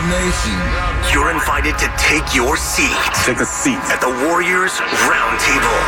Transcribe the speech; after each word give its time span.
Dub 0.00 0.08
Nation. 0.08 0.56
You're 1.12 1.30
invited 1.30 1.76
to 1.76 1.88
take 2.00 2.32
your 2.32 2.56
seat. 2.56 2.96
Take 3.28 3.40
a 3.40 3.44
seat 3.44 3.80
at 3.92 4.00
the 4.00 4.08
Warriors 4.24 4.80
Roundtable. 5.04 5.80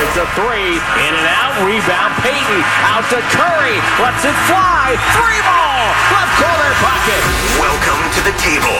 It's 0.00 0.16
a 0.16 0.24
three, 0.32 0.80
in 0.80 1.12
and 1.12 1.28
out, 1.36 1.52
rebound. 1.60 2.16
Payton 2.24 2.60
out 2.88 3.04
to 3.12 3.20
Curry, 3.36 3.76
lets 4.00 4.24
it 4.24 4.36
fly. 4.48 4.96
Three 5.12 5.40
ball, 5.44 5.84
left 6.16 6.32
corner 6.40 6.72
pocket. 6.80 7.22
Welcome 7.60 8.00
to 8.16 8.20
the 8.24 8.34
table 8.40 8.78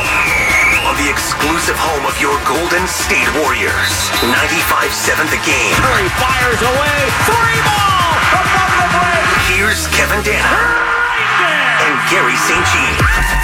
on 0.88 0.96
the 0.96 1.08
exclusive 1.12 1.76
home 1.76 2.08
of 2.08 2.16
your 2.16 2.36
Golden 2.48 2.88
State 2.88 3.28
Warriors. 3.36 4.08
95-7 4.24 5.36
the 5.36 5.42
game. 5.44 5.76
Curry 5.84 6.08
fires 6.16 6.62
away. 6.64 6.98
Three 7.28 7.60
ball, 7.60 8.08
above 8.40 8.72
the 8.72 8.88
break. 8.88 9.28
Here's 9.52 9.84
Kevin 9.92 10.24
Danna 10.24 10.64
and 11.84 11.94
Garry 12.08 12.36
St. 12.40 12.64
Jean. 12.72 13.35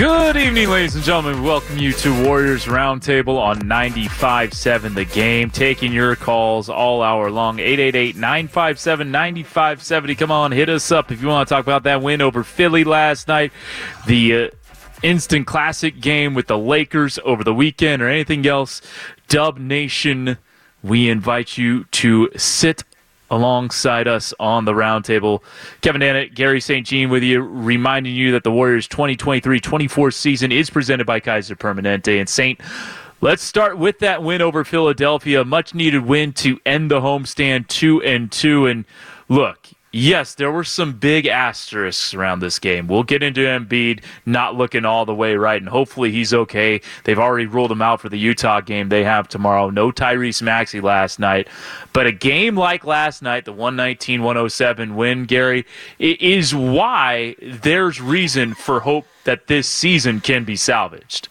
Good 0.00 0.36
evening, 0.38 0.70
ladies 0.70 0.94
and 0.94 1.04
gentlemen. 1.04 1.42
Welcome 1.42 1.76
you 1.76 1.92
to 1.92 2.24
Warriors 2.24 2.64
Roundtable 2.64 3.36
on 3.36 3.60
95.7 3.60 4.94
The 4.94 5.04
Game. 5.04 5.50
Taking 5.50 5.92
your 5.92 6.16
calls 6.16 6.70
all 6.70 7.02
hour 7.02 7.30
long. 7.30 7.58
888-957-9570. 7.58 10.16
Come 10.16 10.30
on, 10.30 10.52
hit 10.52 10.70
us 10.70 10.90
up 10.90 11.12
if 11.12 11.20
you 11.20 11.28
want 11.28 11.46
to 11.46 11.54
talk 11.54 11.66
about 11.66 11.82
that 11.82 12.00
win 12.00 12.22
over 12.22 12.42
Philly 12.42 12.82
last 12.82 13.28
night. 13.28 13.52
The... 14.06 14.34
Uh, 14.34 14.48
instant 15.02 15.46
classic 15.46 16.00
game 16.00 16.34
with 16.34 16.46
the 16.46 16.58
Lakers 16.58 17.18
over 17.24 17.42
the 17.42 17.54
weekend 17.54 18.02
or 18.02 18.08
anything 18.08 18.46
else, 18.46 18.82
Dub 19.28 19.58
Nation, 19.58 20.36
we 20.82 21.08
invite 21.08 21.56
you 21.56 21.84
to 21.84 22.28
sit 22.36 22.84
alongside 23.30 24.08
us 24.08 24.34
on 24.40 24.64
the 24.64 24.72
roundtable. 24.72 25.42
Kevin 25.80 26.00
Danna, 26.00 26.34
Garry 26.34 26.60
St. 26.60 26.86
Jean 26.86 27.10
with 27.10 27.22
you, 27.22 27.40
reminding 27.40 28.14
you 28.14 28.32
that 28.32 28.44
the 28.44 28.50
Warriors 28.50 28.88
2023-24 28.88 30.12
season 30.12 30.52
is 30.52 30.70
presented 30.70 31.06
by 31.06 31.20
Kaiser 31.20 31.56
Permanente 31.56 32.18
and 32.18 32.28
Saint. 32.28 32.60
Let's 33.22 33.42
start 33.42 33.76
with 33.76 33.98
that 33.98 34.22
win 34.22 34.40
over 34.40 34.64
Philadelphia. 34.64 35.44
Much 35.44 35.74
needed 35.74 36.06
win 36.06 36.32
to 36.34 36.58
end 36.64 36.90
the 36.90 37.00
homestand 37.00 37.68
two 37.68 38.02
and 38.02 38.32
two. 38.32 38.66
And 38.66 38.86
look, 39.28 39.68
Yes, 39.92 40.34
there 40.34 40.52
were 40.52 40.62
some 40.62 40.92
big 40.92 41.26
asterisks 41.26 42.14
around 42.14 42.38
this 42.38 42.60
game. 42.60 42.86
We'll 42.86 43.02
get 43.02 43.24
into 43.24 43.40
Embiid 43.40 44.04
not 44.24 44.54
looking 44.54 44.84
all 44.84 45.04
the 45.04 45.14
way 45.14 45.34
right, 45.34 45.60
and 45.60 45.68
hopefully 45.68 46.12
he's 46.12 46.32
okay. 46.32 46.80
They've 47.02 47.18
already 47.18 47.46
ruled 47.46 47.72
him 47.72 47.82
out 47.82 48.00
for 48.00 48.08
the 48.08 48.18
Utah 48.18 48.60
game 48.60 48.88
they 48.88 49.02
have 49.02 49.26
tomorrow. 49.26 49.68
No 49.68 49.90
Tyrese 49.90 50.42
Maxey 50.42 50.80
last 50.80 51.18
night. 51.18 51.48
But 51.92 52.06
a 52.06 52.12
game 52.12 52.56
like 52.56 52.84
last 52.84 53.20
night, 53.20 53.44
the 53.44 53.52
119 53.52 54.22
107 54.22 54.94
win, 54.94 55.24
Garry, 55.24 55.66
is 55.98 56.54
why 56.54 57.34
there's 57.42 58.00
reason 58.00 58.54
for 58.54 58.80
hope 58.80 59.06
that 59.24 59.48
this 59.48 59.68
season 59.68 60.20
can 60.20 60.44
be 60.44 60.54
salvaged. 60.54 61.28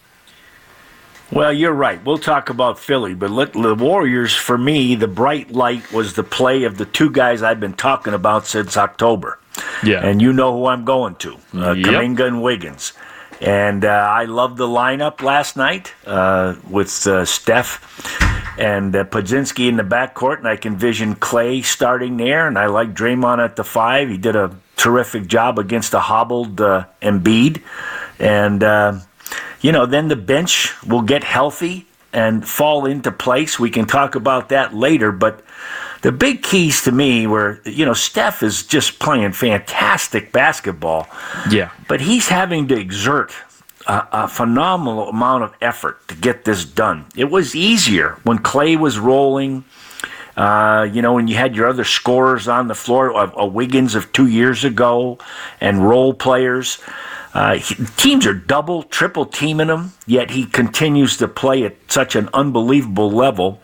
Well, 1.32 1.52
you're 1.52 1.72
right. 1.72 2.04
We'll 2.04 2.18
talk 2.18 2.50
about 2.50 2.78
Philly, 2.78 3.14
but 3.14 3.30
let, 3.30 3.52
the 3.52 3.74
Warriors, 3.74 4.34
for 4.34 4.58
me, 4.58 4.96
the 4.96 5.06
bright 5.06 5.52
light 5.52 5.92
was 5.92 6.14
the 6.14 6.24
play 6.24 6.64
of 6.64 6.76
the 6.76 6.86
two 6.86 7.10
guys 7.10 7.42
I've 7.42 7.60
been 7.60 7.74
talking 7.74 8.14
about 8.14 8.46
since 8.46 8.76
October. 8.76 9.38
Yeah. 9.84 10.04
And 10.04 10.20
you 10.20 10.32
know 10.32 10.52
who 10.52 10.66
I'm 10.66 10.84
going 10.84 11.14
to 11.16 11.34
uh, 11.54 11.72
yep. 11.72 11.86
Kuminga 11.86 12.26
and 12.26 12.42
Wiggins. 12.42 12.94
And 13.40 13.84
uh, 13.84 13.88
I 13.88 14.24
loved 14.24 14.58
the 14.58 14.66
lineup 14.66 15.22
last 15.22 15.56
night 15.56 15.94
uh, 16.04 16.56
with 16.68 17.06
uh, 17.06 17.24
Steph 17.24 17.80
and 18.58 18.94
uh, 18.94 19.04
Podziemski 19.04 19.68
in 19.68 19.76
the 19.76 19.82
backcourt, 19.82 20.38
and 20.38 20.48
I 20.48 20.56
can 20.56 20.76
vision 20.76 21.14
Klay 21.14 21.64
starting 21.64 22.18
there, 22.18 22.46
and 22.46 22.58
I 22.58 22.66
like 22.66 22.92
Draymond 22.92 23.42
at 23.42 23.56
the 23.56 23.64
five. 23.64 24.10
He 24.10 24.18
did 24.18 24.36
a 24.36 24.54
terrific 24.76 25.26
job 25.26 25.58
against 25.58 25.94
a 25.94 26.00
hobbled 26.00 26.60
uh, 26.60 26.84
Embiid, 27.00 27.62
and 28.18 28.62
uh, 28.62 29.00
you 29.60 29.72
know, 29.72 29.86
then 29.86 30.08
the 30.08 30.16
bench 30.16 30.74
will 30.84 31.02
get 31.02 31.24
healthy 31.24 31.86
and 32.12 32.46
fall 32.46 32.86
into 32.86 33.12
place. 33.12 33.58
We 33.58 33.70
can 33.70 33.86
talk 33.86 34.14
about 34.14 34.48
that 34.48 34.74
later, 34.74 35.12
but 35.12 35.42
the 36.02 36.12
big 36.12 36.42
keys 36.42 36.82
to 36.82 36.92
me 36.92 37.26
were, 37.26 37.60
you 37.64 37.84
know, 37.84 37.92
Steph 37.92 38.42
is 38.42 38.62
just 38.62 38.98
playing 38.98 39.32
fantastic 39.32 40.32
basketball. 40.32 41.08
Yeah. 41.50 41.70
But 41.88 42.00
he's 42.00 42.28
having 42.28 42.68
to 42.68 42.78
exert 42.78 43.32
a, 43.86 44.08
a, 44.12 44.28
phenomenal 44.28 45.08
amount 45.08 45.44
of 45.44 45.54
effort 45.60 46.06
to 46.08 46.14
get 46.14 46.44
this 46.44 46.64
done. 46.64 47.06
It 47.16 47.30
was 47.30 47.54
easier 47.54 48.18
when 48.22 48.38
Klay 48.38 48.78
was 48.78 48.98
rolling. 48.98 49.64
Uh, 50.36 50.88
you 50.90 51.02
know, 51.02 51.14
when 51.14 51.28
you 51.28 51.36
had 51.36 51.54
your 51.54 51.66
other 51.66 51.84
scorers 51.84 52.48
on 52.48 52.68
the 52.68 52.74
floor, 52.74 53.10
a, 53.10 53.32
a 53.36 53.46
Wiggins 53.46 53.94
of 53.94 54.10
two 54.12 54.26
years 54.26 54.64
ago, 54.64 55.18
and 55.60 55.86
role 55.86 56.14
players. 56.14 56.78
Uh, 57.32 57.58
teams 57.96 58.26
are 58.26 58.34
double, 58.34 58.82
triple 58.82 59.24
teaming 59.24 59.68
him, 59.68 59.92
yet 60.06 60.30
he 60.30 60.46
continues 60.46 61.16
to 61.18 61.28
play 61.28 61.64
at 61.64 61.76
such 61.88 62.16
an 62.16 62.28
unbelievable 62.34 63.10
level. 63.10 63.60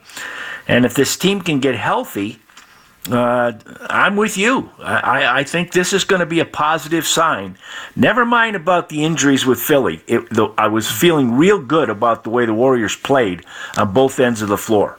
And 0.68 0.84
if 0.84 0.94
this 0.94 1.16
team 1.16 1.40
can 1.40 1.58
get 1.58 1.74
healthy, 1.74 2.38
uh, 3.10 3.52
I'm 3.88 4.16
with 4.16 4.36
you. 4.36 4.70
I, 4.78 5.40
I 5.40 5.44
think 5.44 5.72
this 5.72 5.92
is 5.92 6.04
going 6.04 6.20
to 6.20 6.26
be 6.26 6.40
a 6.40 6.44
positive 6.44 7.06
sign. 7.06 7.56
Never 7.94 8.24
mind 8.24 8.56
about 8.56 8.88
the 8.88 9.04
injuries 9.04 9.46
with 9.46 9.60
Philly. 9.60 10.02
It, 10.06 10.28
the, 10.30 10.52
I 10.58 10.68
was 10.68 10.90
feeling 10.90 11.32
real 11.32 11.60
good 11.60 11.88
about 11.88 12.24
the 12.24 12.30
way 12.30 12.46
the 12.46 12.54
Warriors 12.54 12.96
played 12.96 13.44
on 13.76 13.92
both 13.92 14.18
ends 14.18 14.42
of 14.42 14.48
the 14.48 14.58
floor. 14.58 14.98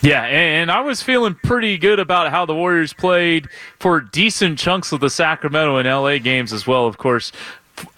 Yeah, 0.00 0.24
and 0.24 0.70
I 0.70 0.82
was 0.82 1.02
feeling 1.02 1.34
pretty 1.34 1.78
good 1.78 1.98
about 1.98 2.30
how 2.30 2.44
the 2.44 2.54
Warriors 2.54 2.92
played 2.92 3.48
for 3.78 4.02
decent 4.02 4.58
chunks 4.58 4.92
of 4.92 5.00
the 5.00 5.08
Sacramento 5.08 5.76
and 5.76 5.88
LA 5.88 6.18
games 6.18 6.52
as 6.52 6.66
well. 6.66 6.86
Of 6.86 6.98
course, 6.98 7.32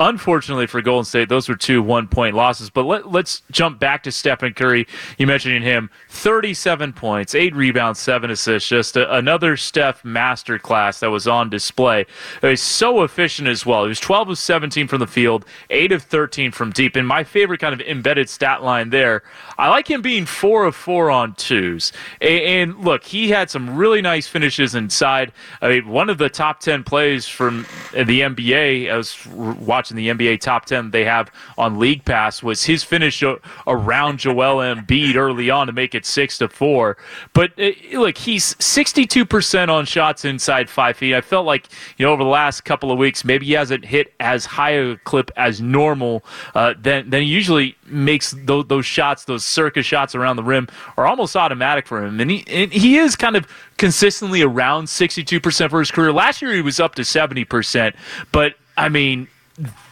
unfortunately 0.00 0.66
for 0.66 0.80
Golden 0.80 1.04
State, 1.04 1.28
those 1.28 1.48
were 1.48 1.56
two 1.56 1.82
one 1.82 2.08
point 2.08 2.34
losses. 2.34 2.70
But 2.70 2.84
let, 2.84 3.06
us 3.06 3.42
jump 3.50 3.78
back 3.78 4.02
to 4.04 4.12
Stephen 4.12 4.54
Curry. 4.54 4.86
You 5.18 5.26
mentioned 5.26 5.64
him 5.64 5.90
37 6.10 6.92
points, 6.92 7.34
eight 7.34 7.54
rebounds, 7.54 7.98
seven 7.98 8.30
assists. 8.30 8.68
Just 8.68 8.96
a, 8.96 9.14
another 9.14 9.56
Steph 9.56 10.02
masterclass 10.02 11.00
that 11.00 11.10
was 11.10 11.26
on 11.26 11.50
display. 11.50 12.06
He's 12.40 12.62
so 12.62 13.02
efficient 13.02 13.48
as 13.48 13.64
well. 13.64 13.84
He 13.84 13.88
was 13.88 14.00
12 14.00 14.30
of 14.30 14.38
17 14.38 14.88
from 14.88 15.00
the 15.00 15.06
field, 15.06 15.44
8 15.70 15.92
of 15.92 16.02
13 16.02 16.52
from 16.52 16.70
deep. 16.70 16.96
And 16.96 17.06
my 17.06 17.24
favorite 17.24 17.60
kind 17.60 17.72
of 17.72 17.80
embedded 17.80 18.28
stat 18.28 18.62
line 18.62 18.90
there, 18.90 19.22
I 19.58 19.68
like 19.68 19.88
him 19.88 20.02
being 20.02 20.26
4 20.26 20.64
of 20.64 20.76
4 20.76 21.10
on 21.10 21.34
twos. 21.34 21.92
And, 22.20 22.40
and 22.40 22.84
look, 22.84 23.04
he 23.04 23.30
had 23.30 23.50
some 23.50 23.76
really 23.76 24.02
nice 24.02 24.26
finishes 24.26 24.74
inside. 24.74 25.32
I 25.60 25.68
mean, 25.68 25.88
one 25.88 26.10
of 26.10 26.18
the 26.18 26.28
top 26.28 26.60
10 26.60 26.84
plays 26.84 27.26
from 27.26 27.66
the 27.92 28.20
NBA, 28.20 28.90
I 28.90 28.96
was 28.96 29.26
watching 29.66 29.96
the 29.96 30.08
NBA 30.08 30.40
top 30.40 30.64
10 30.64 30.90
they 30.90 31.04
have 31.04 31.30
on 31.58 31.78
League 31.78 32.04
Pass 32.04 32.42
was 32.42 32.64
his 32.64 32.82
finish 32.82 33.22
around 33.66 34.18
Joel 34.18 34.58
Embiid 34.58 35.16
early 35.16 35.50
on 35.50 35.66
to 35.66 35.72
make 35.72 35.94
it 35.94 36.06
6 36.06 36.38
to 36.38 36.48
4. 36.48 36.96
But 37.32 37.52
uh, 37.58 37.70
look, 37.92 38.18
he's 38.18 38.54
62% 38.56 39.68
on 39.68 39.84
shots 39.84 40.24
inside 40.24 40.70
5 40.70 40.96
feet. 40.96 41.14
I 41.14 41.20
felt 41.20 41.46
like, 41.46 41.66
you 41.96 42.06
know, 42.06 42.12
over 42.12 42.22
the 42.22 42.30
last 42.30 42.64
couple 42.64 42.90
of 42.90 42.98
weeks, 42.98 43.24
maybe 43.24 43.46
he 43.46 43.52
hasn't 43.52 43.84
hit 43.84 44.14
as 44.20 44.46
high 44.46 44.70
a 44.70 44.96
clip 44.98 45.30
as 45.36 45.60
normal. 45.60 46.24
Uh, 46.54 46.74
then, 46.78 47.10
then 47.10 47.22
he 47.22 47.28
usually 47.28 47.76
makes 47.86 48.34
those, 48.44 48.66
those 48.66 48.86
shots, 48.86 49.24
those 49.24 49.44
circus 49.44 49.86
shots 49.86 50.14
around 50.14 50.36
the 50.36 50.44
rim, 50.44 50.68
are 50.96 51.06
almost 51.06 51.36
automatic 51.36 51.86
for 51.86 52.04
him. 52.04 52.20
And 52.20 52.30
he, 52.30 52.44
and 52.48 52.72
he 52.72 52.96
is 52.96 53.16
kind 53.16 53.36
of 53.36 53.46
consistently 53.76 54.42
around 54.42 54.86
62% 54.86 55.70
for 55.70 55.78
his 55.78 55.90
career. 55.90 56.12
Last 56.12 56.42
year 56.42 56.52
he 56.52 56.62
was 56.62 56.80
up 56.80 56.94
to 56.96 57.02
70%. 57.02 57.94
But, 58.32 58.54
I 58.76 58.88
mean, 58.88 59.28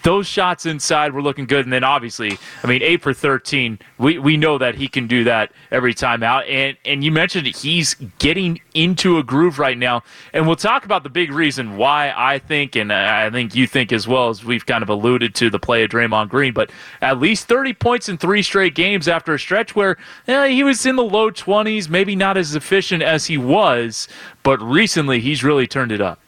those 0.03 0.27
shots 0.27 0.67
inside 0.67 1.13
were 1.13 1.23
looking 1.23 1.47
good. 1.47 1.65
And 1.65 1.73
then 1.73 1.85
obviously, 1.85 2.39
I 2.63 2.67
mean, 2.67 2.83
eight 2.83 3.03
for 3.03 3.15
13, 3.15 3.79
we, 3.99 4.19
we 4.19 4.37
know 4.37 4.59
that 4.59 4.75
he 4.75 4.89
can 4.89 5.07
do 5.07 5.25
that 5.25 5.53
every 5.71 5.95
time 5.95 6.23
out. 6.23 6.47
And, 6.47 6.77
and 6.85 7.03
you 7.03 7.11
mentioned 7.11 7.47
he's 7.47 7.95
getting 8.19 8.61
into 8.75 9.19
a 9.19 9.23
groove 9.23 9.59
right 9.59 9.79
now. 9.79 10.03
And 10.33 10.47
we'll 10.47 10.57
talk 10.57 10.85
about 10.85 11.03
the 11.03 11.09
big 11.09 11.33
reason 11.33 11.77
why 11.77 12.13
I 12.15 12.39
think, 12.39 12.77
and 12.77 12.93
I 12.93 13.31
think 13.31 13.55
you 13.55 13.67
think 13.67 13.93
as 13.93 14.07
well, 14.07 14.29
as 14.29 14.45
we've 14.45 14.67
kind 14.67 14.83
of 14.83 14.89
alluded 14.89 15.35
to 15.37 15.49
the 15.49 15.59
play 15.59 15.85
of 15.85 15.91
Draymond 15.91 16.29
Green, 16.29 16.53
but 16.53 16.71
at 17.01 17.19
least 17.19 17.49
30 17.49 17.73
points 17.75 18.09
in 18.09 18.19
three 18.19 18.43
straight 18.43 18.75
games 18.75 19.09
after 19.09 19.35
a 19.35 19.39
stretch 19.39 19.75
where 19.75 19.97
eh, 20.29 20.49
he 20.49 20.63
was 20.63 20.85
in 20.85 20.97
the 20.97 21.03
low 21.03 21.31
20s, 21.31 21.89
maybe 21.89 22.15
not 22.15 22.37
as 22.37 22.55
efficient 22.55 23.03
as 23.03 23.27
he 23.27 23.39
was, 23.39 24.09
but 24.43 24.61
recently 24.61 25.21
he's 25.21 25.43
really 25.43 25.67
turned 25.67 25.93
it 25.93 26.01
up. 26.01 26.21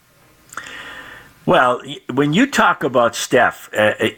Well, 1.47 1.81
when 2.13 2.33
you 2.33 2.45
talk 2.45 2.83
about 2.83 3.15
Steph, 3.15 3.69
uh, 3.73 3.93
uh, 3.99 4.09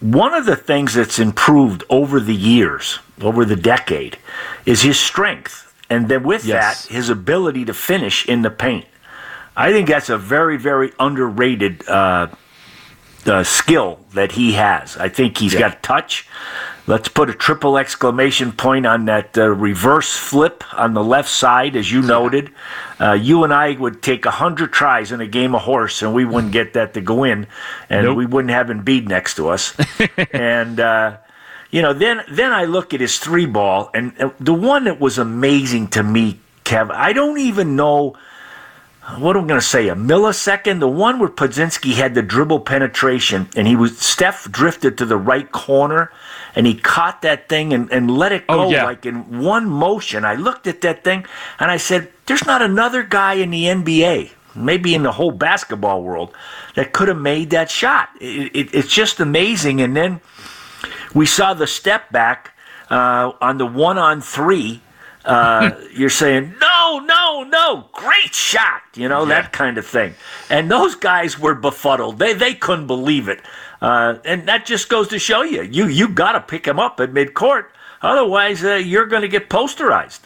one 0.00 0.34
of 0.34 0.46
the 0.46 0.56
things 0.56 0.94
that's 0.94 1.20
improved 1.20 1.84
over 1.88 2.18
the 2.18 2.34
years, 2.34 2.98
over 3.20 3.44
the 3.44 3.54
decade, 3.54 4.18
is 4.66 4.82
his 4.82 4.98
strength. 4.98 5.72
And 5.88 6.08
then 6.08 6.24
with 6.24 6.44
yes. 6.44 6.88
that, 6.88 6.92
his 6.92 7.08
ability 7.08 7.66
to 7.66 7.72
finish 7.72 8.26
in 8.26 8.42
the 8.42 8.50
paint. 8.50 8.86
I 9.56 9.70
think 9.70 9.86
that's 9.86 10.08
a 10.10 10.18
very, 10.18 10.56
very 10.56 10.92
underrated 10.98 11.88
uh, 11.88 12.26
uh, 13.26 13.44
skill 13.44 14.00
that 14.14 14.32
he 14.32 14.54
has. 14.54 14.96
I 14.96 15.08
think 15.08 15.38
he's 15.38 15.54
yeah. 15.54 15.60
got 15.60 15.84
touch. 15.84 16.26
Let's 16.86 17.08
put 17.08 17.30
a 17.30 17.34
triple 17.34 17.78
exclamation 17.78 18.50
point 18.50 18.86
on 18.86 19.04
that 19.04 19.38
uh, 19.38 19.48
reverse 19.48 20.16
flip 20.16 20.64
on 20.76 20.94
the 20.94 21.04
left 21.04 21.28
side, 21.28 21.76
as 21.76 21.92
you 21.92 22.02
noted. 22.02 22.50
Uh, 23.00 23.12
you 23.12 23.44
and 23.44 23.54
I 23.54 23.72
would 23.72 24.02
take 24.02 24.26
a 24.26 24.32
hundred 24.32 24.72
tries 24.72 25.12
in 25.12 25.20
a 25.20 25.26
game 25.28 25.54
of 25.54 25.62
horse, 25.62 26.02
and 26.02 26.12
we 26.12 26.24
wouldn't 26.24 26.52
get 26.52 26.72
that 26.72 26.94
to 26.94 27.00
go 27.00 27.22
in, 27.22 27.46
and 27.88 28.06
Nope. 28.06 28.16
we 28.16 28.26
wouldn't 28.26 28.50
have 28.50 28.66
Embiid 28.66 29.06
next 29.06 29.36
to 29.36 29.48
us. 29.48 29.76
and 30.32 30.80
uh, 30.80 31.18
you 31.70 31.82
know, 31.82 31.92
then 31.92 32.22
then 32.28 32.52
I 32.52 32.64
look 32.64 32.92
at 32.92 33.00
his 33.00 33.18
three 33.20 33.46
ball, 33.46 33.88
and 33.94 34.34
the 34.40 34.54
one 34.54 34.84
that 34.84 34.98
was 34.98 35.18
amazing 35.18 35.88
to 35.88 36.02
me, 36.02 36.40
Kev. 36.64 36.90
I 36.90 37.12
don't 37.12 37.38
even 37.38 37.76
know 37.76 38.16
what 39.18 39.36
am 39.36 39.44
I 39.44 39.48
going 39.48 39.60
to 39.60 39.66
say? 39.66 39.88
A 39.88 39.96
millisecond. 39.96 40.78
The 40.80 40.88
one 40.88 41.18
where 41.18 41.28
Podziemski 41.28 41.94
had 41.94 42.14
the 42.14 42.22
dribble 42.22 42.60
penetration, 42.60 43.48
and 43.56 43.66
he 43.66 43.74
was 43.74 43.98
Steph 43.98 44.50
drifted 44.50 44.96
to 44.98 45.06
the 45.06 45.16
right 45.16 45.50
corner, 45.50 46.12
and 46.54 46.66
he 46.66 46.74
caught 46.76 47.22
that 47.22 47.48
thing 47.48 47.72
and, 47.72 47.90
and 47.92 48.10
let 48.10 48.30
it 48.32 48.44
Oh, 48.48 48.64
go 48.66 48.70
yeah. 48.70 48.84
like 48.84 49.04
in 49.04 49.40
one 49.42 49.68
motion. 49.68 50.24
I 50.24 50.34
looked 50.36 50.66
at 50.68 50.82
that 50.82 51.02
thing 51.02 51.26
and 51.58 51.70
I 51.70 51.78
said, 51.78 52.12
"There's 52.26 52.46
not 52.46 52.62
another 52.62 53.02
guy 53.02 53.34
in 53.34 53.50
the 53.50 53.64
NBA, 53.64 54.30
maybe 54.54 54.94
in 54.94 55.02
the 55.02 55.12
whole 55.12 55.32
basketball 55.32 56.02
world, 56.04 56.32
that 56.76 56.92
could 56.92 57.08
have 57.08 57.18
made 57.18 57.50
that 57.50 57.70
shot. 57.70 58.08
It, 58.20 58.54
it, 58.54 58.74
it's 58.74 58.92
just 58.92 59.18
amazing." 59.18 59.80
And 59.80 59.96
then 59.96 60.20
we 61.12 61.26
saw 61.26 61.54
the 61.54 61.66
step 61.66 62.10
back 62.12 62.52
uh, 62.88 63.32
on 63.40 63.58
the 63.58 63.66
one 63.66 63.98
on 63.98 64.20
three. 64.20 64.80
Uh, 65.24 65.72
you're 65.92 66.10
saying 66.10 66.54
no, 66.60 67.00
no, 67.00 67.44
no, 67.44 67.88
great 67.92 68.34
shot, 68.34 68.82
you 68.94 69.08
know 69.08 69.24
that 69.24 69.52
kind 69.52 69.78
of 69.78 69.86
thing. 69.86 70.14
And 70.50 70.70
those 70.70 70.94
guys 70.94 71.38
were 71.38 71.54
befuddled; 71.54 72.18
they 72.18 72.32
they 72.32 72.54
couldn't 72.54 72.86
believe 72.86 73.28
it. 73.28 73.40
Uh, 73.80 74.18
and 74.24 74.46
that 74.46 74.64
just 74.64 74.88
goes 74.88 75.08
to 75.08 75.18
show 75.18 75.42
you, 75.42 75.62
you 75.62 75.86
you 75.86 76.08
got 76.08 76.32
to 76.32 76.40
pick 76.40 76.66
him 76.66 76.78
up 76.78 77.00
at 77.00 77.12
midcourt, 77.12 77.66
otherwise 78.00 78.64
uh, 78.64 78.74
you're 78.74 79.06
going 79.06 79.22
to 79.22 79.28
get 79.28 79.48
posterized. 79.48 80.20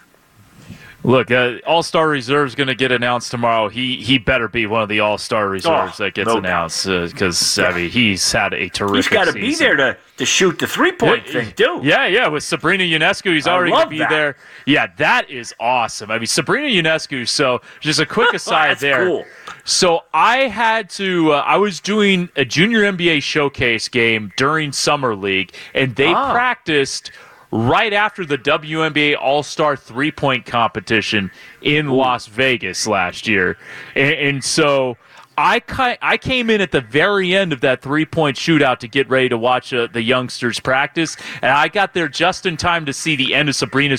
Look, 1.07 1.31
uh, 1.31 1.59
All 1.65 1.85
Star 1.85 2.09
Reserve 2.09 2.49
is 2.49 2.55
going 2.57 2.67
to 2.67 2.75
get 2.75 2.91
announced 2.91 3.31
tomorrow. 3.31 3.69
He 3.69 3.97
he 4.03 4.19
better 4.19 4.49
be 4.49 4.67
one 4.67 4.83
of 4.83 4.89
the 4.89 4.99
All 5.01 5.19
Star 5.19 5.49
Reserves 5.49 6.01
Oh, 6.01 6.05
that 6.05 6.15
gets 6.15 6.27
no 6.27 6.39
announced 6.39 6.85
because 6.85 7.59
I 7.61 7.73
mean 7.73 7.91
he's 7.91 8.33
had 8.33 8.53
a 8.53 8.69
terrific. 8.69 8.97
He's 8.97 9.09
got 9.09 9.27
to 9.29 9.33
be 9.33 9.55
there 9.55 9.77
to, 9.77 9.97
to 10.17 10.27
shoot 10.27 10.59
the 10.59 10.67
three 10.67 10.91
point 10.91 11.25
thing 11.29 11.53
too. 11.53 11.79
Yeah, 11.85 12.09
yeah. 12.09 12.27
With 12.27 12.43
Sabrina 12.43 12.83
Ionescu, 12.83 13.33
he's 13.35 13.47
I 13.47 13.53
already 13.53 13.71
going 13.71 13.85
to 13.85 13.91
be 13.91 13.99
that. 13.99 14.11
there. 14.11 14.37
Yeah, 14.67 14.89
that 14.97 15.31
is 15.31 15.55
awesome. 15.61 16.11
I 16.11 16.19
mean, 16.19 16.27
Sabrina 16.27 16.67
Ionescu. 16.67 17.29
So, 17.29 17.61
just 17.79 18.01
a 18.01 18.07
quick 18.07 18.35
aside 18.35 18.71
That's 18.71 18.81
there. 18.81 19.07
cool. 19.07 19.25
So, 19.65 20.01
I 20.13 20.49
had 20.49 20.91
to. 20.91 21.33
Uh, 21.35 21.37
I 21.47 21.57
was 21.57 21.79
doing 21.79 22.31
a 22.35 22.45
junior 22.45 22.81
NBA 22.81 23.23
showcase 23.23 23.89
game 23.89 24.33
during 24.37 24.73
summer 24.73 25.15
league, 25.15 25.53
and 25.73 25.95
they 25.95 26.13
Ah. 26.13 26.33
practiced 26.33 27.13
right 27.51 27.93
after 27.93 28.25
the 28.25 28.39
WNBA 28.39 29.17
All 29.17 29.43
Star 29.43 29.77
three 29.77 30.11
point 30.11 30.47
competition 30.47 31.31
in 31.63 31.89
Las 31.89 32.27
Vegas 32.27 32.87
last 32.87 33.27
year, 33.27 33.57
and, 33.95 34.15
and 34.15 34.45
so. 34.45 34.97
I 35.39 35.61
ki- 35.61 35.99
I 36.01 36.17
came 36.17 36.49
in 36.49 36.63
at 36.63 36.73
the 36.73 36.81
very 36.81 37.35
end 37.35 37.53
of 37.53 37.61
that 37.61 37.83
three 37.83 38.07
point 38.07 38.39
shootout 38.39 38.79
to 38.79 38.89
get 38.89 39.07
ready 39.11 39.29
to 39.29 39.37
watch 39.37 39.71
uh, 39.71 39.87
the 39.93 40.01
youngsters 40.01 40.59
practice, 40.61 41.15
and 41.43 41.51
I 41.51 41.69
got 41.69 41.93
there 41.93 42.09
just 42.09 42.47
in 42.47 42.57
time 42.57 42.87
to 42.87 42.95
see 42.95 43.17
the 43.17 43.35
end 43.35 43.51
of 43.51 43.55
Sabrina 43.55 43.99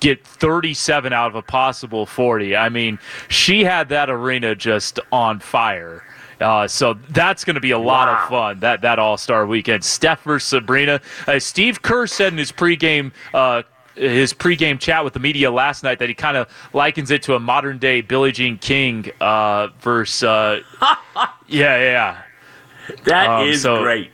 get 0.00 0.26
37 0.26 1.10
out 1.14 1.28
of 1.28 1.36
a 1.36 1.40
possible 1.42 2.04
40. 2.04 2.54
I 2.54 2.68
mean, 2.68 2.98
she 3.28 3.64
had 3.64 3.88
that 3.88 4.10
arena 4.10 4.54
just 4.54 5.00
on 5.10 5.40
fire. 5.40 6.04
Uh, 6.40 6.68
so 6.68 6.94
that's 7.10 7.44
going 7.44 7.54
to 7.54 7.60
be 7.60 7.72
a 7.72 7.78
lot 7.78 8.08
Wow. 8.08 8.22
of 8.22 8.28
fun. 8.28 8.60
That 8.60 8.82
that 8.82 8.98
All 8.98 9.16
Star 9.16 9.46
weekend. 9.46 9.84
Steph 9.84 10.22
versus 10.22 10.48
Sabrina. 10.48 11.00
Uh, 11.26 11.38
Steve 11.38 11.82
Kerr 11.82 12.06
said 12.06 12.32
in 12.32 12.38
his 12.38 12.52
pregame. 12.52 13.12
Uh, 13.34 13.62
his 13.94 14.32
pregame 14.32 14.78
chat 14.78 15.02
with 15.02 15.12
the 15.12 15.18
media 15.18 15.50
last 15.50 15.82
night 15.82 15.98
that 15.98 16.08
he 16.08 16.14
kind 16.14 16.36
of 16.36 16.46
likens 16.72 17.10
it 17.10 17.20
to 17.24 17.34
a 17.34 17.40
modern 17.40 17.78
day 17.78 18.00
Billie 18.00 18.30
Jean 18.30 18.56
King 18.56 19.10
uh, 19.20 19.68
versus. 19.80 20.22
Uh, 20.22 20.60
yeah, 21.48 21.76
yeah, 21.78 22.22
That 23.04 23.42
is 23.48 23.66
Um, 23.66 23.76
so- 23.78 23.82
great. 23.82 24.12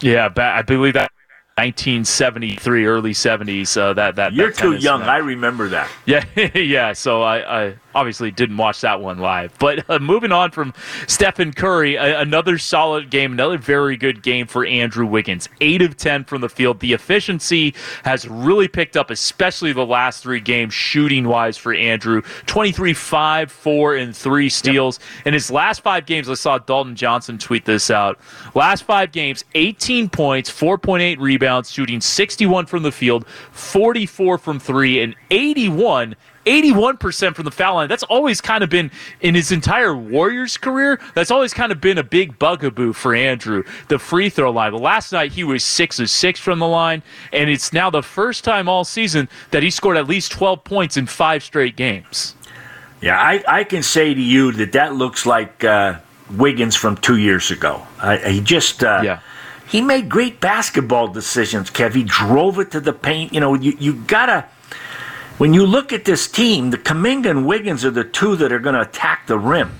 yeah. 0.00 0.28
Ba- 0.30 0.54
I 0.56 0.62
believe 0.62 0.94
that 0.94 1.12
1973, 1.58 2.86
early 2.86 3.12
70s. 3.12 3.76
Uh, 3.76 3.92
that 3.92 4.16
that 4.16 4.32
You're 4.32 4.50
that 4.50 4.56
too 4.58 4.72
young. 4.76 5.00
match. 5.00 5.08
I 5.10 5.18
remember 5.18 5.68
that. 5.68 5.88
Yeah, 6.06 6.24
yeah. 6.54 6.92
So 6.94 7.22
I, 7.22 7.64
I 7.66 7.74
obviously 7.94 8.30
didn't 8.30 8.56
watch 8.56 8.80
that 8.80 9.00
one 9.00 9.18
live. 9.18 9.56
But 9.58 9.88
uh, 9.90 9.98
moving 9.98 10.32
on 10.32 10.50
from 10.50 10.74
Stephen 11.06 11.52
Curry, 11.52 11.96
a, 11.96 12.20
another 12.20 12.58
solid 12.58 13.10
game, 13.10 13.32
another 13.32 13.58
very 13.58 13.96
good 13.96 14.22
game 14.22 14.46
for 14.46 14.64
Andrew 14.64 15.06
Wiggins. 15.06 15.48
Eight 15.60 15.82
of 15.82 15.96
ten 15.96 16.24
from 16.24 16.40
the 16.40 16.48
field. 16.48 16.80
The 16.80 16.92
efficiency 16.92 17.74
has 18.04 18.26
really 18.28 18.68
picked 18.68 18.96
up, 18.96 19.10
especially 19.10 19.72
the 19.72 19.86
last 19.86 20.22
three 20.22 20.40
games, 20.40 20.74
shooting 20.74 21.28
wise 21.28 21.56
for 21.56 21.74
Andrew. 21.74 22.22
23, 22.46 22.94
5, 22.94 23.52
4, 23.52 23.96
and 23.96 24.16
three 24.16 24.48
steals. 24.48 24.98
In 25.24 25.34
his 25.34 25.50
last 25.50 25.82
five 25.82 26.06
games, 26.06 26.28
I 26.28 26.34
saw 26.34 26.58
Dalton 26.58 26.96
Johnson 26.96 27.38
tweet 27.38 27.64
this 27.64 27.90
out. 27.90 28.18
Last 28.54 28.84
five 28.84 29.12
games, 29.12 29.44
18 29.54 30.08
points, 30.08 30.50
4.8 30.50 31.18
rebounds, 31.18 31.70
shooting 31.70 32.00
61 32.00 32.66
from 32.66 32.82
the 32.82 32.92
field, 32.92 33.26
44 33.52 34.38
from 34.38 34.58
three, 34.58 35.02
and 35.02 35.14
81 35.30 36.16
81% 36.46 37.34
from 37.34 37.44
the 37.44 37.50
foul 37.50 37.76
line. 37.76 37.88
That's 37.88 38.02
always 38.04 38.40
kind 38.40 38.64
of 38.64 38.70
been 38.70 38.90
in 39.20 39.34
his 39.34 39.52
entire 39.52 39.96
Warriors 39.96 40.56
career. 40.56 41.00
That's 41.14 41.30
always 41.30 41.54
kind 41.54 41.72
of 41.72 41.80
been 41.80 41.98
a 41.98 42.02
big 42.04 42.38
bugaboo 42.38 42.92
for 42.92 43.14
Andrew, 43.14 43.64
the 43.88 43.98
free 43.98 44.28
throw 44.30 44.50
line. 44.50 44.72
But 44.72 44.80
last 44.80 45.12
night 45.12 45.32
he 45.32 45.44
was 45.44 45.64
6 45.64 46.00
of 46.00 46.10
6 46.10 46.40
from 46.40 46.58
the 46.58 46.66
line, 46.68 47.02
and 47.32 47.48
it's 47.50 47.72
now 47.72 47.90
the 47.90 48.02
first 48.02 48.44
time 48.44 48.68
all 48.68 48.84
season 48.84 49.28
that 49.50 49.62
he 49.62 49.70
scored 49.70 49.96
at 49.96 50.06
least 50.08 50.32
12 50.32 50.64
points 50.64 50.96
in 50.96 51.06
5 51.06 51.42
straight 51.42 51.76
games. 51.76 52.34
Yeah, 53.00 53.18
I, 53.20 53.42
I 53.48 53.64
can 53.64 53.82
say 53.82 54.14
to 54.14 54.20
you 54.20 54.52
that 54.52 54.72
that 54.72 54.94
looks 54.94 55.26
like 55.26 55.64
uh, 55.64 55.98
Wiggins 56.30 56.76
from 56.76 56.96
two 56.96 57.16
years 57.16 57.50
ago. 57.50 57.84
I, 58.00 58.16
he 58.16 58.40
just 58.40 58.84
uh, 58.84 59.00
Yeah. 59.02 59.18
he 59.68 59.80
made 59.80 60.08
great 60.08 60.40
basketball 60.40 61.08
decisions. 61.08 61.68
Kev, 61.70 61.94
he 61.94 62.04
drove 62.04 62.60
it 62.60 62.70
to 62.70 62.80
the 62.80 62.92
paint. 62.92 63.32
You 63.32 63.40
know, 63.40 63.54
you 63.54 63.76
you 63.80 63.94
gotta 63.94 64.44
when 65.38 65.54
you 65.54 65.66
look 65.66 65.92
at 65.92 66.04
this 66.04 66.28
team, 66.28 66.70
the 66.70 66.78
Kuminga 66.78 67.30
and 67.30 67.46
Wiggins 67.46 67.84
are 67.84 67.90
the 67.90 68.04
two 68.04 68.36
that 68.36 68.52
are 68.52 68.58
going 68.58 68.74
to 68.74 68.82
attack 68.82 69.26
the 69.26 69.38
rim, 69.38 69.72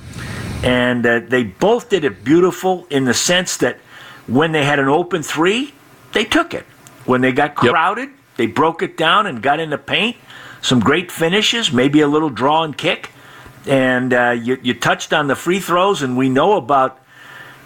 and 0.62 1.04
uh, 1.06 1.20
they 1.26 1.44
both 1.44 1.88
did 1.88 2.04
it 2.04 2.25
beautiful 2.25 2.87
in 2.90 3.04
the 3.04 3.14
sense 3.14 3.56
that 3.58 3.78
when 4.26 4.52
they 4.52 4.64
had 4.64 4.78
an 4.78 4.88
open 4.88 5.22
three, 5.22 5.75
they 6.12 6.25
took 6.25 6.54
it. 6.54 6.64
When 7.04 7.20
they 7.20 7.32
got 7.32 7.54
Yep. 7.62 7.72
crowded, 7.72 8.10
they 8.37 8.46
broke 8.46 8.82
it 8.82 8.96
down 8.96 9.26
and 9.26 9.43
got 9.43 9.60
in 9.60 9.70
the 9.70 9.78
paint. 9.78 10.16
Some 10.60 10.78
great 10.81 11.10
finishes, 11.10 11.72
maybe 11.72 12.00
a 12.00 12.06
little 12.06 12.31
draw 12.31 12.62
and 12.62 12.76
kick. 12.76 13.10
And 13.66 14.12
uh, 14.14 14.31
you, 14.31 14.58
you 14.62 14.75
touched 14.75 15.12
on 15.12 15.26
the 15.26 15.34
free 15.37 15.58
throws, 15.60 16.02
and 16.02 16.16
we 16.16 16.28
know 16.28 16.56
about, 16.56 17.00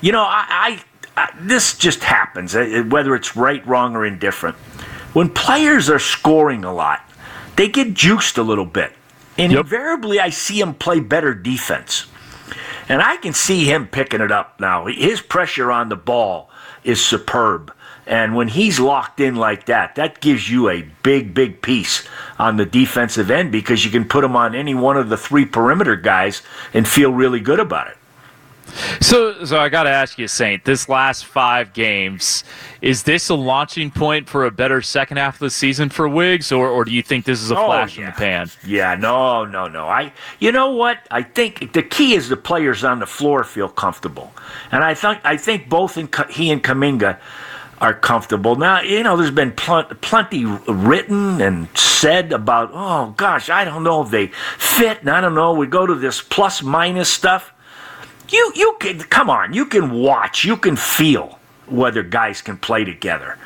you 0.01 0.13
know, 0.13 0.23
I, 0.23 0.81
I, 1.17 1.23
I 1.23 1.31
this 1.41 1.77
just 1.77 2.03
happens, 2.05 2.55
uh, 2.57 2.85
whether 2.89 3.15
it's 3.15 3.37
right, 3.37 3.67
wrong, 3.67 3.95
or 3.95 4.05
indifferent. 4.07 4.57
When 5.13 5.29
players 5.31 5.89
are 5.89 5.99
scoring 5.99 6.65
a 6.65 6.73
lot, 6.73 7.06
they 7.57 7.69
get 7.69 7.95
juiced 7.95 8.39
a 8.39 8.43
little 8.43 8.65
bit. 8.67 8.93
And 9.39 9.53
Yep. 9.53 9.61
invariably, 9.65 10.21
I 10.21 10.31
see 10.31 10.61
him 10.61 10.75
play 10.75 11.01
better 11.01 11.35
defense. 11.35 12.07
And 12.89 13.03
I 13.03 13.17
can 13.17 13.33
see 13.33 13.65
him 13.65 13.87
picking 13.87 14.21
it 14.21 14.31
up 14.31 14.61
now. 14.61 14.87
His 14.87 15.21
pressure 15.21 15.73
on 15.73 15.89
the 15.89 15.97
ball 15.97 16.49
is 16.85 17.05
superb. 17.05 17.73
And 18.07 18.37
when 18.37 18.47
he's 18.49 18.79
locked 18.79 19.19
in 19.19 19.35
like 19.35 19.67
that, 19.67 19.97
that 19.97 20.21
gives 20.21 20.49
you 20.49 20.69
a 20.71 20.87
big, 21.03 21.35
big 21.35 21.61
piece 21.61 22.07
on 22.39 22.57
the 22.57 22.65
defensive 22.65 23.31
end 23.33 23.51
because 23.51 23.85
you 23.85 23.91
can 23.91 24.05
put 24.05 24.23
him 24.23 24.37
on 24.37 24.55
any 24.55 24.75
one 24.75 24.97
of 24.97 25.09
the 25.09 25.17
three 25.17 25.45
perimeter 25.45 25.97
guys 25.97 26.41
and 26.73 26.87
feel 26.87 27.13
really 27.13 27.41
good 27.41 27.59
about 27.59 27.89
it. 27.89 27.97
So, 29.01 29.45
so 29.45 29.59
I 29.59 29.69
got 29.69 29.85
to 29.85 29.91
ask 29.91 30.19
you, 30.19 30.29
Saint. 30.29 30.65
This 30.65 30.89
last 30.89 31.25
five 31.27 31.73
games, 31.73 32.45
is 32.83 33.03
this 33.05 33.29
a 33.29 33.35
launching 33.35 33.91
point 33.91 34.29
for 34.29 34.45
a 34.45 34.51
better 34.51 34.83
second 34.83 35.17
half 35.17 35.35
of 35.37 35.41
the 35.41 35.51
season 35.51 35.89
for 35.89 36.09
Wiggs, 36.09 36.53
or, 36.53 36.69
or 36.69 36.85
do 36.85 36.93
you 36.93 37.03
think 37.03 37.25
this 37.25 37.43
is 37.43 37.51
a 37.51 37.59
Oh, 37.59 37.67
flash 37.67 37.99
in 37.99 38.05
the 38.07 38.13
pan? 38.13 38.51
Yeah, 38.67 38.95
no, 38.95 39.45
no, 39.45 39.67
no. 39.69 39.87
I, 39.87 40.13
you 40.39 40.53
know 40.53 40.71
what? 40.71 40.99
I 41.11 41.23
think 41.23 41.73
the 41.73 41.83
key 41.83 42.15
is 42.15 42.29
the 42.29 42.37
players 42.37 42.85
on 42.85 42.99
the 42.99 43.07
floor 43.07 43.45
feel 43.45 43.69
comfortable, 43.69 44.33
and 44.73 44.85
I 44.85 44.95
think 44.95 45.21
I 45.25 45.37
think 45.37 45.69
both 45.69 45.97
in, 45.97 46.09
he 46.31 46.51
and 46.51 46.63
Kuminga 46.63 47.19
are 47.81 47.93
comfortable. 47.95 48.57
Now, 48.57 48.81
you 48.81 49.03
know, 49.03 49.17
there's 49.17 49.31
been 49.31 49.53
pl- 49.53 49.85
plenty 50.01 50.45
written 50.67 51.41
and 51.43 51.69
said 51.77 52.33
about, 52.33 52.71
oh 52.73 53.13
gosh, 53.17 53.51
I 53.51 53.65
don't 53.65 53.85
know 53.85 54.03
if 54.03 54.11
they 54.11 54.29
fit, 54.59 55.01
and 55.01 55.11
I 55.11 55.21
don't 55.21 55.35
know. 55.35 55.53
We 55.55 55.67
go 55.67 55.87
to 55.87 55.95
this 55.95 56.21
plus 56.23 56.63
minus 56.63 57.09
stuff. 57.11 57.53
You, 58.29 58.53
you 58.55 58.77
can 58.81 58.99
come 59.01 59.31
on. 59.31 59.53
You 59.53 59.67
can 59.67 59.93
watch. 59.93 60.45
You 60.45 60.57
can 60.57 60.77
feel 60.77 61.39
whether 61.67 62.03
guys 62.03 62.43
can 62.43 62.57
play 62.57 62.85
together. 62.85 63.39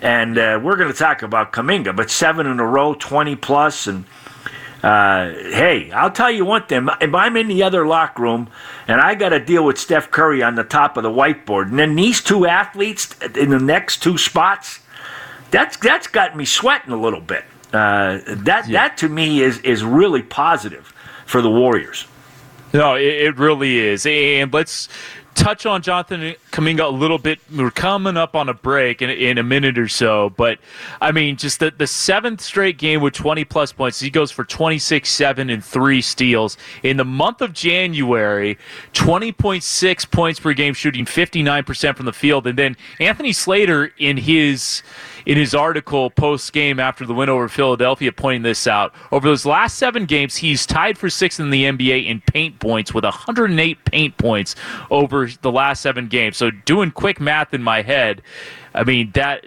And 0.00 0.38
uh, 0.38 0.60
we're 0.62 0.76
going 0.76 0.92
to 0.92 0.98
talk 0.98 1.22
about 1.22 1.52
Kuminga, 1.52 1.96
but 1.96 2.10
seven 2.10 2.46
in 2.46 2.60
a 2.60 2.66
row, 2.66 2.94
20 2.94 3.36
plus, 3.36 3.86
and 3.86 4.04
uh, 4.82 5.30
hey, 5.30 5.90
I'll 5.90 6.10
tell 6.10 6.30
you 6.30 6.44
one 6.44 6.66
thing. 6.66 6.88
If 7.00 7.14
I'm 7.14 7.36
in 7.36 7.48
the 7.48 7.62
other 7.62 7.86
locker 7.86 8.22
room 8.22 8.48
and 8.86 9.00
I 9.00 9.14
got 9.14 9.30
to 9.30 9.40
deal 9.40 9.64
with 9.64 9.78
Steph 9.78 10.10
Curry 10.10 10.42
on 10.42 10.54
the 10.54 10.64
top 10.64 10.96
of 10.96 11.02
the 11.02 11.10
whiteboard, 11.10 11.70
and 11.70 11.78
then 11.78 11.96
these 11.96 12.20
two 12.20 12.46
athletes 12.46 13.16
in 13.34 13.50
the 13.50 13.58
next 13.58 14.02
two 14.02 14.18
spots, 14.18 14.80
that's 15.50 15.76
that's 15.78 16.06
got 16.06 16.36
me 16.36 16.44
sweating 16.44 16.92
a 16.92 16.96
little 16.96 17.20
bit. 17.20 17.44
Uh, 17.72 18.20
that 18.26 18.68
yeah. 18.68 18.88
that 18.88 18.96
to 18.98 19.08
me 19.08 19.40
is 19.40 19.58
is 19.60 19.82
really 19.82 20.22
positive 20.22 20.92
for 21.24 21.40
the 21.40 21.50
Warriors. 21.50 22.06
No, 22.72 22.96
it, 22.96 23.02
it 23.04 23.38
really 23.38 23.78
is. 23.78 24.06
And 24.06 24.52
let's 24.52 24.88
touch 25.36 25.66
on 25.66 25.82
Jonathan 25.82 26.34
Kuminga 26.50 26.84
a 26.84 26.88
little 26.88 27.18
bit. 27.18 27.38
We're 27.54 27.70
coming 27.70 28.16
up 28.16 28.34
on 28.34 28.48
a 28.48 28.54
break 28.54 29.02
in, 29.02 29.10
in 29.10 29.38
a 29.38 29.42
minute 29.42 29.78
or 29.78 29.86
so, 29.86 30.30
but 30.30 30.58
I 31.00 31.12
mean, 31.12 31.36
just 31.36 31.60
the, 31.60 31.70
the 31.70 31.86
seventh 31.86 32.40
straight 32.40 32.78
game 32.78 33.02
with 33.02 33.14
20 33.14 33.44
plus 33.44 33.72
points. 33.72 34.00
He 34.00 34.10
goes 34.10 34.30
for 34.30 34.44
26, 34.44 35.08
7, 35.08 35.50
and 35.50 35.62
3 35.62 36.00
steals. 36.00 36.56
In 36.82 36.96
the 36.96 37.04
month 37.04 37.42
of 37.42 37.52
January, 37.52 38.58
20.6 38.94 40.10
points 40.10 40.40
per 40.40 40.54
game, 40.54 40.74
shooting 40.74 41.04
59% 41.04 41.96
from 41.96 42.06
the 42.06 42.12
field. 42.12 42.46
And 42.46 42.58
then 42.58 42.76
Anthony 42.98 43.32
Slater, 43.32 43.92
in 43.98 44.16
his 44.16 44.82
in 45.26 45.36
his 45.36 45.54
article 45.54 46.08
post 46.08 46.52
game 46.52 46.78
after 46.78 47.04
the 47.04 47.12
win 47.12 47.28
over 47.28 47.48
Philadelphia, 47.48 48.12
pointing 48.12 48.42
this 48.42 48.66
out. 48.66 48.94
Over 49.10 49.28
those 49.28 49.44
last 49.44 49.76
seven 49.76 50.06
games, 50.06 50.36
he's 50.36 50.64
tied 50.64 50.96
for 50.96 51.10
sixth 51.10 51.40
in 51.40 51.50
the 51.50 51.64
NBA 51.64 52.06
in 52.06 52.20
paint 52.22 52.60
points 52.60 52.94
with 52.94 53.04
108 53.04 53.84
paint 53.84 54.16
points 54.16 54.54
over 54.90 55.28
the 55.42 55.50
last 55.50 55.82
seven 55.82 56.06
games. 56.06 56.36
So 56.36 56.50
doing 56.50 56.92
quick 56.92 57.20
math 57.20 57.52
in 57.52 57.62
my 57.62 57.82
head, 57.82 58.22
I 58.74 58.84
mean 58.84 59.10
that 59.12 59.44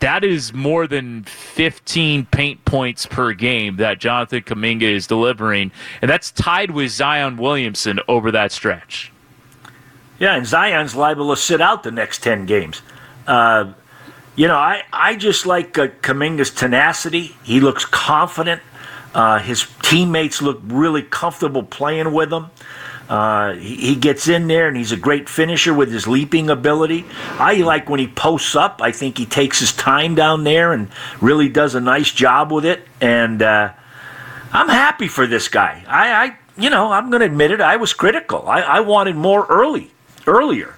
that 0.00 0.24
is 0.24 0.52
more 0.52 0.86
than 0.86 1.24
15 1.24 2.26
paint 2.26 2.64
points 2.64 3.06
per 3.06 3.32
game 3.32 3.76
that 3.76 3.98
Jonathan 3.98 4.42
Kuminga 4.42 4.82
is 4.82 5.06
delivering, 5.06 5.72
and 6.02 6.10
that's 6.10 6.30
tied 6.32 6.72
with 6.72 6.90
Zion 6.90 7.38
Williamson 7.38 7.98
over 8.08 8.30
that 8.30 8.52
stretch. 8.52 9.10
Yeah, 10.18 10.36
and 10.36 10.46
Zion's 10.46 10.94
liable 10.94 11.34
to 11.34 11.40
sit 11.40 11.60
out 11.60 11.82
the 11.82 11.90
next 11.90 12.22
10 12.22 12.46
games. 12.46 12.82
Uh, 13.26 13.72
you 14.36 14.48
know, 14.48 14.56
I, 14.56 14.82
I 14.92 15.16
just 15.16 15.46
like 15.46 15.78
uh, 15.78 15.88
Kuminga's 16.02 16.50
tenacity. 16.50 17.36
He 17.42 17.60
looks 17.60 17.84
confident. 17.84 18.62
Uh, 19.14 19.38
his 19.38 19.66
teammates 19.82 20.42
look 20.42 20.60
really 20.64 21.02
comfortable 21.02 21.62
playing 21.62 22.12
with 22.12 22.32
him. 22.32 22.50
Uh, 23.08 23.52
he, 23.54 23.76
he, 23.76 23.96
gets 23.96 24.28
in 24.28 24.48
there 24.48 24.66
and 24.66 24.76
he's 24.76 24.90
a 24.90 24.96
great 24.96 25.28
finisher 25.28 25.74
with 25.74 25.92
his 25.92 26.08
leaping 26.08 26.48
ability. 26.48 27.04
I 27.32 27.56
like 27.56 27.88
when 27.88 28.00
he 28.00 28.08
posts 28.08 28.56
up. 28.56 28.80
I 28.82 28.92
think 28.92 29.18
he 29.18 29.26
takes 29.26 29.60
his 29.60 29.72
time 29.74 30.14
down 30.14 30.42
there 30.42 30.72
and 30.72 30.88
really 31.20 31.50
does 31.50 31.74
a 31.74 31.80
nice 31.80 32.10
job 32.10 32.50
with 32.50 32.64
it. 32.64 32.88
And 33.02 33.42
uh, 33.42 33.74
I'm 34.52 34.68
happy 34.68 35.06
for 35.06 35.26
this 35.26 35.48
guy. 35.48 35.84
I, 35.86 36.12
I 36.12 36.36
you 36.56 36.70
know, 36.70 36.92
I'm 36.92 37.10
going 37.10 37.20
to 37.20 37.26
admit 37.26 37.50
it. 37.50 37.60
I 37.60 37.76
was 37.76 37.92
critical. 37.92 38.48
I, 38.48 38.60
I 38.62 38.80
wanted 38.80 39.16
more 39.16 39.46
early, 39.48 39.92
earlier. 40.26 40.76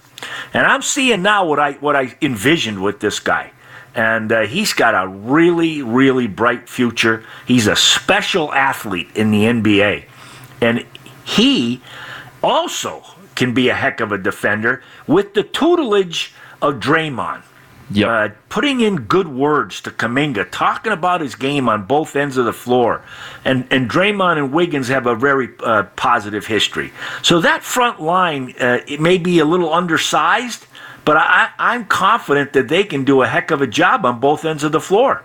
And 0.53 0.67
I'm 0.67 0.83
seeing 0.83 1.23
now 1.23 1.47
what 1.47 1.59
I 1.59 1.73
what 1.73 1.97
I 1.97 2.17
envisioned 2.23 2.83
with 2.83 3.01
this 3.01 3.21
guy. 3.21 3.53
And 3.95 4.31
uh, 4.31 4.43
he's 4.43 4.75
got 4.75 4.95
a 4.95 5.09
really, 5.09 5.81
really 5.83 6.27
bright 6.27 6.69
future. 6.69 7.25
He's 7.47 7.67
a 7.67 7.77
special 7.77 8.53
athlete 8.53 9.09
in 9.15 9.31
the 9.31 9.45
NBA. 9.45 10.05
And 10.61 10.85
he 11.25 11.81
also 12.43 13.03
can 13.35 13.55
be 13.55 13.69
a 13.69 13.75
heck 13.75 14.01
of 14.01 14.13
a 14.13 14.19
defender 14.19 14.83
with 15.07 15.33
the 15.35 15.43
tutelage 15.43 16.35
of 16.61 16.75
Draymond. 16.75 17.43
Yep. 17.91 18.09
Uh, 18.09 18.35
putting 18.49 18.81
in 18.81 19.03
good 19.03 19.29
words 19.29 19.81
to 19.83 19.91
Kuminga, 19.91 20.49
talking 20.51 20.93
about 20.93 21.21
his 21.21 21.37
game 21.37 21.69
on 21.69 21.85
both 21.85 22.17
ends 22.17 22.37
of 22.37 22.45
the 22.45 22.53
floor. 22.53 23.03
And, 23.45 23.67
and 23.71 23.89
Draymond 23.89 24.39
and 24.39 24.53
Wiggins 24.53 24.89
have 24.89 25.07
a 25.07 25.15
very 25.15 25.51
uh, 25.61 25.85
positive 25.95 26.47
history. 26.47 26.93
So 27.23 27.41
that 27.41 27.63
front 27.63 28.01
line, 28.03 28.55
uh, 28.59 28.79
it 28.89 29.01
may 29.01 29.19
be 29.19 29.39
a 29.39 29.45
little 29.45 29.73
undersized, 29.73 30.67
but 31.05 31.17
I, 31.17 31.51
I'm 31.59 31.85
confident 31.85 32.55
that 32.55 32.67
they 32.67 32.83
can 32.83 33.05
do 33.05 33.23
a 33.23 33.27
heck 33.29 33.53
of 33.53 33.63
a 33.63 33.67
job 33.69 34.05
on 34.05 34.19
both 34.19 34.45
ends 34.45 34.65
of 34.65 34.73
the 34.73 34.81
floor. 34.81 35.23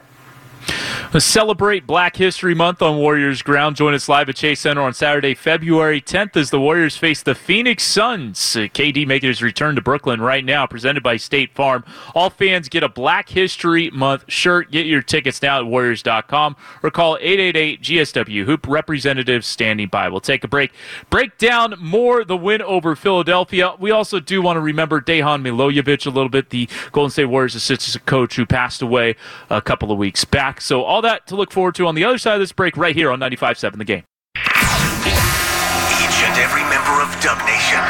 Celebrate 1.19 1.85
Black 1.85 2.15
History 2.15 2.55
Month 2.55 2.81
on 2.81 2.97
Warriors 2.97 3.41
ground. 3.41 3.75
Join 3.75 3.93
us 3.93 4.07
live 4.07 4.29
at 4.29 4.35
Chase 4.35 4.61
Center 4.61 4.81
on 4.81 4.93
Saturday, 4.93 5.33
February 5.33 6.01
10th, 6.01 6.35
as 6.37 6.49
the 6.49 6.59
Warriors 6.59 6.97
face 6.97 7.21
the 7.21 7.35
Phoenix 7.35 7.83
Suns. 7.83 8.37
KD 8.37 9.05
making 9.05 9.27
his 9.27 9.41
return 9.41 9.75
to 9.75 9.81
Brooklyn 9.81 10.21
right 10.21 10.43
now, 10.43 10.65
presented 10.65 11.03
by 11.03 11.17
State 11.17 11.53
Farm. 11.53 11.83
All 12.15 12.29
fans 12.29 12.69
get 12.69 12.83
a 12.83 12.89
Black 12.89 13.29
History 13.29 13.89
Month 13.91 14.25
shirt. 14.27 14.71
Get 14.71 14.85
your 14.85 15.01
tickets 15.01 15.41
now 15.41 15.59
at 15.59 15.65
Warriors.com 15.65 16.55
or 16.83 16.91
call 16.91 17.17
888 17.19 17.81
GSW. 17.81 18.45
Hoop 18.45 18.67
representatives 18.67 19.47
standing 19.47 19.87
by. 19.87 20.09
We'll 20.09 20.21
take 20.21 20.43
a 20.43 20.47
break. 20.47 20.71
Break 21.09 21.37
down 21.37 21.75
more 21.79 22.23
the 22.23 22.37
win 22.37 22.61
over 22.61 22.95
Philadelphia. 22.95 23.75
We 23.79 23.91
also 23.91 24.19
do 24.19 24.41
want 24.41 24.57
to 24.57 24.61
remember 24.61 25.01
Dejan 25.01 25.41
Milojevic 25.41 26.05
a 26.05 26.09
little 26.09 26.29
bit, 26.29 26.49
the 26.49 26.67
Golden 26.91 27.11
State 27.11 27.25
Warriors 27.25 27.55
assistant 27.55 28.05
coach 28.05 28.35
who 28.35 28.45
passed 28.45 28.81
away 28.81 29.15
a 29.49 29.61
couple 29.61 29.91
of 29.91 29.97
weeks 29.97 30.25
back. 30.25 30.50
So 30.59 30.83
all 30.83 31.01
that 31.01 31.27
to 31.27 31.35
look 31.35 31.51
forward 31.51 31.75
to 31.75 31.87
on 31.87 31.95
the 31.95 32.03
other 32.03 32.17
side 32.17 32.35
of 32.35 32.39
this 32.39 32.51
break 32.51 32.77
right 32.77 32.95
here 32.95 33.11
on 33.11 33.19
95.7 33.19 33.77
The 33.77 33.85
Game. 33.85 34.03
Each 34.35 36.17
and 36.27 36.35
every 36.37 36.63
member 36.69 37.01
of 37.01 37.09
Dub 37.21 37.37
Nation 37.45 37.81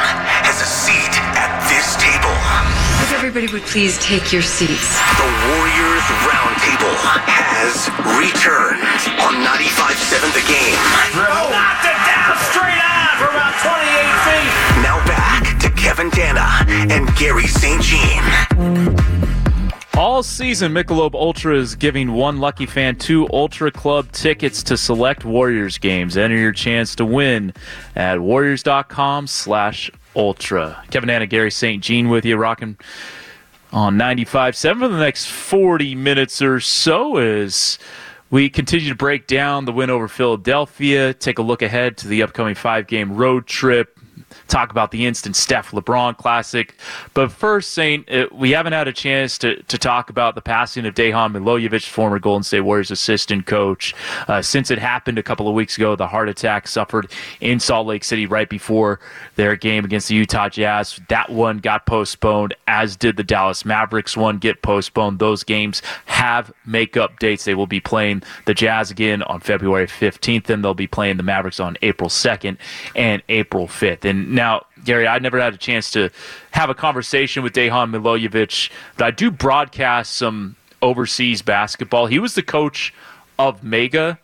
has 0.44 0.60
a 0.60 0.68
seat 0.68 1.14
at 1.36 1.52
this 1.68 1.96
table. 1.96 2.32
If 3.02 3.12
everybody 3.12 3.48
would 3.52 3.62
please 3.68 3.98
take 3.98 4.32
your 4.32 4.42
seats. 4.42 4.96
The 5.18 5.28
Warriors 5.52 6.06
Roundtable 6.28 6.96
has 7.26 7.88
returned 8.16 8.82
on 9.20 9.40
95.7 9.42 10.32
The 10.36 10.44
Game. 10.46 10.78
Knocked 11.16 11.86
it 11.88 11.98
down 12.08 12.36
straight 12.52 12.80
on 12.80 13.12
for 13.18 13.28
about 13.32 13.54
28 13.60 13.82
feet. 14.28 14.52
Now 14.84 14.98
back 15.06 15.58
to 15.60 15.68
Kevin 15.70 16.10
Danna 16.10 16.48
and 16.90 17.08
Garry 17.16 17.46
St. 17.46 17.82
Jean. 17.82 19.21
All 19.98 20.22
season, 20.22 20.72
Michelob 20.72 21.14
Ultra 21.14 21.54
is 21.54 21.74
giving 21.74 22.12
one 22.12 22.38
lucky 22.38 22.64
fan 22.64 22.96
two 22.96 23.28
Ultra 23.30 23.70
Club 23.70 24.10
tickets 24.10 24.62
to 24.64 24.76
select 24.78 25.24
Warriors 25.24 25.76
games. 25.76 26.16
Enter 26.16 26.36
your 26.36 26.52
chance 26.52 26.94
to 26.96 27.04
win 27.04 27.52
at 27.94 28.18
warriors.com 28.18 29.26
slash 29.26 29.90
ultra. 30.16 30.82
Kevin 30.90 31.10
Danna, 31.10 31.28
Garry 31.28 31.50
St. 31.50 31.82
Jean 31.84 32.08
with 32.08 32.24
you, 32.24 32.38
rocking 32.38 32.78
on 33.70 33.98
95.7 33.98 34.78
for 34.78 34.88
the 34.88 34.98
next 34.98 35.26
40 35.26 35.94
minutes 35.94 36.40
or 36.40 36.58
so 36.58 37.18
as 37.18 37.78
we 38.30 38.48
continue 38.48 38.88
to 38.88 38.94
break 38.94 39.26
down 39.26 39.66
the 39.66 39.72
win 39.72 39.90
over 39.90 40.08
Philadelphia, 40.08 41.12
take 41.12 41.38
a 41.38 41.42
look 41.42 41.60
ahead 41.60 41.98
to 41.98 42.08
the 42.08 42.22
upcoming 42.22 42.54
five-game 42.54 43.14
road 43.14 43.46
trip, 43.46 43.98
talk 44.52 44.70
about 44.70 44.90
the 44.90 45.06
instant 45.06 45.34
Steph 45.34 45.70
LeBron 45.70 46.16
Classic. 46.18 46.74
But 47.14 47.32
first, 47.32 47.70
Saint, 47.70 48.08
uh, 48.10 48.28
we 48.30 48.50
haven't 48.50 48.74
had 48.74 48.86
a 48.86 48.92
chance 48.92 49.38
to, 49.38 49.62
to 49.62 49.78
talk 49.78 50.10
about 50.10 50.34
the 50.34 50.42
passing 50.42 50.84
of 50.84 50.94
Dejan 50.94 51.32
Milojevic, 51.32 51.86
former 51.88 52.18
Golden 52.18 52.42
State 52.42 52.60
Warriors 52.60 52.90
assistant 52.90 53.46
coach. 53.46 53.94
Uh, 54.28 54.42
since 54.42 54.70
it 54.70 54.78
happened 54.78 55.18
a 55.18 55.22
couple 55.22 55.48
of 55.48 55.54
weeks 55.54 55.78
ago, 55.78 55.96
the 55.96 56.06
heart 56.06 56.28
attack 56.28 56.68
suffered 56.68 57.10
in 57.40 57.58
Salt 57.58 57.86
Lake 57.86 58.04
City 58.04 58.26
right 58.26 58.48
before 58.48 59.00
their 59.36 59.56
game 59.56 59.84
against 59.84 60.08
the 60.08 60.16
Utah 60.16 60.50
Jazz. 60.50 61.00
That 61.08 61.30
one 61.30 61.58
got 61.58 61.86
postponed, 61.86 62.54
as 62.66 62.94
did 62.94 63.16
the 63.16 63.24
Dallas 63.24 63.64
Mavericks 63.64 64.16
one 64.16 64.36
get 64.36 64.60
postponed. 64.60 65.18
Those 65.18 65.44
games 65.44 65.80
have 66.04 66.52
makeup 66.66 67.18
dates. 67.18 67.44
They 67.44 67.54
will 67.54 67.66
be 67.66 67.80
playing 67.80 68.22
the 68.44 68.52
Jazz 68.52 68.90
again 68.90 69.22
on 69.22 69.40
February 69.40 69.86
15th, 69.86 70.50
and 70.50 70.62
they'll 70.62 70.74
be 70.74 70.86
playing 70.86 71.16
the 71.16 71.22
Mavericks 71.22 71.58
on 71.58 71.78
April 71.80 72.10
2nd 72.10 72.58
and 72.94 73.22
April 73.30 73.66
5th. 73.66 74.04
And 74.04 74.32
now, 74.32 74.41
Garry, 74.84 75.06
I 75.06 75.18
never 75.18 75.40
had 75.40 75.54
a 75.54 75.58
chance 75.58 75.90
to 75.92 76.10
have 76.50 76.70
a 76.70 76.74
conversation 76.74 77.42
with 77.42 77.52
Dejan 77.52 77.90
Milojevic, 77.94 78.70
but 78.96 79.04
I 79.04 79.10
do 79.10 79.30
broadcast 79.30 80.14
some 80.14 80.56
overseas 80.80 81.42
basketball. 81.42 82.06
He 82.06 82.18
was 82.18 82.34
the 82.34 82.42
coach 82.42 82.92
of 83.38 83.62
Mega, 83.62 84.18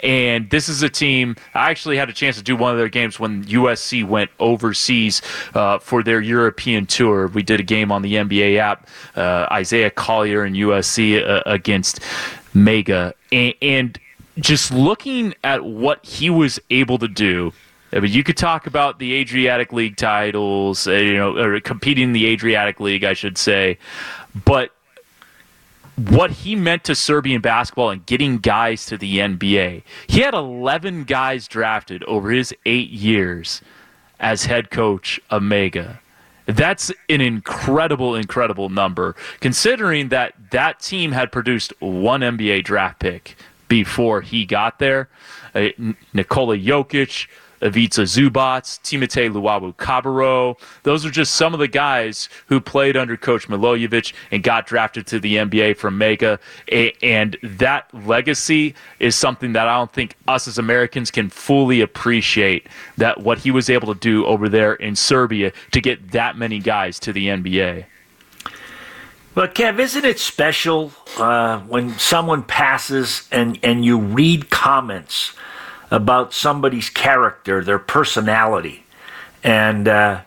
and 0.00 0.50
this 0.50 0.68
is 0.68 0.82
a 0.82 0.88
team. 0.88 1.36
I 1.54 1.70
actually 1.70 1.96
had 1.96 2.08
a 2.08 2.12
chance 2.12 2.36
to 2.36 2.42
do 2.42 2.56
one 2.56 2.72
of 2.72 2.78
their 2.78 2.88
games 2.88 3.20
when 3.20 3.44
USC 3.44 4.04
went 4.04 4.30
overseas 4.40 5.22
uh, 5.54 5.78
for 5.78 6.02
their 6.02 6.20
European 6.20 6.86
tour. 6.86 7.28
We 7.28 7.42
did 7.42 7.60
a 7.60 7.64
game 7.64 7.92
on 7.92 8.02
the 8.02 8.14
NBA 8.14 8.58
app, 8.58 8.88
uh, 9.16 9.46
Isaiah 9.52 9.90
Collier 9.90 10.42
and 10.42 10.56
USC 10.56 11.24
uh, 11.26 11.42
against 11.46 12.00
Mega, 12.54 13.14
and, 13.30 13.54
and 13.62 14.00
just 14.38 14.72
looking 14.72 15.34
at 15.44 15.64
what 15.64 16.04
he 16.04 16.30
was 16.30 16.58
able 16.70 16.98
to 16.98 17.08
do 17.08 17.52
I 17.92 18.00
mean, 18.00 18.12
you 18.12 18.22
could 18.22 18.36
talk 18.36 18.66
about 18.66 18.98
the 18.98 19.14
Adriatic 19.14 19.72
League 19.72 19.96
titles, 19.96 20.86
uh, 20.86 20.92
you 20.92 21.14
know, 21.14 21.36
or 21.36 21.60
competing 21.60 22.04
in 22.04 22.12
the 22.12 22.26
Adriatic 22.26 22.78
League, 22.78 23.04
I 23.04 23.14
should 23.14 23.36
say, 23.36 23.78
but 24.44 24.72
what 26.08 26.30
he 26.30 26.56
meant 26.56 26.84
to 26.84 26.94
Serbian 26.94 27.40
basketball 27.40 27.90
and 27.90 28.06
getting 28.06 28.38
guys 28.38 28.86
to 28.86 28.96
the 28.96 29.18
NBA. 29.18 29.82
He 30.06 30.20
had 30.20 30.34
11 30.34 31.04
guys 31.04 31.46
drafted 31.46 32.02
over 32.04 32.30
his 32.30 32.54
eight 32.64 32.90
years 32.90 33.60
as 34.18 34.44
head 34.44 34.70
coach 34.70 35.20
of 35.28 35.42
Mega. 35.42 36.00
That's 36.46 36.90
an 37.08 37.20
incredible, 37.20 38.14
incredible 38.14 38.70
number, 38.70 39.14
considering 39.40 40.08
that 40.08 40.34
that 40.50 40.80
team 40.80 41.12
had 41.12 41.30
produced 41.30 41.72
one 41.80 42.22
NBA 42.22 42.64
draft 42.64 42.98
pick 42.98 43.36
before 43.68 44.20
he 44.20 44.44
got 44.44 44.78
there. 44.78 45.08
Uh, 45.54 45.68
Nikola 46.12 46.56
Jokic, 46.56 47.26
Ivica 47.60 48.02
Zubac, 48.02 48.80
Timotei 48.82 49.30
Luwawu 49.30 49.74
Cabarro. 49.76 50.58
Those 50.82 51.04
are 51.04 51.10
just 51.10 51.34
some 51.34 51.54
of 51.54 51.60
the 51.60 51.68
guys 51.68 52.28
who 52.46 52.60
played 52.60 52.96
under 52.96 53.16
Coach 53.16 53.48
Milojevic 53.48 54.12
and 54.30 54.42
got 54.42 54.66
drafted 54.66 55.06
to 55.08 55.20
the 55.20 55.36
NBA 55.36 55.76
from 55.76 55.98
Mega. 55.98 56.38
And 57.02 57.36
that 57.42 57.92
legacy 57.94 58.74
is 58.98 59.14
something 59.14 59.52
that 59.52 59.68
I 59.68 59.76
don't 59.76 59.92
think 59.92 60.16
us 60.26 60.48
as 60.48 60.58
Americans 60.58 61.10
can 61.10 61.28
fully 61.28 61.80
appreciate 61.80 62.66
that 62.96 63.20
what 63.20 63.38
he 63.38 63.50
was 63.50 63.68
able 63.68 63.92
to 63.92 64.00
do 64.00 64.24
over 64.26 64.48
there 64.48 64.74
in 64.74 64.96
Serbia 64.96 65.52
to 65.72 65.80
get 65.80 66.12
that 66.12 66.36
many 66.36 66.58
guys 66.58 66.98
to 67.00 67.12
the 67.12 67.28
NBA. 67.28 67.86
But 69.32 69.54
Kev, 69.54 69.78
isn't 69.78 70.04
it 70.04 70.18
special 70.18 70.92
uh, 71.16 71.60
when 71.60 71.96
someone 71.98 72.42
passes 72.42 73.28
and, 73.30 73.58
and 73.62 73.84
you 73.84 73.98
read 73.98 74.50
comments 74.50 75.34
about 75.90 76.32
somebody's 76.32 76.88
character, 76.88 77.62
their 77.64 77.78
personality, 77.78 78.84
and 79.42 79.88
uh, 79.88 80.20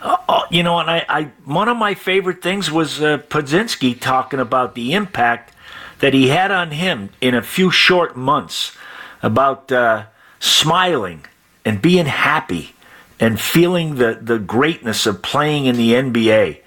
uh, 0.00 0.42
you 0.50 0.62
know, 0.62 0.78
and 0.78 0.90
I, 0.90 1.04
I, 1.08 1.22
one 1.44 1.68
of 1.68 1.76
my 1.76 1.94
favorite 1.94 2.42
things 2.42 2.70
was 2.70 3.02
uh, 3.02 3.18
Podziemski 3.18 3.98
talking 4.00 4.40
about 4.40 4.74
the 4.74 4.92
impact 4.92 5.54
that 6.00 6.12
he 6.12 6.28
had 6.28 6.50
on 6.50 6.72
him 6.72 7.10
in 7.20 7.34
a 7.34 7.42
few 7.42 7.70
short 7.70 8.16
months, 8.16 8.76
about 9.22 9.72
uh, 9.72 10.04
smiling 10.38 11.24
and 11.64 11.80
being 11.80 12.06
happy 12.06 12.74
and 13.18 13.40
feeling 13.40 13.94
the, 13.94 14.18
the 14.20 14.38
greatness 14.38 15.06
of 15.06 15.22
playing 15.22 15.64
in 15.64 15.76
the 15.76 15.92
NBA 15.92 16.60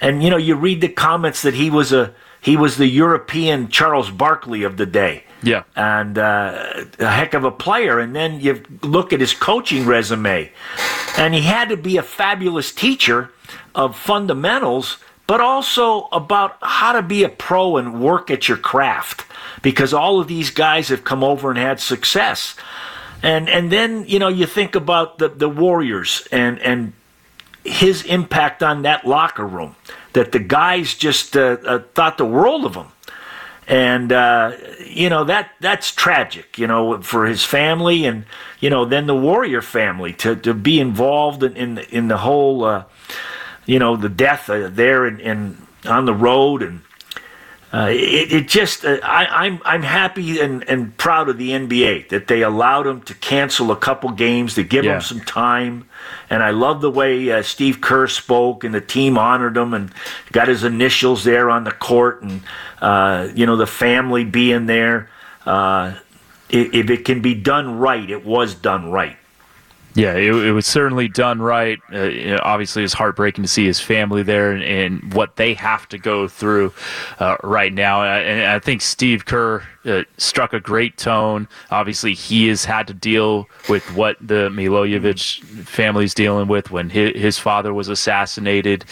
and 0.00 0.22
you 0.22 0.30
know, 0.30 0.36
you 0.36 0.54
read 0.54 0.80
the 0.80 0.88
comments 0.88 1.42
that 1.42 1.54
he 1.54 1.70
was 1.70 1.92
a 1.92 2.14
he 2.46 2.56
was 2.56 2.76
the 2.76 2.86
European 2.86 3.68
Charles 3.70 4.08
Barkley 4.08 4.62
of 4.62 4.76
the 4.76 4.86
day. 4.86 5.24
Yeah, 5.42 5.64
and 5.74 6.16
uh, 6.16 6.84
a 7.00 7.10
heck 7.10 7.34
of 7.34 7.42
a 7.42 7.50
player. 7.50 7.98
And 7.98 8.14
then 8.14 8.40
you 8.40 8.62
look 8.82 9.12
at 9.12 9.18
his 9.18 9.34
coaching 9.34 9.84
resume, 9.84 10.52
and 11.18 11.34
he 11.34 11.40
had 11.40 11.70
to 11.70 11.76
be 11.76 11.96
a 11.96 12.04
fabulous 12.04 12.70
teacher 12.70 13.32
of 13.74 13.96
fundamentals, 13.96 14.98
but 15.26 15.40
also 15.40 16.04
about 16.12 16.56
how 16.62 16.92
to 16.92 17.02
be 17.02 17.24
a 17.24 17.28
pro 17.28 17.78
and 17.78 18.00
work 18.00 18.30
at 18.30 18.46
your 18.48 18.58
craft. 18.58 19.26
Because 19.60 19.92
all 19.92 20.20
of 20.20 20.28
these 20.28 20.50
guys 20.50 20.88
have 20.88 21.02
come 21.02 21.24
over 21.24 21.50
and 21.50 21.58
had 21.58 21.80
success. 21.80 22.54
And 23.24 23.48
and 23.48 23.72
then 23.72 24.04
you 24.06 24.20
know 24.20 24.28
you 24.28 24.46
think 24.46 24.76
about 24.76 25.18
the 25.18 25.28
the 25.28 25.48
Warriors 25.48 26.28
and 26.30 26.60
and 26.60 26.92
his 27.64 28.04
impact 28.04 28.62
on 28.62 28.82
that 28.82 29.04
locker 29.04 29.46
room. 29.46 29.74
That 30.16 30.32
the 30.32 30.38
guys 30.38 30.94
just 30.94 31.36
uh, 31.36 31.58
uh, 31.62 31.82
thought 31.94 32.16
the 32.16 32.24
world 32.24 32.64
of 32.64 32.74
him, 32.74 32.86
and 33.68 34.10
uh, 34.10 34.56
you 34.80 35.10
know 35.10 35.24
that 35.24 35.50
that's 35.60 35.92
tragic. 35.92 36.56
You 36.56 36.66
know 36.66 37.02
for 37.02 37.26
his 37.26 37.44
family, 37.44 38.06
and 38.06 38.24
you 38.58 38.70
know 38.70 38.86
then 38.86 39.06
the 39.06 39.14
Warrior 39.14 39.60
family 39.60 40.14
to, 40.14 40.34
to 40.36 40.54
be 40.54 40.80
involved 40.80 41.42
in 41.42 41.54
in 41.54 41.74
the, 41.74 41.94
in 41.94 42.08
the 42.08 42.16
whole, 42.16 42.64
uh, 42.64 42.84
you 43.66 43.78
know, 43.78 43.94
the 43.96 44.08
death 44.08 44.48
uh, 44.48 44.68
there 44.72 45.04
and 45.04 45.66
on 45.84 46.06
the 46.06 46.14
road 46.14 46.62
and 46.62 46.80
uh, 47.72 47.88
it, 47.90 48.32
it, 48.32 48.48
just 48.48 48.84
uh, 48.84 48.98
I, 49.02 49.46
am 49.46 49.54
I'm, 49.54 49.62
I'm 49.64 49.82
happy 49.82 50.40
and, 50.40 50.66
and 50.68 50.96
proud 50.96 51.28
of 51.28 51.36
the 51.36 51.50
NBA 51.50 52.10
that 52.10 52.28
they 52.28 52.42
allowed 52.42 52.86
him 52.86 53.02
to 53.02 53.14
cancel 53.14 53.72
a 53.72 53.76
couple 53.76 54.10
games 54.10 54.54
to 54.54 54.62
give 54.62 54.84
yeah. 54.84 54.96
him 54.96 55.00
some 55.00 55.20
time, 55.20 55.88
and 56.30 56.42
I 56.42 56.50
love 56.50 56.80
the 56.80 56.90
way 56.90 57.30
uh, 57.30 57.42
Steve 57.42 57.80
Kerr 57.80 58.06
spoke 58.06 58.62
and 58.62 58.72
the 58.72 58.80
team 58.80 59.18
honored 59.18 59.56
him 59.56 59.74
and 59.74 59.92
got 60.30 60.46
his 60.46 60.62
initials 60.62 61.24
there 61.24 61.50
on 61.50 61.64
the 61.64 61.72
court 61.72 62.22
and 62.22 62.42
uh, 62.80 63.28
you 63.34 63.46
know 63.46 63.56
the 63.56 63.66
family 63.66 64.24
being 64.24 64.66
there. 64.66 65.10
Uh, 65.44 65.94
if 66.48 66.90
it 66.90 67.04
can 67.04 67.20
be 67.20 67.34
done 67.34 67.78
right, 67.78 68.08
it 68.08 68.24
was 68.24 68.54
done 68.54 68.90
right. 68.90 69.16
Yeah, 69.96 70.12
it, 70.12 70.30
it, 70.30 70.52
was 70.52 70.66
certainly 70.66 71.08
done 71.08 71.40
right. 71.40 71.80
Uh, 71.90 72.02
you 72.02 72.30
know, 72.32 72.40
obviously, 72.42 72.84
it's 72.84 72.92
heartbreaking 72.92 73.42
to 73.44 73.48
see 73.48 73.64
his 73.64 73.80
family 73.80 74.22
there 74.22 74.52
and, 74.52 74.62
and 74.62 75.14
what 75.14 75.36
they 75.36 75.54
have 75.54 75.88
to 75.88 75.96
go 75.96 76.28
through 76.28 76.74
uh, 77.18 77.38
right 77.42 77.72
now. 77.72 78.04
And 78.04 78.46
I 78.46 78.58
think 78.58 78.82
Steve 78.82 79.24
Kerr 79.24 79.62
uh, 79.86 80.02
struck 80.18 80.52
a 80.52 80.60
great 80.60 80.98
tone. 80.98 81.48
Obviously, 81.70 82.12
he 82.12 82.48
has 82.48 82.66
had 82.66 82.86
to 82.88 82.94
deal 82.94 83.48
with 83.70 83.84
what 83.94 84.18
the 84.20 84.50
Milojevic 84.50 85.42
family's 85.64 86.12
dealing 86.12 86.46
with 86.46 86.70
when 86.70 86.90
his, 86.90 87.16
his 87.16 87.38
father 87.38 87.72
was 87.72 87.88
assassinated. 87.88 88.84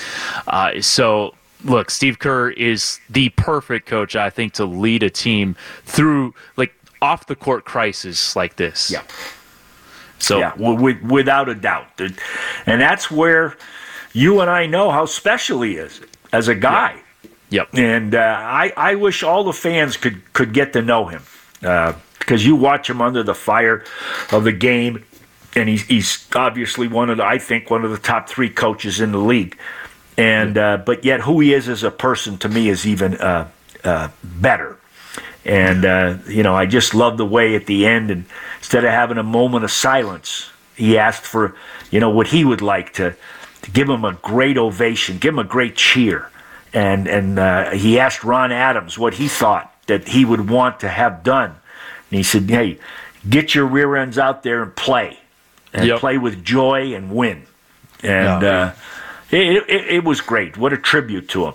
Uh, 0.46 0.80
so 0.80 1.34
look, 1.64 1.90
Steve 1.90 2.18
Kerr 2.18 2.49
is 2.50 2.99
the 3.11 3.28
perfect 3.30 3.87
coach, 3.87 4.16
I 4.16 4.30
think, 4.30 4.54
to 4.54 4.64
lead 4.64 5.02
a 5.02 5.10
team 5.10 5.54
through 5.84 6.34
like 6.56 6.75
off 7.02 7.26
the 7.26 7.36
court 7.36 7.67
crisis 7.67 8.34
like 8.34 8.56
this. 8.56 8.90
Yeah. 8.90 9.02
So 10.25 10.39
yeah, 10.39 10.54
w- 10.56 10.99
without 11.04 11.49
a 11.49 11.54
doubt, 11.54 12.00
and 12.00 12.80
that's 12.80 13.10
where 13.10 13.56
you 14.15 14.41
and 14.41 14.50
I 14.50 14.67
know 14.67 14.91
how 14.91 15.04
special 15.04 15.60
he 15.63 15.76
is 15.76 16.00
as 16.32 16.49
a 16.49 16.54
guy. 16.54 17.00
Yep. 17.50 17.69
And 17.75 18.15
uh, 18.15 18.19
I 18.19 18.73
I 18.76 18.95
wish 18.95 19.23
all 19.23 19.45
the 19.45 19.52
fans 19.52 19.97
could 19.97 20.32
could 20.32 20.54
get 20.54 20.73
to 20.73 20.82
know 20.82 21.06
him 21.06 21.23
because 21.60 22.43
uh, 22.43 22.47
you 22.49 22.56
watch 22.56 22.89
him 22.89 23.02
under 23.02 23.23
the 23.23 23.34
fire 23.34 23.84
of 24.32 24.45
the 24.45 24.52
game, 24.52 25.04
and 25.54 25.69
he's 25.69 25.82
he's 25.82 26.26
obviously 26.34 26.89
one 26.89 27.10
of 27.10 27.19
the 27.19 27.25
I 27.25 27.39
think 27.39 27.71
one 27.71 27.84
of 27.84 27.91
the 27.91 27.99
top 27.99 28.28
three 28.28 28.50
coaches 28.50 29.00
in 29.00 29.13
the 29.13 29.19
league. 29.19 29.58
And 30.17 30.56
uh, 30.56 30.78
but 30.78 31.04
yet 31.04 31.21
who 31.21 31.41
he 31.41 31.52
is 31.52 31.69
as 31.69 31.82
a 31.82 31.91
person 31.91 32.39
to 32.39 32.49
me 32.49 32.69
is 32.69 32.87
even 32.87 33.17
uh, 33.17 33.49
uh, 33.82 34.08
better. 34.23 34.78
And 35.45 35.85
uh, 35.85 36.19
you 36.26 36.43
know, 36.43 36.54
I 36.54 36.67
just 36.67 36.95
love 36.95 37.19
the 37.19 37.26
way 37.26 37.54
at 37.54 37.67
the 37.67 37.87
end, 37.87 38.11
and 38.11 38.25
instead 38.59 38.85
of 38.85 38.91
having 38.91 39.19
a 39.19 39.23
moment 39.23 39.65
of 39.65 39.71
silence, 39.71 40.50
he 40.75 40.97
asked 40.97 41.25
for 41.25 41.54
you 41.91 42.00
know 42.00 42.11
what 42.11 42.28
he 42.28 42.45
would 42.45 42.63
like 42.63 42.95
to, 42.95 43.15
to 43.63 43.71
give 43.71 43.89
him 43.89 44.04
a 44.04 44.15
great 44.15 44.57
ovation, 44.57 45.19
give 45.19 45.35
him 45.35 45.39
a 45.39 45.45
great 45.45 45.76
cheer, 45.76 46.30
and 46.73 47.07
and 47.07 47.39
uh, 47.39 47.71
he 47.73 47.99
asked 48.00 48.25
Ron 48.25 48.52
Adams 48.52 48.99
what 48.99 49.15
he 49.15 49.28
thought 49.28 49.71
that 49.87 50.09
he 50.09 50.25
would 50.25 50.49
want 50.49 50.80
to 50.80 50.89
have 50.89 51.23
done, 51.23 51.50
and 51.50 52.17
he 52.17 52.23
said, 52.23 52.49
"Hey, 52.49 52.78
get 53.28 53.54
your 53.54 53.67
rear 53.67 53.97
ends 53.97 54.19
out 54.19 54.45
there 54.45 54.63
and 54.63 54.75
play, 54.75 55.19
and 55.75 55.87
yep. 55.87 56.00
play 56.00 56.17
with 56.17 56.43
joy 56.43 56.95
and 56.95 57.15
win." 57.15 57.45
And 58.02 58.45
uh, 58.45 58.73
it, 59.30 59.65
it, 59.69 59.87
it 59.89 60.04
was 60.04 60.21
great. 60.21 60.57
What 60.57 60.73
a 60.73 60.78
tribute 60.78 61.28
to 61.30 61.47
him. 61.47 61.54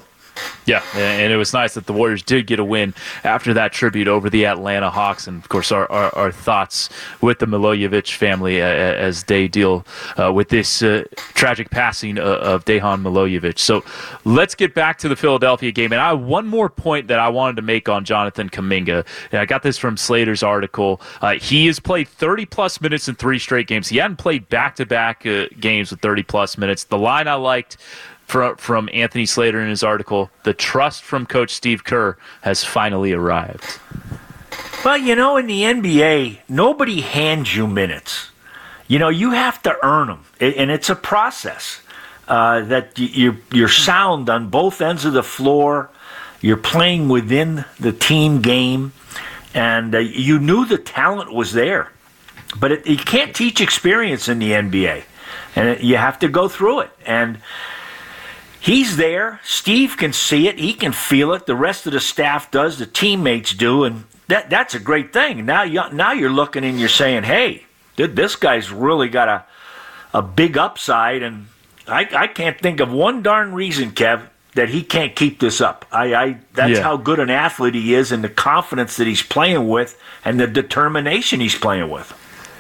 Yeah, 0.66 0.84
and 0.96 1.34
it 1.34 1.38
was 1.38 1.52
nice 1.52 1.74
that 1.74 1.88
the 1.88 1.94
Warriors 1.94 2.22
did 2.22 2.46
get 2.46 2.60
a 2.60 2.64
win 2.64 2.94
after 3.24 3.56
that 3.56 3.74
tribute 3.74 4.08
over 4.08 4.30
the 4.30 4.46
Atlanta 4.46 4.92
Hawks. 4.92 5.26
And 5.26 5.42
of 5.42 5.50
course, 5.50 5.72
our, 5.72 5.92
our, 5.92 6.16
our 6.16 6.32
thoughts 6.32 6.90
with 7.22 7.40
the 7.40 7.48
Milojevic 7.48 8.12
family 8.14 8.62
uh, 8.62 8.66
as 8.66 9.24
they 9.24 9.48
deal 9.48 9.86
uh, 10.20 10.32
with 10.32 10.50
this 10.50 10.84
uh, 10.84 11.06
tragic 11.34 11.72
passing 11.72 12.20
of 12.20 12.66
Dejan 12.66 13.02
Milojevic. 13.02 13.58
So 13.58 13.84
let's 14.26 14.54
get 14.54 14.76
back 14.76 15.00
to 15.00 15.10
the 15.10 15.16
Philadelphia 15.16 15.72
game. 15.72 15.92
And 15.92 16.02
I 16.02 16.14
one 16.14 16.48
more 16.48 16.70
point 16.70 17.08
that 17.08 17.20
I 17.20 17.30
wanted 17.30 17.56
to 17.56 17.62
make 17.64 17.90
on 17.90 18.06
Jonathan 18.06 18.50
Kuminga. 18.50 19.06
And 19.32 19.42
I 19.42 19.46
got 19.46 19.64
this 19.64 19.78
from 19.78 19.98
Slater's 19.98 20.44
article. 20.44 21.02
Uh, 21.22 21.34
he 21.34 21.66
has 21.66 21.80
played 21.80 22.08
30 22.08 22.46
plus 22.46 22.80
minutes 22.80 23.08
in 23.08 23.16
three 23.16 23.40
straight 23.40 23.66
games. 23.66 23.88
He 23.88 23.98
hadn't 23.98 24.18
played 24.18 24.48
back 24.50 24.76
to 24.76 24.86
back 24.86 25.24
games 25.60 25.90
with 25.90 26.02
30 26.02 26.24
plus 26.24 26.58
minutes. 26.60 26.84
The 26.84 26.98
line 26.98 27.28
I 27.28 27.34
liked 27.34 27.78
from, 28.30 28.56
from 28.58 28.90
Anthony 28.94 29.26
Slater 29.26 29.60
in 29.60 29.70
his 29.70 29.84
article, 29.84 30.30
the 30.44 30.54
trust 30.54 31.04
from 31.04 31.26
Coach 31.26 31.52
Steve 31.52 31.84
Kerr 31.84 32.16
has 32.42 32.64
finally 32.64 33.12
arrived. 33.12 33.80
Well, 34.86 34.98
you 34.98 35.16
know, 35.16 35.36
in 35.36 35.48
the 35.48 35.64
NBA, 35.64 36.40
nobody 36.48 37.02
hands 37.02 37.56
you 37.56 37.68
minutes. 37.68 38.30
You 38.88 39.00
know, 39.00 39.10
you 39.10 39.32
have 39.32 39.62
to 39.64 39.76
earn 39.84 40.08
them, 40.08 40.26
and 40.40 40.72
it's 40.72 40.90
a 40.90 40.96
process. 40.96 41.82
Uh, 42.28 42.62
that 42.62 43.00
you, 43.00 43.38
you're 43.52 43.68
sound 43.68 44.30
on 44.30 44.50
both 44.50 44.82
ends 44.82 45.04
of 45.04 45.14
the 45.14 45.24
floor. 45.24 45.90
You're 46.42 46.58
playing 46.58 47.10
within 47.10 47.66
the 47.80 47.92
team 47.92 48.42
game, 48.42 48.94
and 49.56 49.96
uh, 49.96 49.98
you 49.98 50.38
knew 50.40 50.66
the 50.66 50.78
talent 50.78 51.34
was 51.34 51.54
there. 51.54 51.92
But 52.60 52.72
it, 52.72 52.88
you 52.88 52.98
can't 52.98 53.36
teach 53.36 53.60
experience 53.60 54.28
in 54.28 54.38
the 54.38 54.52
NBA, 54.52 55.04
and 55.56 55.70
it, 55.70 55.82
you 55.82 55.98
have 55.98 56.20
to 56.20 56.28
go 56.28 56.48
through 56.48 56.82
it. 56.82 56.92
And 57.04 57.40
he's 58.70 58.98
there. 58.98 59.40
Steve 59.44 59.98
can 59.98 60.14
see 60.14 60.48
it. 60.48 60.60
He 60.60 60.74
can 60.74 60.92
feel 60.92 61.34
it. 61.34 61.48
The 61.48 61.56
rest 61.56 61.88
of 61.88 61.94
the 61.94 62.00
staff 62.00 62.52
does. 62.52 62.78
The 62.78 62.86
teammates 62.86 63.54
do, 63.54 63.84
and 63.84 64.04
that 64.28 64.50
that's 64.50 64.76
a 64.76 64.80
great 64.80 65.12
thing. 65.12 65.46
Now 65.46 65.64
you 65.64 65.82
now 65.92 66.12
you're 66.14 66.30
looking 66.30 66.64
and 66.64 66.80
you're 66.80 66.90
saying, 66.90 67.24
"Hey, 67.24 67.66
dude, 67.96 68.16
this 68.16 68.36
guy's 68.36 68.72
really 68.72 69.10
got 69.10 69.28
a 69.28 69.46
a 70.14 70.22
big 70.22 70.58
upside." 70.58 71.24
And 71.24 71.48
I 71.88 72.08
I 72.14 72.28
can't 72.28 72.60
think 72.60 72.80
of 72.80 72.92
one 72.92 73.24
darn 73.24 73.54
reason, 73.54 73.92
Kev, 73.92 74.28
that 74.54 74.70
he 74.70 74.84
can't 74.84 75.16
keep 75.16 75.40
this 75.40 75.62
up. 75.62 75.86
I, 75.92 76.14
I 76.14 76.38
that's 76.54 76.78
yeah. 76.78 76.84
how 76.84 76.98
good 76.98 77.20
an 77.20 77.32
athlete 77.32 77.76
he 77.76 77.96
is, 77.96 78.12
and 78.12 78.24
the 78.24 78.30
confidence 78.30 78.98
that 78.98 79.08
he's 79.08 79.24
playing 79.24 79.68
with, 79.68 80.00
and 80.24 80.40
the 80.40 80.48
determination 80.48 81.40
he's 81.40 81.58
playing 81.58 81.90
with. 81.90 82.14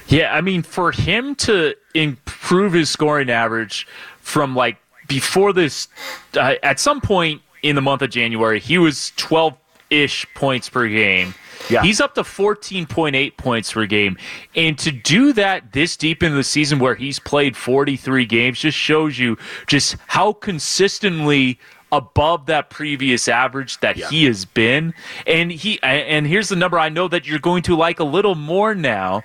Yeah, 0.08 0.34
I 0.34 0.42
mean, 0.42 0.64
for 0.64 0.92
him 0.92 1.36
to 1.36 1.76
improve 1.94 2.74
his 2.74 2.90
scoring 2.90 3.30
average 3.30 3.86
from 4.22 4.56
like 4.56 4.78
before 5.10 5.52
this, 5.52 5.90
uh, 6.38 6.56
at 6.64 6.80
some 6.80 7.02
point 7.02 7.42
in 7.62 7.76
the 7.76 7.82
month 7.82 8.02
of 8.02 8.10
January, 8.10 8.62
he 8.62 8.78
was 8.78 9.12
12 9.18 9.58
ish 9.90 10.26
points 10.36 10.70
per 10.70 10.88
game. 10.88 11.34
Yeah. 11.70 11.82
He's 11.84 12.00
up 12.00 12.16
to 12.16 12.22
14.8 12.22 13.36
points 13.36 13.74
per 13.74 13.86
game. 13.86 14.18
And 14.56 14.78
to 14.80 14.92
do 14.92 15.34
that 15.34 15.74
this 15.74 15.98
deep 15.98 16.24
into 16.24 16.38
the 16.38 16.44
season 16.44 16.80
where 16.80 16.96
he's 16.96 17.20
played 17.20 17.58
43 17.58 18.26
games 18.26 18.60
just 18.60 18.78
shows 18.78 19.20
you 19.20 19.38
just 19.68 19.98
how 20.08 20.32
consistently 20.34 21.60
above 21.92 22.46
that 22.46 22.70
previous 22.70 23.28
average 23.28 23.80
that 23.80 23.98
he 23.98 24.26
has 24.26 24.46
been. 24.46 24.94
And 25.28 25.52
he 25.52 25.82
and 25.84 26.26
here's 26.26 26.50
the 26.50 26.56
number 26.56 26.80
I 26.80 26.90
know 26.90 27.08
that 27.08 27.28
you're 27.28 27.40
going 27.40 27.64
to 27.64 27.76
like 27.76 28.00
a 28.00 28.04
little 28.06 28.36
more 28.36 28.74
now. 28.74 29.24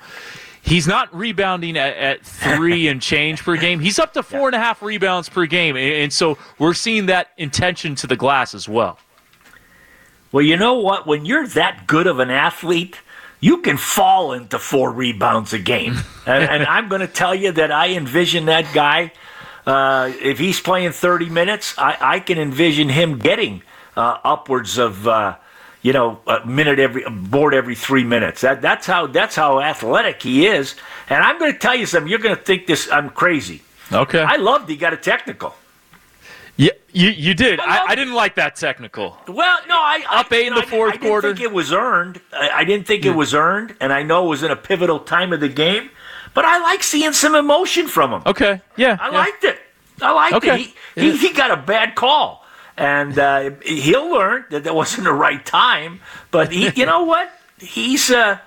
He's 0.64 0.86
not 0.86 1.14
rebounding 1.14 1.76
at, 1.76 1.94
at 1.98 2.24
three 2.24 2.88
and 2.88 3.00
change 3.00 3.42
per 3.42 3.54
game. 3.58 3.80
He's 3.80 3.98
up 3.98 4.14
to 4.14 4.22
four 4.22 4.48
and 4.48 4.54
a 4.54 4.58
half 4.58 4.80
rebounds 4.80 5.28
per 5.28 5.44
game. 5.44 5.76
And, 5.76 5.92
and 5.92 6.12
so 6.12 6.38
we're 6.58 6.72
seeing 6.72 7.04
that 7.06 7.28
intention 7.36 7.94
to 7.96 8.06
the 8.06 8.16
glass 8.16 8.54
as 8.54 8.66
well. 8.66 8.98
Well, 10.32 10.42
you 10.42 10.56
know 10.56 10.74
what? 10.74 11.06
When 11.06 11.26
you're 11.26 11.46
that 11.48 11.86
good 11.86 12.06
of 12.06 12.18
an 12.18 12.30
athlete, 12.30 12.96
you 13.40 13.58
can 13.58 13.76
fall 13.76 14.32
into 14.32 14.58
four 14.58 14.90
rebounds 14.90 15.52
a 15.52 15.58
game. 15.58 15.96
and, 16.26 16.42
and 16.42 16.64
I'm 16.64 16.88
going 16.88 17.02
to 17.02 17.08
tell 17.08 17.34
you 17.34 17.52
that 17.52 17.70
I 17.70 17.90
envision 17.90 18.46
that 18.46 18.72
guy. 18.72 19.12
Uh, 19.66 20.12
if 20.18 20.38
he's 20.38 20.60
playing 20.60 20.92
30 20.92 21.28
minutes, 21.28 21.76
I, 21.76 21.98
I 22.00 22.20
can 22.20 22.38
envision 22.38 22.88
him 22.88 23.18
getting 23.18 23.62
uh, 23.98 24.16
upwards 24.24 24.78
of, 24.78 25.06
uh, 25.06 25.36
you 25.84 25.92
know, 25.92 26.18
a 26.26 26.44
minute 26.44 26.80
every 26.80 27.04
a 27.04 27.10
board 27.10 27.54
every 27.54 27.76
three 27.76 28.02
minutes. 28.02 28.40
That, 28.40 28.60
that's 28.60 28.86
how 28.86 29.06
that's 29.06 29.36
how 29.36 29.60
athletic 29.60 30.22
he 30.22 30.46
is. 30.46 30.74
And 31.08 31.22
I'm 31.22 31.38
going 31.38 31.52
to 31.52 31.58
tell 31.58 31.76
you 31.76 31.86
something. 31.86 32.10
You're 32.10 32.18
going 32.18 32.34
to 32.36 32.42
think 32.42 32.66
this. 32.66 32.90
I'm 32.90 33.10
crazy. 33.10 33.62
Okay. 33.92 34.20
I 34.22 34.36
loved 34.36 34.68
he 34.68 34.76
got 34.76 34.92
a 34.94 34.96
technical. 34.96 35.54
Yeah, 36.56 36.70
you 36.92 37.10
you 37.10 37.34
did. 37.34 37.60
I 37.60 37.64
I, 37.78 37.84
I 37.88 37.94
didn't 37.94 38.14
like 38.14 38.36
that 38.36 38.56
technical. 38.56 39.18
Well, 39.28 39.58
no, 39.68 39.74
I 39.76 40.04
Up 40.10 40.28
I, 40.32 40.36
eight 40.36 40.46
in 40.46 40.54
the 40.54 40.62
I- 40.62 40.66
fourth 40.66 40.94
I, 40.94 40.96
quarter. 40.96 41.28
didn't 41.28 41.38
think 41.38 41.50
it 41.50 41.54
was 41.54 41.72
earned. 41.72 42.20
I, 42.32 42.48
I 42.50 42.64
didn't 42.64 42.86
think 42.86 43.04
it 43.04 43.14
was 43.14 43.34
earned, 43.34 43.76
and 43.80 43.92
I 43.92 44.02
know 44.04 44.26
it 44.26 44.28
was 44.30 44.42
in 44.42 44.50
a 44.50 44.56
pivotal 44.56 45.00
time 45.00 45.32
of 45.32 45.40
the 45.40 45.48
game. 45.48 45.90
But 46.32 46.44
I 46.44 46.58
like 46.60 46.82
seeing 46.82 47.12
some 47.12 47.34
emotion 47.34 47.86
from 47.88 48.12
him. 48.12 48.22
Okay. 48.26 48.60
Yeah. 48.76 48.96
I 49.00 49.10
yeah. 49.10 49.18
liked 49.18 49.44
it. 49.44 49.58
I 50.00 50.12
liked 50.12 50.34
Okay. 50.36 50.62
it. 50.62 50.74
He, 50.96 51.10
he, 51.12 51.16
he 51.28 51.32
got 51.32 51.50
a 51.52 51.56
bad 51.56 51.94
call, 51.94 52.43
and 52.76 53.18
uh, 53.18 53.50
he'll 53.64 54.10
learn 54.10 54.44
that 54.50 54.64
that 54.64 54.74
wasn't 54.74 55.04
the 55.04 55.12
right 55.12 55.44
time. 55.44 56.00
But 56.30 56.52
he, 56.52 56.70
you 56.74 56.86
know 56.86 57.04
what? 57.04 57.30
He's 57.58 58.10
uh, 58.10 58.38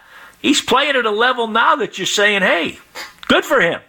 he's 0.41 0.61
playing 0.61 0.95
at 0.95 1.05
a 1.05 1.11
level 1.11 1.47
now 1.47 1.75
that 1.77 1.97
you're 1.97 2.07
saying, 2.07 2.41
"Hey, 2.41 2.79
good 3.27 3.45
for 3.45 3.61
him." 3.61 3.81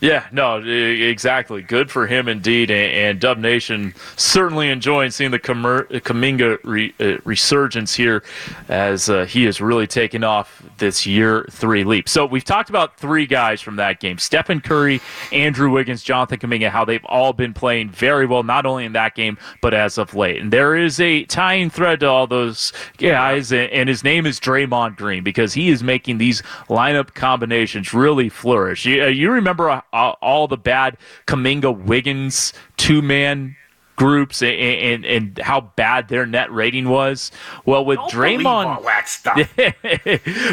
Yeah, 0.00 0.26
no, 0.32 0.58
exactly. 0.58 1.62
Good 1.62 1.90
for 1.90 2.06
him 2.06 2.28
indeed. 2.28 2.70
And, 2.70 2.92
and 2.92 3.20
Dub 3.20 3.38
Nation 3.38 3.94
certainly 4.16 4.68
enjoying 4.68 5.10
seeing 5.10 5.30
the 5.30 5.38
Kamer- 5.38 5.88
Kuminga 5.88 6.58
re, 6.62 6.94
uh, 7.00 7.18
resurgence 7.24 7.94
here 7.94 8.22
as 8.68 9.08
uh, 9.08 9.24
he 9.24 9.46
is 9.46 9.60
really 9.60 9.86
taking 9.86 10.22
off 10.22 10.62
this 10.78 11.06
year 11.06 11.46
three 11.50 11.84
leap. 11.84 12.08
So 12.08 12.26
we've 12.26 12.44
talked 12.44 12.68
about 12.68 12.98
three 12.98 13.26
guys 13.26 13.60
from 13.60 13.76
that 13.76 14.00
game 14.00 14.18
Stephen 14.18 14.60
Curry, 14.60 15.00
Andrew 15.32 15.70
Wiggins, 15.70 16.02
Jonathan 16.02 16.38
Kuminga, 16.38 16.68
how 16.68 16.84
they've 16.84 17.04
all 17.06 17.32
been 17.32 17.54
playing 17.54 17.90
very 17.90 18.26
well, 18.26 18.42
not 18.42 18.66
only 18.66 18.84
in 18.84 18.92
that 18.92 19.14
game, 19.14 19.38
but 19.62 19.72
as 19.72 19.96
of 19.98 20.14
late. 20.14 20.40
And 20.40 20.52
there 20.52 20.76
is 20.76 21.00
a 21.00 21.24
tying 21.24 21.70
thread 21.70 22.00
to 22.00 22.06
all 22.06 22.26
those 22.26 22.72
guys, 22.98 23.52
and, 23.52 23.70
and 23.70 23.88
his 23.88 24.04
name 24.04 24.26
is 24.26 24.38
Draymond 24.40 24.96
Green 24.96 25.22
because 25.24 25.54
he 25.54 25.70
is 25.70 25.82
making 25.82 26.18
these 26.18 26.42
lineup 26.68 27.14
combinations 27.14 27.94
really 27.94 28.28
flourish. 28.28 28.84
You, 28.84 29.04
uh, 29.04 29.06
you 29.06 29.30
remember 29.30 29.70
uh, 29.70 29.80
all 29.94 30.48
the 30.48 30.56
bad 30.56 30.96
Kuminga 31.26 31.76
Wiggins 31.84 32.52
two 32.76 33.00
man 33.02 33.56
groups 33.96 34.42
and, 34.42 34.56
and, 34.58 35.04
and 35.06 35.38
how 35.38 35.60
bad 35.60 36.08
their 36.08 36.26
net 36.26 36.52
rating 36.52 36.88
was? 36.88 37.30
Well, 37.64 37.84
with 37.84 37.98
Don't 37.98 38.10
Draymond. 38.10 38.66
all 38.66 38.82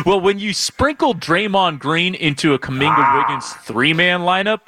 well, 0.05 0.21
when 0.21 0.37
you 0.39 0.53
sprinkle 0.53 1.15
Draymond 1.15 1.79
Green 1.79 2.13
into 2.15 2.53
a 2.53 2.59
Kuminga 2.59 2.93
Ah. 2.97 3.17
Wiggins 3.27 3.51
three 3.65 3.93
man 3.93 4.21
lineup, 4.21 4.59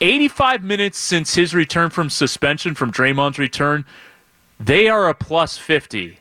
85 0.00 0.64
minutes 0.64 0.98
since 0.98 1.34
his 1.34 1.54
return 1.54 1.90
from 1.90 2.08
suspension, 2.08 2.74
from 2.74 2.90
Draymond's 2.90 3.38
return, 3.38 3.84
they 4.58 4.88
are 4.88 5.08
a 5.08 5.14
plus 5.14 5.58
50. 5.58 6.16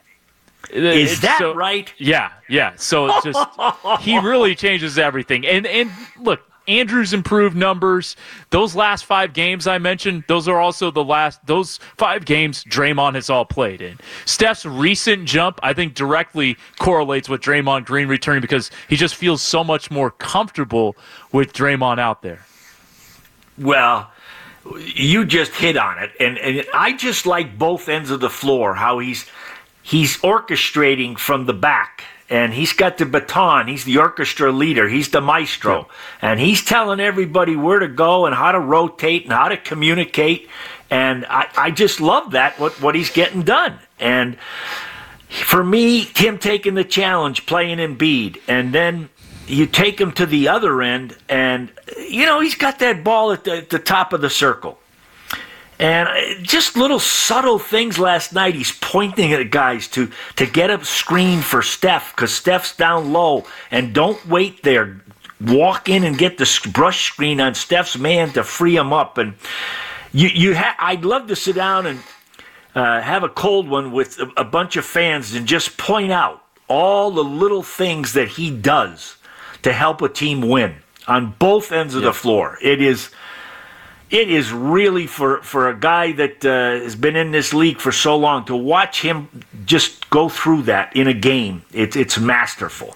Is 0.71 1.13
It's 1.13 1.21
that 1.21 1.37
so- 1.39 1.53
right? 1.53 1.91
Yeah, 1.97 2.31
yeah. 2.49 2.73
So 2.75 3.07
it's 3.07 3.23
just 3.23 4.01
he 4.01 4.19
really 4.19 4.53
changes 4.65 4.97
everything. 4.99 5.47
And 5.47 5.65
and 5.65 5.89
look, 6.19 6.41
Andrews 6.69 7.13
improved 7.13 7.55
numbers. 7.55 8.15
Those 8.51 8.75
last 8.75 9.05
five 9.05 9.33
games 9.33 9.67
I 9.67 9.77
mentioned, 9.79 10.23
those 10.27 10.47
are 10.47 10.59
also 10.59 10.91
the 10.91 11.03
last 11.03 11.45
those 11.45 11.79
five 11.97 12.25
games 12.25 12.63
Draymond 12.63 13.15
has 13.15 13.29
all 13.29 13.45
played 13.45 13.81
in. 13.81 13.97
Steph's 14.25 14.65
recent 14.65 15.25
jump, 15.25 15.59
I 15.63 15.73
think, 15.73 15.95
directly 15.95 16.57
correlates 16.79 17.27
with 17.27 17.41
Draymond 17.41 17.85
Green 17.85 18.07
returning 18.07 18.41
because 18.41 18.71
he 18.87 18.95
just 18.95 19.15
feels 19.15 19.41
so 19.41 19.63
much 19.63 19.89
more 19.89 20.11
comfortable 20.11 20.95
with 21.31 21.53
Draymond 21.53 21.99
out 21.99 22.21
there. 22.21 22.45
Well, 23.57 24.11
you 24.77 25.25
just 25.25 25.53
hit 25.53 25.77
on 25.77 25.97
it, 25.99 26.11
and, 26.19 26.37
and 26.37 26.65
I 26.73 26.93
just 26.93 27.25
like 27.25 27.57
both 27.57 27.89
ends 27.89 28.11
of 28.11 28.19
the 28.19 28.29
floor. 28.29 28.75
How 28.75 28.99
he's 28.99 29.25
he's 29.81 30.17
orchestrating 30.17 31.17
from 31.17 31.45
the 31.45 31.53
back, 31.53 32.03
and 32.29 32.53
he's 32.53 32.73
got 32.73 32.97
the 32.97 33.05
baton. 33.05 33.67
He's 33.67 33.83
the 33.83 33.97
orchestra 33.97 34.51
leader. 34.51 34.87
He's 34.87 35.09
the 35.09 35.21
maestro, 35.21 35.87
and 36.21 36.39
he's 36.39 36.63
telling 36.63 36.99
everybody 36.99 37.55
where 37.55 37.79
to 37.79 37.87
go 37.87 38.25
and 38.25 38.35
how 38.35 38.51
to 38.51 38.59
rotate 38.59 39.23
and 39.23 39.33
how 39.33 39.49
to 39.49 39.57
communicate. 39.57 40.49
And 40.91 41.25
I, 41.25 41.47
I 41.55 41.71
just 41.71 41.99
love 41.99 42.31
that 42.31 42.59
what 42.59 42.81
what 42.81 42.95
he's 42.95 43.09
getting 43.09 43.43
done. 43.43 43.79
And 43.99 44.37
for 45.29 45.63
me, 45.63 46.01
him 46.15 46.37
taking 46.37 46.75
the 46.75 46.83
challenge, 46.83 47.45
playing 47.45 47.77
Embiid, 47.77 48.41
and 48.47 48.73
then 48.73 49.09
you 49.47 49.65
take 49.65 49.99
him 49.99 50.11
to 50.13 50.25
the 50.25 50.47
other 50.47 50.81
end, 50.81 51.15
and 51.27 51.71
you 51.97 52.25
know 52.25 52.39
he's 52.39 52.55
got 52.55 52.79
that 52.79 53.03
ball 53.03 53.31
at 53.31 53.43
the, 53.43 53.57
at 53.57 53.69
the 53.69 53.79
top 53.79 54.13
of 54.13 54.21
the 54.21 54.29
circle. 54.29 54.78
And 55.79 56.09
uh, 56.09 56.41
just 56.41 56.75
little 56.75 56.99
subtle 56.99 57.57
things 57.57 57.97
last 57.97 58.33
night. 58.33 58.53
He's 58.53 58.73
pointing 58.73 59.31
at 59.31 59.49
guys 59.49 59.87
to 59.89 60.11
to 60.35 60.45
get 60.45 60.69
a 60.69 60.83
screen 60.83 61.39
for 61.39 61.61
Steph 61.61 62.13
because 62.15 62.33
Steph's 62.33 62.75
down 62.75 63.13
low, 63.13 63.45
and 63.71 63.93
don't 63.93 64.23
wait 64.27 64.63
there. 64.63 65.01
Walk 65.39 65.87
in 65.87 66.03
and 66.03 66.17
get 66.17 66.37
the 66.37 66.69
brush 66.73 67.05
screen 67.05 67.39
on 67.39 67.55
Steph's 67.55 67.97
man 67.97 68.33
to 68.33 68.43
free 68.43 68.75
him 68.75 68.91
up. 68.91 69.17
And 69.17 69.35
you 70.11 70.27
you 70.27 70.55
ha- 70.55 70.75
I'd 70.77 71.05
love 71.05 71.27
to 71.27 71.35
sit 71.35 71.55
down 71.55 71.85
and 71.85 71.99
uh, 72.75 73.01
have 73.01 73.23
a 73.23 73.29
cold 73.29 73.69
one 73.69 73.93
with 73.93 74.19
a, 74.19 74.29
a 74.35 74.43
bunch 74.43 74.75
of 74.75 74.83
fans 74.83 75.33
and 75.33 75.47
just 75.47 75.77
point 75.77 76.11
out 76.11 76.43
all 76.67 77.09
the 77.09 77.23
little 77.23 77.63
things 77.63 78.13
that 78.13 78.27
he 78.27 78.51
does 78.51 79.15
to 79.61 79.71
help 79.71 80.01
a 80.01 80.09
team 80.09 80.41
win 80.41 80.75
on 81.07 81.35
both 81.39 81.71
ends 81.71 81.95
of 81.95 82.03
the 82.03 82.13
floor. 82.13 82.57
It 82.61 82.81
is 82.81 83.09
it 84.09 84.29
is 84.29 84.51
really 84.51 85.07
for 85.07 85.41
for 85.41 85.69
a 85.69 85.75
guy 85.77 86.11
that 86.13 86.45
uh, 86.45 86.83
has 86.83 86.95
been 86.95 87.15
in 87.15 87.31
this 87.31 87.53
league 87.53 87.79
for 87.79 87.91
so 87.91 88.17
long 88.17 88.45
to 88.45 88.55
watch 88.55 89.01
him 89.01 89.29
just 89.65 90.09
go 90.09 90.29
through 90.29 90.63
that 90.63 90.95
in 90.95 91.07
a 91.07 91.13
game. 91.13 91.63
It's 91.71 91.95
it's 91.95 92.19
masterful. 92.19 92.95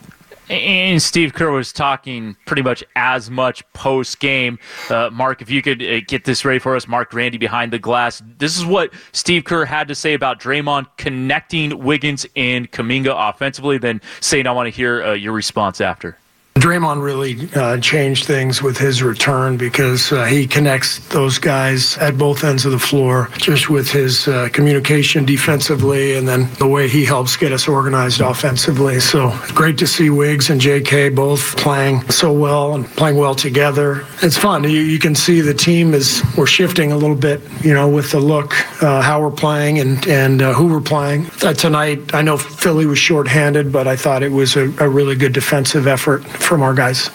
And 0.50 1.02
Steve 1.02 1.34
Kerr 1.34 1.52
was 1.52 1.72
talking 1.72 2.36
pretty 2.46 2.62
much 2.62 2.84
as 2.96 3.32
much 3.32 3.64
post 3.72 4.20
game. 4.20 4.60
Uh, 4.90 5.10
Mark, 5.12 5.42
if 5.42 5.50
you 5.50 5.62
could 5.62 5.82
uh, 5.82 6.02
get 6.02 6.26
this 6.26 6.44
ready 6.44 6.60
for 6.60 6.76
us, 6.76 6.86
Mark 6.86 7.14
Randy 7.14 7.38
behind 7.38 7.72
the 7.72 7.80
glass. 7.80 8.22
This 8.40 8.58
is 8.58 8.66
what 8.66 8.94
Steve 9.14 9.46
Kerr 9.46 9.64
had 9.64 9.88
to 9.88 9.96
say 9.96 10.14
about 10.14 10.42
Draymond 10.42 10.88
connecting 10.98 11.80
Wiggins 11.80 12.26
and 12.36 12.70
Kuminga 12.70 13.16
offensively. 13.30 13.78
Then, 13.78 14.02
Saint, 14.20 14.46
I 14.46 14.52
want 14.52 14.68
to 14.68 14.72
hear 14.72 15.04
uh, 15.04 15.14
your 15.14 15.32
response 15.32 15.80
after. 15.80 16.18
Draymond 16.56 17.02
really 17.02 17.50
uh, 17.56 17.78
changed 17.80 18.26
things 18.26 18.62
with 18.62 18.78
his 18.78 19.02
return 19.02 19.58
because 19.58 20.12
uh, 20.12 20.24
he 20.26 20.46
connects 20.46 21.00
those 21.10 21.40
guys 21.40 21.98
at 21.98 22.16
both 22.16 22.44
ends 22.44 22.64
of 22.64 22.72
the 22.72 22.80
floor, 22.80 23.28
just 23.38 23.72
with 23.72 23.90
his 23.90 24.28
uh, 24.28 24.50
communication 24.54 25.26
defensively 25.26 26.16
and 26.16 26.28
then 26.28 26.48
the 26.60 26.68
way 26.68 26.88
he 26.88 27.04
helps 27.04 27.36
get 27.36 27.52
us 27.52 27.68
organized 27.68 28.22
offensively. 28.22 29.00
So 29.00 29.36
great 29.56 29.80
to 29.80 29.88
see 29.88 30.12
Wiggs 30.12 30.52
and 30.52 30.62
JK 30.62 31.16
both 31.16 31.58
playing 31.58 32.08
so 32.12 32.32
well 32.32 32.76
and 32.76 32.86
playing 32.86 33.18
well 33.18 33.34
together. 33.34 34.06
It's 34.22 34.38
fun. 34.38 34.64
You, 34.64 34.70
you 34.70 35.00
can 35.00 35.16
see 35.16 35.42
the 35.42 35.56
team 35.56 35.96
is 35.96 36.22
we're 36.38 36.46
shifting 36.46 36.92
a 36.92 36.98
little 36.98 37.16
bit, 37.16 37.42
you 37.64 37.74
know, 37.74 37.90
with 37.90 38.12
the 38.12 38.20
look, 38.20 38.54
uh, 38.84 39.02
how 39.02 39.20
we're 39.20 39.32
playing 39.32 39.80
and 39.80 40.06
and 40.08 40.42
uh, 40.42 40.54
who 40.54 40.68
we're 40.68 40.82
playing. 40.82 41.26
Uh, 41.42 41.54
tonight, 41.54 42.14
I 42.14 42.22
know 42.22 42.38
Philly 42.38 42.86
was 42.86 43.00
shorthanded, 43.00 43.72
but 43.72 43.88
I 43.88 43.96
thought 43.96 44.22
it 44.22 44.32
was 44.32 44.56
a, 44.56 44.66
a 44.80 44.88
really 44.88 45.16
good 45.16 45.34
defensive 45.34 45.88
effort 45.88 46.24
from 46.44 46.62
our 46.62 46.74
guys. 46.74 47.10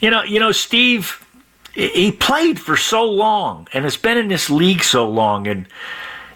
You 0.00 0.10
know, 0.10 0.22
you 0.22 0.38
know, 0.38 0.52
Steve, 0.52 1.26
he 1.74 2.12
played 2.12 2.60
for 2.60 2.76
so 2.76 3.04
long 3.04 3.68
and 3.72 3.84
has 3.84 3.96
been 3.96 4.16
in 4.16 4.28
this 4.28 4.48
league 4.48 4.82
so 4.82 5.08
long, 5.08 5.46
and 5.46 5.66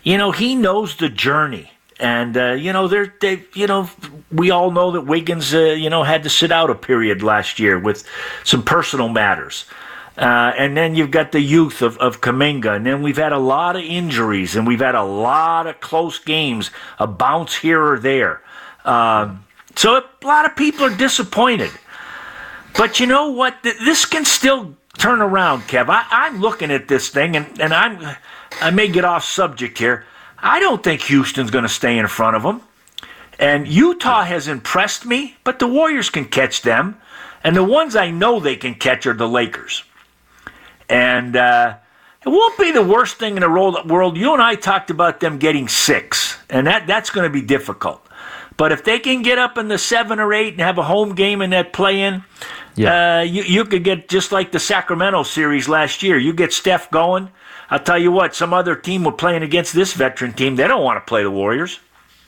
you 0.02 0.18
know 0.18 0.32
he 0.32 0.54
knows 0.54 0.96
the 0.96 1.08
journey. 1.08 1.70
And 2.00 2.36
uh, 2.36 2.52
you 2.52 2.72
know, 2.72 2.88
they're 2.88 3.14
they, 3.20 3.44
you 3.54 3.66
know, 3.66 3.88
we 4.32 4.50
all 4.50 4.72
know 4.72 4.90
that 4.92 5.02
Wiggins, 5.02 5.54
uh, 5.54 5.60
you 5.60 5.88
know, 5.88 6.02
had 6.02 6.24
to 6.24 6.30
sit 6.30 6.50
out 6.50 6.70
a 6.70 6.74
period 6.74 7.22
last 7.22 7.58
year 7.60 7.78
with 7.78 8.06
some 8.42 8.62
personal 8.64 9.08
matters. 9.08 9.64
Uh, 10.18 10.52
and 10.58 10.76
then 10.76 10.94
you've 10.94 11.10
got 11.10 11.32
the 11.32 11.40
youth 11.40 11.80
of, 11.80 11.96
of 11.98 12.20
Kuminga. 12.20 12.76
And 12.76 12.84
then 12.84 13.02
we've 13.02 13.16
had 13.16 13.32
a 13.32 13.38
lot 13.38 13.76
of 13.76 13.82
injuries 13.82 14.56
and 14.56 14.66
we've 14.66 14.80
had 14.80 14.94
a 14.94 15.02
lot 15.02 15.66
of 15.66 15.80
close 15.80 16.18
games, 16.18 16.70
a 16.98 17.06
bounce 17.06 17.56
here 17.56 17.82
or 17.82 17.98
there. 17.98 18.42
Um, 18.84 19.44
so 19.76 19.98
a 19.98 20.26
lot 20.26 20.44
of 20.44 20.56
people 20.56 20.84
are 20.84 20.96
disappointed. 20.96 21.70
But 22.76 23.00
you 23.00 23.06
know 23.06 23.30
what? 23.30 23.62
This 23.62 24.04
can 24.06 24.24
still 24.24 24.76
turn 24.98 25.20
around, 25.20 25.62
Kev. 25.62 25.88
I, 25.88 26.06
I'm 26.10 26.40
looking 26.40 26.70
at 26.70 26.88
this 26.88 27.08
thing, 27.08 27.36
and, 27.36 27.60
and 27.60 27.74
I'm 27.74 28.16
I 28.60 28.70
may 28.70 28.88
get 28.88 29.04
off 29.04 29.24
subject 29.24 29.78
here. 29.78 30.04
I 30.38 30.60
don't 30.60 30.82
think 30.82 31.02
Houston's 31.02 31.50
going 31.50 31.62
to 31.62 31.68
stay 31.68 31.98
in 31.98 32.06
front 32.08 32.36
of 32.36 32.42
them. 32.42 32.62
And 33.38 33.66
Utah 33.66 34.24
has 34.24 34.48
impressed 34.48 35.06
me, 35.06 35.36
but 35.44 35.58
the 35.58 35.66
Warriors 35.66 36.10
can 36.10 36.26
catch 36.26 36.62
them. 36.62 36.96
And 37.44 37.56
the 37.56 37.64
ones 37.64 37.96
I 37.96 38.10
know 38.10 38.38
they 38.38 38.56
can 38.56 38.74
catch 38.74 39.06
are 39.06 39.14
the 39.14 39.28
Lakers. 39.28 39.84
And 40.88 41.36
uh, 41.36 41.76
it 42.24 42.28
won't 42.28 42.58
be 42.58 42.70
the 42.70 42.82
worst 42.82 43.16
thing 43.16 43.36
in 43.36 43.40
the 43.40 43.50
world. 43.50 44.16
You 44.16 44.32
and 44.32 44.42
I 44.42 44.54
talked 44.54 44.90
about 44.90 45.20
them 45.20 45.38
getting 45.38 45.66
six, 45.68 46.38
and 46.50 46.66
that, 46.66 46.86
that's 46.86 47.10
going 47.10 47.24
to 47.24 47.32
be 47.32 47.44
difficult. 47.44 48.06
But 48.56 48.72
if 48.72 48.84
they 48.84 48.98
can 48.98 49.22
get 49.22 49.38
up 49.38 49.58
in 49.58 49.68
the 49.68 49.78
seven 49.78 50.20
or 50.20 50.32
eight 50.32 50.54
and 50.54 50.60
have 50.60 50.78
a 50.78 50.82
home 50.82 51.14
game 51.14 51.42
in 51.42 51.50
that 51.50 51.72
play 51.72 52.02
in, 52.02 52.24
yeah. 52.74 53.18
Uh, 53.18 53.22
you, 53.22 53.42
you 53.42 53.64
could 53.64 53.84
get 53.84 54.08
just 54.08 54.32
like 54.32 54.52
the 54.52 54.58
Sacramento 54.58 55.24
series 55.24 55.68
last 55.68 56.02
year. 56.02 56.18
You 56.18 56.32
get 56.32 56.52
Steph 56.52 56.90
going. 56.90 57.30
I'll 57.70 57.78
tell 57.78 57.98
you 57.98 58.10
what, 58.10 58.34
some 58.34 58.52
other 58.52 58.76
team 58.76 59.04
were 59.04 59.12
playing 59.12 59.42
against 59.42 59.74
this 59.74 59.94
veteran 59.94 60.32
team. 60.32 60.56
They 60.56 60.66
don't 60.66 60.82
want 60.82 60.96
to 60.96 61.08
play 61.08 61.22
the 61.22 61.30
Warriors. 61.30 61.80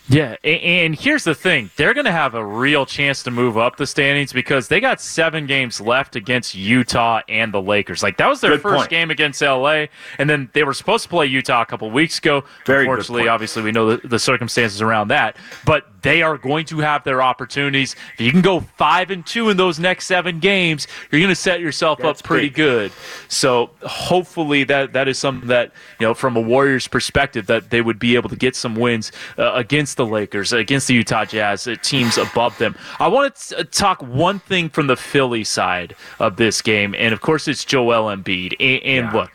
Yeah, 0.07 0.37
and 0.45 0.95
here's 0.95 1.25
the 1.25 1.35
thing. 1.35 1.71
They're 1.77 1.95
going 1.95 2.05
to 2.05 2.13
have 2.13 2.35
a 2.35 2.45
real 2.45 2.85
chance 2.85 3.23
to 3.23 3.31
move 3.31 3.57
up 3.57 3.77
the 3.77 3.87
standings 3.87 4.35
because 4.35 4.69
they 4.69 4.79
got 4.79 5.01
seven 5.01 5.47
games 5.47 5.81
left 5.81 6.15
against 6.15 6.55
Utah 6.55 7.23
and 7.27 7.55
the 7.55 7.63
Lakers. 7.63 8.03
Like, 8.03 8.19
that 8.19 8.29
was 8.29 8.43
their 8.43 8.51
good 8.53 8.61
first 8.61 8.77
point. 8.77 8.91
game 8.91 9.11
against 9.11 9.41
LA, 9.41 9.87
and 10.19 10.29
then 10.29 10.51
they 10.53 10.63
were 10.63 10.75
supposed 10.75 11.05
to 11.05 11.09
play 11.09 11.25
Utah 11.25 11.63
a 11.63 11.67
couple 11.67 11.91
weeks 11.91 12.19
ago. 12.19 12.45
Very 12.67 12.85
Unfortunately, 12.85 13.29
obviously, 13.29 13.63
we 13.63 13.73
know 13.73 13.97
the, 13.97 14.07
the 14.07 14.19
circumstances 14.19 14.83
around 14.83 15.09
that. 15.09 15.37
But 15.65 15.87
they 16.05 16.23
are 16.23 16.37
going 16.37 16.67
to 16.67 16.81
have 16.81 17.03
their 17.03 17.23
opportunities. 17.23 17.97
If 18.13 18.21
you 18.21 18.31
can 18.31 18.43
go 18.43 18.61
five 18.61 19.11
and 19.11 19.25
two 19.25 19.49
in 19.49 19.57
those 19.57 19.79
next 19.79 20.05
seven 20.05 20.39
games, 20.39 20.87
you're 21.11 21.21
going 21.21 21.31
to 21.31 21.35
set 21.35 21.61
yourself 21.61 21.99
That's 21.99 22.21
up 22.21 22.27
pretty 22.27 22.49
big. 22.49 22.57
good. 22.57 22.93
So 23.29 23.71
hopefully 23.83 24.65
that 24.65 24.93
that 24.93 25.09
is 25.09 25.19
something 25.19 25.49
that 25.49 25.73
you 25.99 26.07
know 26.07 26.13
from 26.13 26.37
a 26.37 26.43
Warriors 26.43 26.87
perspective 26.87 27.47
that 27.47 27.71
they 27.71 27.81
would 27.81 27.99
be 27.99 28.17
able 28.17 28.29
to 28.29 28.37
get 28.37 28.55
some 28.55 28.75
wins 28.77 29.13
uh, 29.39 29.53
against 29.55 29.94
the 29.97 30.07
Lakers, 30.07 30.53
against 30.53 30.89
the 30.89 30.95
Utah 30.95 31.25
Jazz, 31.25 31.67
uh, 31.67 31.77
teams 31.83 32.19
above 32.19 32.57
them. 32.59 32.75
I 32.99 33.09
want 33.09 33.35
to 33.35 33.59
uh, 33.61 33.65
talk 33.71 34.03
one 34.03 34.39
thing 34.41 34.69
from 34.69 34.87
the 34.87 34.97
Philly 34.97 35.45
side 35.45 35.97
of 36.19 36.37
this 36.37 36.63
game, 36.63 36.95
and 36.97 37.13
of 37.13 37.21
course 37.21 37.49
it's 37.49 37.65
Joel 37.65 38.15
Embiid. 38.15 38.55
And, 38.61 38.83
and 38.83 39.13
Yeah. 39.13 39.21
look 39.21 39.33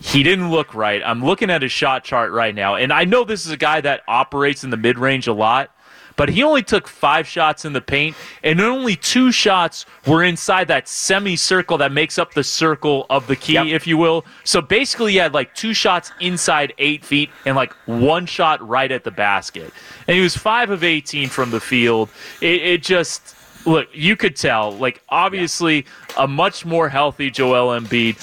he 0.00 0.22
didn't 0.22 0.50
look 0.52 0.74
right. 0.74 1.02
I'm 1.04 1.24
looking 1.24 1.50
at 1.50 1.60
his 1.62 1.72
shot 1.72 2.04
chart 2.04 2.30
right 2.30 2.54
now, 2.54 2.76
and 2.76 2.92
I 2.92 3.04
know 3.04 3.24
this 3.24 3.44
is 3.44 3.50
a 3.50 3.56
guy 3.56 3.80
that 3.80 4.02
operates 4.06 4.62
in 4.62 4.70
the 4.70 4.76
mid 4.76 4.96
range 4.96 5.26
a 5.26 5.32
lot, 5.32 5.72
but 6.18 6.28
he 6.28 6.42
only 6.42 6.62
took 6.62 6.88
five 6.88 7.26
shots 7.26 7.64
in 7.64 7.72
the 7.72 7.80
paint, 7.80 8.14
and 8.42 8.60
only 8.60 8.96
two 8.96 9.32
shots 9.32 9.86
were 10.04 10.24
inside 10.24 10.68
that 10.68 10.88
semicircle 10.88 11.78
that 11.78 11.92
makes 11.92 12.18
up 12.18 12.34
the 12.34 12.44
circle 12.44 13.06
of 13.08 13.26
the 13.28 13.36
key, 13.36 13.54
Yep. 13.54 13.66
if 13.68 13.86
you 13.86 13.96
will. 13.96 14.26
So 14.44 14.60
basically, 14.60 15.12
he 15.12 15.18
had 15.18 15.32
like 15.32 15.54
two 15.54 15.72
shots 15.72 16.10
inside 16.20 16.74
eight 16.78 17.04
feet 17.04 17.30
and 17.46 17.54
like 17.56 17.72
one 17.86 18.26
shot 18.26 18.66
right 18.66 18.90
at 18.90 19.04
the 19.04 19.12
basket. 19.12 19.72
And 20.08 20.16
he 20.16 20.22
was 20.22 20.36
five 20.36 20.70
of 20.70 20.82
18 20.82 21.28
from 21.28 21.50
the 21.50 21.60
field. 21.60 22.10
It, 22.40 22.62
it 22.62 22.82
just 22.82 23.36
look, 23.64 23.88
you 23.92 24.16
could 24.16 24.34
tell, 24.34 24.72
like, 24.72 25.02
obviously, 25.08 25.84
a 26.16 26.26
much 26.26 26.64
more 26.64 26.88
healthy 26.88 27.30
Joel 27.30 27.78
Embiid, 27.78 28.16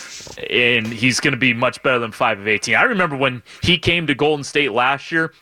and 0.50 0.88
he's 0.88 1.20
going 1.20 1.34
to 1.34 1.38
be 1.38 1.54
much 1.54 1.82
better 1.84 2.00
than 2.00 2.12
5 2.12 2.40
of 2.40 2.48
18. 2.48 2.76
I 2.76 2.84
remember 2.84 3.16
when 3.16 3.44
he 3.62 3.78
came 3.78 4.08
to 4.08 4.16
Golden 4.16 4.44
State 4.44 4.72
last 4.72 5.12
year, 5.12 5.34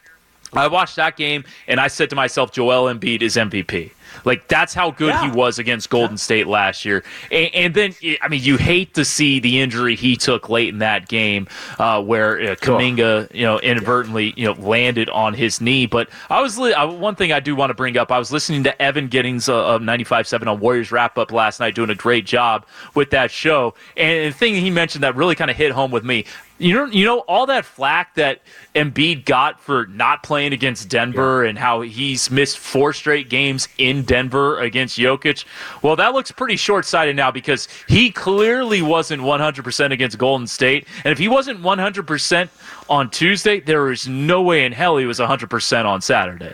I 0.55 0.67
watched 0.67 0.95
that 0.97 1.17
game, 1.17 1.43
and 1.67 1.79
I 1.79 1.87
said 1.87 2.09
to 2.11 2.15
myself, 2.15 2.51
Joel 2.51 2.93
Embiid 2.93 3.21
is 3.21 3.35
MVP. 3.35 3.91
Like, 4.25 4.47
that's 4.47 4.73
how 4.73 4.91
good 4.91 5.15
he 5.15 5.29
was 5.29 5.59
against 5.59 5.89
Golden 5.89 6.17
State 6.17 6.47
last 6.47 6.85
year. 6.85 7.03
And, 7.31 7.49
and 7.53 7.73
then, 7.73 7.95
I 8.21 8.27
mean, 8.27 8.43
you 8.43 8.57
hate 8.57 8.93
to 8.93 9.05
see 9.05 9.39
the 9.39 9.59
injury 9.59 9.95
he 9.95 10.15
took 10.15 10.49
late 10.49 10.69
in 10.69 10.79
that 10.79 11.07
game 11.07 11.47
uh, 11.79 12.01
where 12.01 12.39
uh, 12.39 12.55
Kuminga, 12.55 13.33
you 13.33 13.43
know, 13.43 13.59
inadvertently, 13.59 14.33
you 14.37 14.45
know, 14.45 14.53
landed 14.53 15.09
on 15.09 15.33
his 15.33 15.61
knee. 15.61 15.85
But 15.85 16.09
I 16.29 16.41
was, 16.41 16.57
li- 16.57 16.73
I, 16.73 16.85
one 16.85 17.15
thing 17.15 17.31
I 17.31 17.39
do 17.39 17.55
want 17.55 17.69
to 17.71 17.73
bring 17.73 17.97
up, 17.97 18.11
I 18.11 18.19
was 18.19 18.31
listening 18.31 18.63
to 18.65 18.81
Evan 18.81 19.07
Giddings 19.07 19.49
uh, 19.49 19.65
of 19.65 19.81
95.7 19.81 20.47
on 20.47 20.59
Warriors 20.59 20.91
Wrap 20.91 21.17
Up 21.17 21.31
last 21.31 21.59
night, 21.59 21.75
doing 21.75 21.89
a 21.89 21.95
great 21.95 22.25
job 22.25 22.65
with 22.95 23.09
that 23.11 23.31
show. 23.31 23.73
And 23.97 24.31
the 24.31 24.37
thing 24.37 24.55
he 24.55 24.69
mentioned 24.69 25.03
that 25.03 25.15
really 25.15 25.35
kind 25.35 25.49
of 25.49 25.57
hit 25.57 25.71
home 25.71 25.91
with 25.91 26.03
me, 26.03 26.25
you 26.63 26.73
know, 26.73 26.85
you 26.85 27.05
know 27.05 27.19
all 27.19 27.45
that 27.47 27.65
flack 27.65 28.15
that 28.15 28.41
Embiid 28.73 29.25
got 29.25 29.59
for 29.59 29.85
not 29.87 30.23
playing 30.23 30.53
against 30.53 30.87
Denver 30.87 31.43
and 31.43 31.57
how 31.57 31.81
he's 31.81 32.31
missed 32.31 32.57
four 32.57 32.93
straight 32.93 33.29
games 33.29 33.67
in 33.77 34.03
Denver 34.03 34.59
against 34.59 34.97
Jokic. 34.97 35.45
Well, 35.81 35.95
that 35.97 36.13
looks 36.13 36.31
pretty 36.31 36.55
short-sighted 36.55 37.15
now 37.15 37.31
because 37.31 37.67
he 37.87 38.11
clearly 38.11 38.81
wasn't 38.81 39.21
100% 39.21 39.91
against 39.91 40.17
Golden 40.17 40.47
State, 40.47 40.87
and 41.03 41.11
if 41.11 41.17
he 41.17 41.27
wasn't 41.27 41.61
100% 41.61 42.49
on 42.89 43.09
Tuesday, 43.09 43.59
there 43.59 43.91
is 43.91 44.07
no 44.07 44.41
way 44.41 44.65
in 44.65 44.71
hell 44.71 44.97
he 44.97 45.05
was 45.05 45.19
100% 45.19 45.85
on 45.85 46.01
Saturday. 46.01 46.53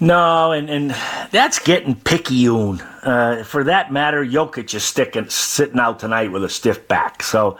No, 0.00 0.52
and, 0.52 0.70
and 0.70 0.90
that's 1.32 1.58
getting 1.58 1.96
picayune. 1.96 2.80
Uh, 3.02 3.42
for 3.42 3.64
that 3.64 3.92
matter, 3.92 4.24
Jokic 4.24 4.72
is 4.74 4.84
sticking, 4.84 5.28
sitting 5.28 5.78
out 5.78 5.98
tonight 5.98 6.30
with 6.30 6.44
a 6.44 6.48
stiff 6.48 6.86
back. 6.86 7.22
So, 7.22 7.58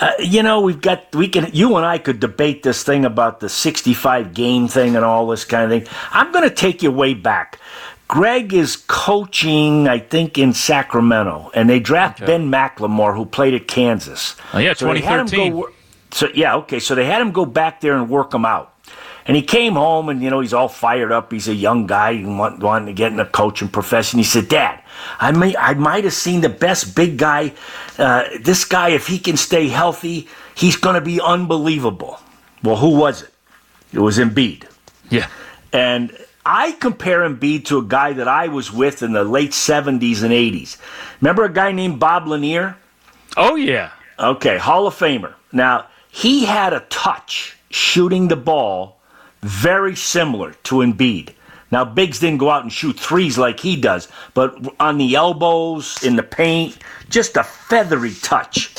uh, 0.00 0.12
you 0.18 0.42
know, 0.42 0.60
we've 0.60 0.80
got 0.80 1.14
we 1.14 1.28
can 1.28 1.48
you 1.52 1.76
and 1.76 1.86
I 1.86 1.98
could 1.98 2.20
debate 2.20 2.62
this 2.62 2.82
thing 2.82 3.04
about 3.04 3.40
the 3.40 3.48
65 3.48 4.34
game 4.34 4.68
thing 4.68 4.94
and 4.94 5.04
all 5.04 5.26
this 5.28 5.44
kind 5.44 5.64
of 5.64 5.70
thing. 5.70 5.94
I'm 6.10 6.32
going 6.32 6.48
to 6.48 6.54
take 6.54 6.82
you 6.82 6.90
way 6.90 7.14
back. 7.14 7.58
Greg 8.08 8.52
is 8.52 8.76
coaching, 8.88 9.86
I 9.86 10.00
think, 10.00 10.36
in 10.36 10.52
Sacramento, 10.52 11.50
and 11.54 11.70
they 11.70 11.78
draft 11.78 12.18
Ben 12.18 12.50
McLemore, 12.50 13.14
who 13.14 13.24
played 13.24 13.54
at 13.54 13.68
Kansas. 13.68 14.34
Oh, 14.52 14.58
yeah, 14.58 14.72
So 14.74 14.92
they 14.92 15.00
had 15.00 15.20
him 15.20 15.26
2013. 15.28 15.52
go 15.52 15.70
so 16.12 16.28
yeah, 16.34 16.56
okay. 16.56 16.80
So 16.80 16.94
they 16.94 17.06
had 17.06 17.20
him 17.20 17.30
go 17.32 17.44
back 17.44 17.80
there 17.80 17.96
and 17.96 18.08
work 18.08 18.34
him 18.34 18.44
out. 18.44 18.74
And 19.26 19.36
he 19.36 19.42
came 19.42 19.74
home 19.74 20.08
and, 20.08 20.22
you 20.22 20.30
know, 20.30 20.40
he's 20.40 20.54
all 20.54 20.68
fired 20.68 21.12
up. 21.12 21.32
He's 21.32 21.48
a 21.48 21.54
young 21.54 21.86
guy 21.86 22.12
and 22.12 22.38
want, 22.38 22.60
wanting 22.60 22.86
to 22.86 22.92
get 22.92 23.10
in 23.10 23.18
the 23.18 23.24
coaching 23.24 23.68
profession. 23.68 24.18
He 24.18 24.24
said, 24.24 24.48
Dad, 24.48 24.82
I, 25.18 25.30
may, 25.32 25.54
I 25.56 25.74
might 25.74 26.04
have 26.04 26.14
seen 26.14 26.40
the 26.40 26.48
best 26.48 26.96
big 26.96 27.18
guy. 27.18 27.52
Uh, 27.98 28.24
this 28.40 28.64
guy, 28.64 28.90
if 28.90 29.06
he 29.06 29.18
can 29.18 29.36
stay 29.36 29.68
healthy, 29.68 30.28
he's 30.54 30.76
going 30.76 30.94
to 30.94 31.00
be 31.00 31.20
unbelievable. 31.20 32.18
Well, 32.62 32.76
who 32.76 32.96
was 32.96 33.22
it? 33.22 33.30
It 33.92 33.98
was 33.98 34.18
Embiid. 34.18 34.64
Yeah. 35.10 35.28
And 35.72 36.16
I 36.44 36.72
compare 36.72 37.20
Embiid 37.28 37.66
to 37.66 37.78
a 37.78 37.84
guy 37.84 38.12
that 38.14 38.28
I 38.28 38.48
was 38.48 38.72
with 38.72 39.02
in 39.02 39.12
the 39.12 39.24
late 39.24 39.50
70s 39.50 40.22
and 40.22 40.32
80s. 40.32 40.78
Remember 41.20 41.44
a 41.44 41.52
guy 41.52 41.72
named 41.72 42.00
Bob 42.00 42.26
Lanier? 42.26 42.76
Oh 43.36 43.56
yeah. 43.56 43.90
Okay, 44.18 44.58
Hall 44.58 44.86
of 44.86 44.94
Famer. 44.94 45.34
Now, 45.52 45.86
he 46.10 46.44
had 46.44 46.72
a 46.72 46.80
touch 46.90 47.56
shooting 47.70 48.28
the 48.28 48.36
ball 48.36 48.99
very 49.42 49.96
similar 49.96 50.52
to 50.64 50.76
Embiid. 50.76 51.34
Now, 51.70 51.84
Biggs 51.84 52.18
didn't 52.18 52.38
go 52.38 52.50
out 52.50 52.62
and 52.62 52.72
shoot 52.72 52.98
threes 52.98 53.38
like 53.38 53.60
he 53.60 53.76
does, 53.76 54.08
but 54.34 54.74
on 54.80 54.98
the 54.98 55.14
elbows, 55.14 56.02
in 56.02 56.16
the 56.16 56.22
paint, 56.22 56.78
just 57.08 57.36
a 57.36 57.44
feathery 57.44 58.14
touch. 58.14 58.74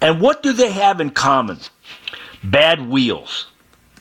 And 0.00 0.20
what 0.20 0.42
do 0.42 0.52
they 0.52 0.72
have 0.72 1.00
in 1.00 1.10
common? 1.10 1.58
Bad 2.42 2.88
wheels. 2.88 3.46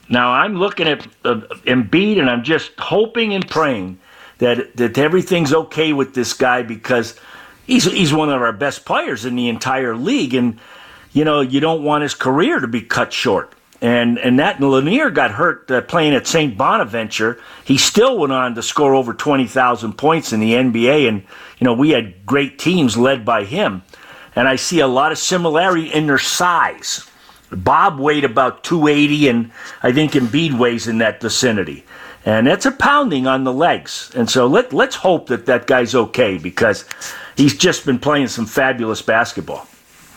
Now, 0.10 0.32
I'm 0.32 0.56
looking 0.56 0.88
at 0.88 1.06
uh, 1.24 1.42
Embiid 1.66 2.20
and 2.20 2.30
I'm 2.30 2.44
just 2.44 2.72
hoping 2.78 3.34
and 3.34 3.48
praying 3.48 4.00
that, 4.40 4.76
that 4.78 4.98
everything's 4.98 5.54
okay 5.54 5.94
with 5.94 6.14
this 6.14 6.34
guy 6.34 6.64
because 6.64 7.18
he's, 7.66 7.86
he's 7.86 8.14
one 8.14 8.30
of 8.30 8.42
our 8.42 8.52
best 8.52 8.84
players 8.84 9.26
in 9.26 9.36
the 9.36 9.48
entire 9.48 9.96
league. 9.96 10.34
And, 10.34 10.60
you 11.14 11.24
know, 11.24 11.42
you 11.42 11.60
don't 11.60 11.84
want 11.84 12.02
his 12.02 12.16
career 12.16 12.60
to 12.60 12.68
be 12.68 12.82
cut 12.82 13.14
short. 13.14 13.54
And 13.84 14.18
and 14.18 14.40
that 14.40 14.62
Lanier 14.62 15.10
got 15.10 15.32
hurt 15.32 15.70
uh, 15.70 15.82
playing 15.82 16.14
at 16.14 16.26
St. 16.26 16.58
Bonaventure. 16.58 17.38
He 17.66 17.78
still 17.78 18.18
went 18.18 18.32
on 18.32 18.56
to 18.56 18.64
score 18.64 18.96
over 18.96 19.14
20,000 19.14 19.98
points 19.98 20.32
in 20.32 20.40
the 20.40 20.54
NBA. 20.54 21.10
And, 21.10 21.24
you 21.60 21.66
know, 21.66 21.74
we 21.74 21.90
had 21.90 22.26
great 22.26 22.58
teams 22.58 22.96
led 22.96 23.26
by 23.26 23.44
him. 23.44 23.84
And 24.38 24.48
I 24.48 24.56
see 24.56 24.80
a 24.80 24.88
lot 24.88 25.12
of 25.12 25.18
similarity 25.18 25.92
in 25.94 26.08
their 26.08 26.18
size. 26.18 27.10
Bob 27.52 28.00
weighed 28.00 28.24
about 28.24 28.64
280, 28.64 29.28
and 29.28 29.52
I 29.84 29.92
think 29.92 30.14
Embiid 30.14 30.58
weighs 30.58 30.88
in 30.88 31.00
that 31.00 31.20
vicinity. 31.20 31.84
And 32.26 32.48
that's 32.48 32.66
a 32.66 32.72
pounding 32.72 33.28
on 33.28 33.44
the 33.44 33.54
legs. 33.54 34.12
And 34.16 34.30
so 34.30 34.48
let, 34.48 34.72
let's 34.72 34.96
hope 34.96 35.28
that 35.28 35.46
that 35.48 35.68
guy's 35.68 35.94
okay 35.94 36.38
because 36.38 36.86
he's 37.36 37.56
just 37.56 37.86
been 37.86 38.00
playing 38.00 38.30
some 38.30 38.46
fabulous 38.46 39.02
basketball. 39.02 39.68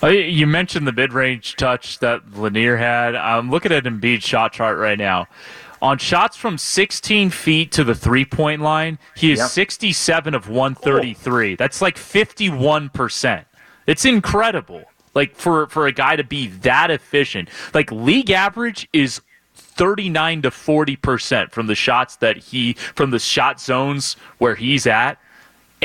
Oh, 0.03 0.09
You 0.09 0.47
mentioned 0.47 0.87
the 0.87 0.93
mid-range 0.93 1.57
touch 1.57 1.99
that 2.01 2.37
Lanier 2.37 2.77
had. 2.77 3.15
I'm 3.15 3.51
looking 3.51 3.73
at 3.73 3.85
Embiid's 3.85 4.25
shot 4.25 4.53
chart 4.53 4.79
right 4.79 4.99
now. 4.99 5.27
On 5.83 5.99
shots 5.99 6.37
from 6.37 6.59
16 6.59 7.31
feet 7.31 7.73
to 7.73 7.85
the 7.85 7.95
three-point 7.95 8.63
line, 8.63 8.99
he 9.15 9.33
is 9.33 9.39
Yep. 9.39 9.49
67 9.51 10.35
of 10.35 10.49
133. 10.49 11.55
That's 11.57 11.83
like 11.83 11.97
51%. 11.97 13.45
It's 13.87 14.05
incredible. 14.05 14.85
Like 15.15 15.35
for 15.35 15.67
for 15.69 15.87
a 15.87 15.93
guy 15.93 16.17
to 16.17 16.25
be 16.25 16.49
that 16.49 16.91
efficient, 16.91 17.49
like 17.73 17.91
league 17.91 18.31
average 18.31 18.87
is 18.93 19.23
39 19.55 20.43
to 20.43 20.51
40 20.51 20.97
percent 20.97 21.53
from 21.53 21.69
the 21.69 21.75
shots 21.75 22.17
that 22.17 22.37
he 22.37 22.75
from 22.75 23.11
the 23.13 23.19
shot 23.19 23.59
zones 23.59 24.17
where 24.39 24.57
he's 24.57 24.87
at. 24.87 25.19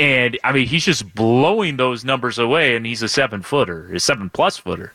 And 0.02 0.36
I 0.42 0.50
mean, 0.52 0.66
he's 0.66 0.84
just 0.84 1.14
blowing 1.14 1.76
those 1.76 2.04
numbers 2.04 2.38
away, 2.38 2.74
and 2.74 2.84
he's 2.84 3.02
a 3.02 3.08
seven 3.08 3.40
footer, 3.42 3.94
a 3.94 4.00
seven 4.00 4.30
plus 4.30 4.56
footer. 4.56 4.92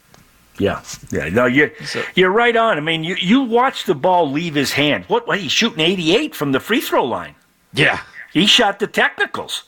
Yeah, 0.59 0.81
yeah. 1.11 1.29
No, 1.29 1.45
you're 1.45 1.71
you're 2.15 2.31
right 2.31 2.55
on. 2.57 2.77
I 2.77 2.81
mean, 2.81 3.03
you 3.03 3.15
you 3.15 3.41
watch 3.43 3.85
the 3.85 3.95
ball 3.95 4.29
leave 4.29 4.55
his 4.55 4.71
hand. 4.73 5.05
What? 5.07 5.27
what 5.27 5.39
he's 5.39 5.51
shooting 5.51 5.79
88 5.79 6.35
from 6.35 6.51
the 6.51 6.59
free 6.59 6.81
throw 6.81 7.05
line. 7.05 7.35
Yeah, 7.73 8.01
He 8.33 8.47
shot 8.47 8.79
the 8.79 8.87
technicals. 8.87 9.63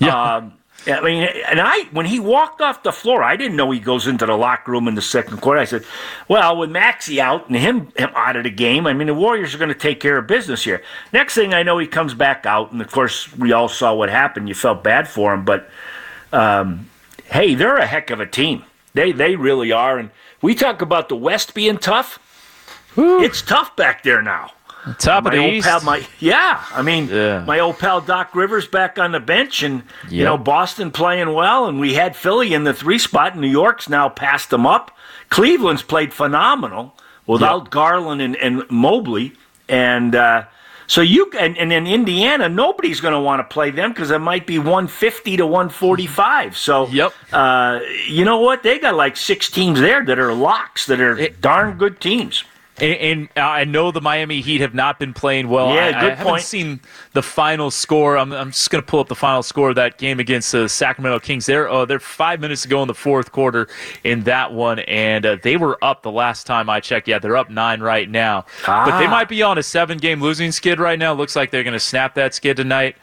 yeah. 0.00 0.36
Um, 0.36 0.54
I 0.86 1.00
mean, 1.00 1.22
and 1.48 1.60
I 1.60 1.84
when 1.92 2.06
he 2.06 2.20
walked 2.20 2.60
off 2.60 2.82
the 2.82 2.92
floor, 2.92 3.22
I 3.22 3.36
didn't 3.36 3.56
know 3.56 3.70
he 3.70 3.80
goes 3.80 4.06
into 4.06 4.26
the 4.26 4.36
locker 4.36 4.72
room 4.72 4.86
in 4.86 4.94
the 4.94 5.02
second 5.02 5.40
quarter. 5.40 5.60
I 5.60 5.64
said, 5.64 5.84
"Well, 6.28 6.56
with 6.56 6.70
Maxey 6.70 7.20
out 7.20 7.48
and 7.48 7.56
him, 7.56 7.92
him 7.96 8.10
out 8.14 8.36
of 8.36 8.44
the 8.44 8.50
game, 8.50 8.86
I 8.86 8.92
mean, 8.92 9.06
the 9.06 9.14
Warriors 9.14 9.54
are 9.54 9.58
going 9.58 9.68
to 9.68 9.74
take 9.74 10.00
care 10.00 10.18
of 10.18 10.26
business 10.26 10.64
here." 10.64 10.82
Next 11.12 11.34
thing 11.34 11.54
I 11.54 11.62
know, 11.62 11.78
he 11.78 11.86
comes 11.86 12.12
back 12.14 12.44
out, 12.44 12.72
and 12.72 12.80
of 12.82 12.90
course, 12.90 13.34
we 13.36 13.52
all 13.52 13.68
saw 13.68 13.94
what 13.94 14.10
happened. 14.10 14.48
You 14.48 14.54
felt 14.54 14.84
bad 14.84 15.08
for 15.08 15.32
him, 15.32 15.44
but 15.44 15.70
um, 16.32 16.88
hey, 17.26 17.54
they're 17.54 17.76
a 17.76 17.86
heck 17.86 18.10
of 18.10 18.20
a 18.20 18.26
team. 18.26 18.64
They 18.92 19.12
they 19.12 19.36
really 19.36 19.72
are. 19.72 19.98
And 19.98 20.10
we 20.42 20.54
talk 20.54 20.82
about 20.82 21.08
the 21.08 21.16
West 21.16 21.54
being 21.54 21.78
tough. 21.78 22.18
It's 22.96 23.42
tough 23.42 23.74
back 23.74 24.02
there 24.02 24.22
now. 24.22 24.52
Top 24.98 25.18
of 25.20 25.24
My 25.24 25.30
the 25.30 25.38
old 25.42 25.52
East. 25.54 25.66
pal, 25.66 25.80
my 25.82 26.06
yeah. 26.20 26.62
I 26.74 26.82
mean, 26.82 27.08
Yeah. 27.08 27.44
my 27.46 27.58
old 27.60 27.78
pal 27.78 28.00
Doc 28.02 28.34
Rivers 28.34 28.66
back 28.66 28.98
on 28.98 29.12
the 29.12 29.20
bench, 29.20 29.62
and 29.62 29.82
you 30.10 30.24
know 30.24 30.36
Boston 30.36 30.90
playing 30.90 31.32
well, 31.32 31.66
and 31.66 31.80
we 31.80 31.94
had 31.94 32.14
Philly 32.16 32.52
in 32.54 32.64
the 32.64 32.74
three 32.74 32.98
spot. 32.98 33.36
New 33.36 33.48
York's 33.48 33.88
now 33.88 34.08
passed 34.08 34.50
them 34.50 34.66
up. 34.66 34.90
Cleveland's 35.30 35.82
played 35.82 36.12
phenomenal 36.12 36.94
without 37.26 37.70
Garland 37.70 38.20
and, 38.20 38.36
and 38.36 38.62
Mobley, 38.70 39.32
and 39.70 40.14
uh, 40.14 40.44
so 40.86 41.00
you 41.00 41.30
and, 41.38 41.56
and 41.56 41.72
in 41.72 41.86
Indiana, 41.86 42.46
nobody's 42.50 43.00
going 43.00 43.14
to 43.14 43.20
want 43.20 43.40
to 43.40 43.44
play 43.44 43.70
them 43.70 43.90
because 43.92 44.10
it 44.10 44.18
might 44.18 44.46
be 44.46 44.58
one 44.58 44.86
fifty 44.86 45.38
to 45.38 45.46
one 45.46 45.70
forty 45.70 46.06
five. 46.06 46.58
So 46.58 46.88
Yep. 46.88 47.12
uh, 47.32 47.80
you 48.06 48.26
know 48.26 48.38
what? 48.40 48.62
They 48.62 48.78
got 48.78 48.94
like 48.94 49.16
six 49.16 49.48
teams 49.50 49.80
there 49.80 50.04
that 50.04 50.18
are 50.18 50.34
locks 50.34 50.84
that 50.86 51.00
are 51.00 51.28
darn 51.40 51.78
good 51.78 52.00
teams. 52.00 52.44
And, 52.78 53.28
and 53.36 53.44
I 53.44 53.64
know 53.64 53.92
the 53.92 54.00
Miami 54.00 54.40
Heat 54.40 54.60
have 54.60 54.74
not 54.74 54.98
been 54.98 55.14
playing 55.14 55.48
well. 55.48 55.72
Yeah, 55.74 55.86
I, 55.86 55.92
good 55.92 55.96
I 56.12 56.14
haven't 56.16 56.24
point. 56.32 56.42
seen 56.42 56.80
the 57.12 57.22
final 57.22 57.70
score. 57.70 58.18
I'm, 58.18 58.32
I'm 58.32 58.50
just 58.50 58.68
going 58.70 58.82
to 58.82 58.86
pull 58.86 58.98
up 59.00 59.06
the 59.08 59.14
final 59.14 59.44
score 59.44 59.68
of 59.70 59.76
that 59.76 59.96
game 59.96 60.18
against 60.18 60.50
the 60.50 60.68
Sacramento 60.68 61.20
Kings. 61.20 61.46
They're 61.46 61.68
uh, 61.68 61.84
they're 61.84 62.00
five 62.00 62.40
minutes 62.40 62.64
ago 62.64 62.82
in 62.82 62.88
the 62.88 62.94
fourth 62.94 63.30
quarter 63.30 63.68
in 64.02 64.24
that 64.24 64.52
one, 64.52 64.80
and 64.80 65.24
uh, 65.24 65.36
they 65.42 65.56
were 65.56 65.78
up 65.84 66.02
the 66.02 66.10
last 66.10 66.46
time 66.48 66.68
I 66.68 66.80
checked. 66.80 67.06
Yeah, 67.06 67.20
they're 67.20 67.36
up 67.36 67.48
nine 67.48 67.80
right 67.80 68.10
now, 68.10 68.44
ah. 68.66 68.84
but 68.86 68.98
they 68.98 69.06
Ah. 69.06 69.10
might 69.10 69.28
be 69.28 69.42
on 69.42 69.56
a 69.56 69.62
seven 69.62 69.98
game 69.98 70.20
losing 70.20 70.50
skid 70.50 70.80
right 70.80 70.98
now. 70.98 71.12
Looks 71.12 71.36
like 71.36 71.52
they're 71.52 71.62
going 71.64 71.74
to 71.74 71.80
snap 71.80 72.14
that 72.14 72.34
skid 72.34 72.56
tonight. 72.56 72.96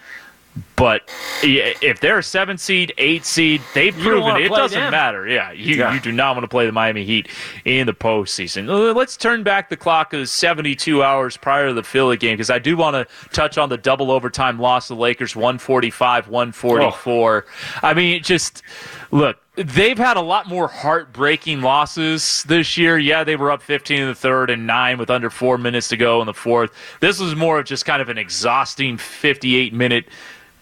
But 0.76 1.10
if 1.44 2.00
they're 2.00 2.18
a 2.18 2.24
seven 2.24 2.58
seed, 2.58 2.92
eight 2.98 3.24
seed, 3.24 3.62
they've 3.74 3.96
proven 3.96 4.38
it 4.38 4.50
doesn't 4.50 4.78
them. 4.80 4.92
matter. 4.92 5.28
Yeah, 5.28 5.52
you, 5.52 5.76
Yeah. 5.76 5.94
you 5.94 6.00
do 6.00 6.12
not 6.12 6.36
want 6.36 6.44
to 6.44 6.48
play 6.48 6.66
the 6.66 6.72
Miami 6.72 7.06
Heat 7.06 7.28
in 7.66 7.86
the 7.86 7.94
postseason. 7.94 8.68
Uh, 8.68 8.92
Let's 8.94 9.16
turn 9.16 9.44
back 9.44 9.70
the 9.70 9.78
clock 9.78 10.10
to 10.10 10.26
72 10.26 11.04
hours 11.04 11.38
prior 11.38 11.68
to 11.68 11.74
the 11.74 11.84
Philly 11.84 12.18
game 12.18 12.34
because 12.34 12.50
I 12.50 12.58
do 12.60 12.76
want 12.76 12.96
to 12.96 13.08
touch 13.32 13.58
on 13.60 13.70
the 13.70 13.78
double 13.78 14.12
overtime 14.12 14.60
loss 14.60 14.90
of 14.90 14.98
the 14.98 15.02
Lakers 15.04 15.36
145 15.36 16.28
144. 16.28 17.46
I 17.84 17.94
mean, 17.94 18.24
just 18.24 18.64
look, 19.12 19.38
they've 19.56 19.98
had 19.98 20.18
a 20.18 20.22
lot 20.22 20.48
more 20.48 20.68
heartbreaking 20.68 21.62
losses 21.62 22.44
this 22.48 22.76
year. 22.78 22.98
Yeah, 22.98 23.24
they 23.24 23.36
were 23.36 23.52
up 23.52 23.62
15 23.62 24.00
in 24.02 24.08
the 24.08 24.16
third 24.16 24.50
and 24.50 24.66
nine 24.66 24.98
with 24.98 25.10
under 25.12 25.30
four 25.30 25.58
minutes 25.58 25.88
to 25.90 25.98
go 25.98 26.22
in 26.22 26.26
the 26.26 26.34
fourth. 26.34 26.72
This 27.02 27.20
was 27.20 27.36
more 27.36 27.60
of 27.60 27.66
just 27.66 27.86
kind 27.86 28.02
of 28.02 28.10
an 28.10 28.18
exhausting 28.18 28.98
58 28.98 29.74
minute 29.74 30.06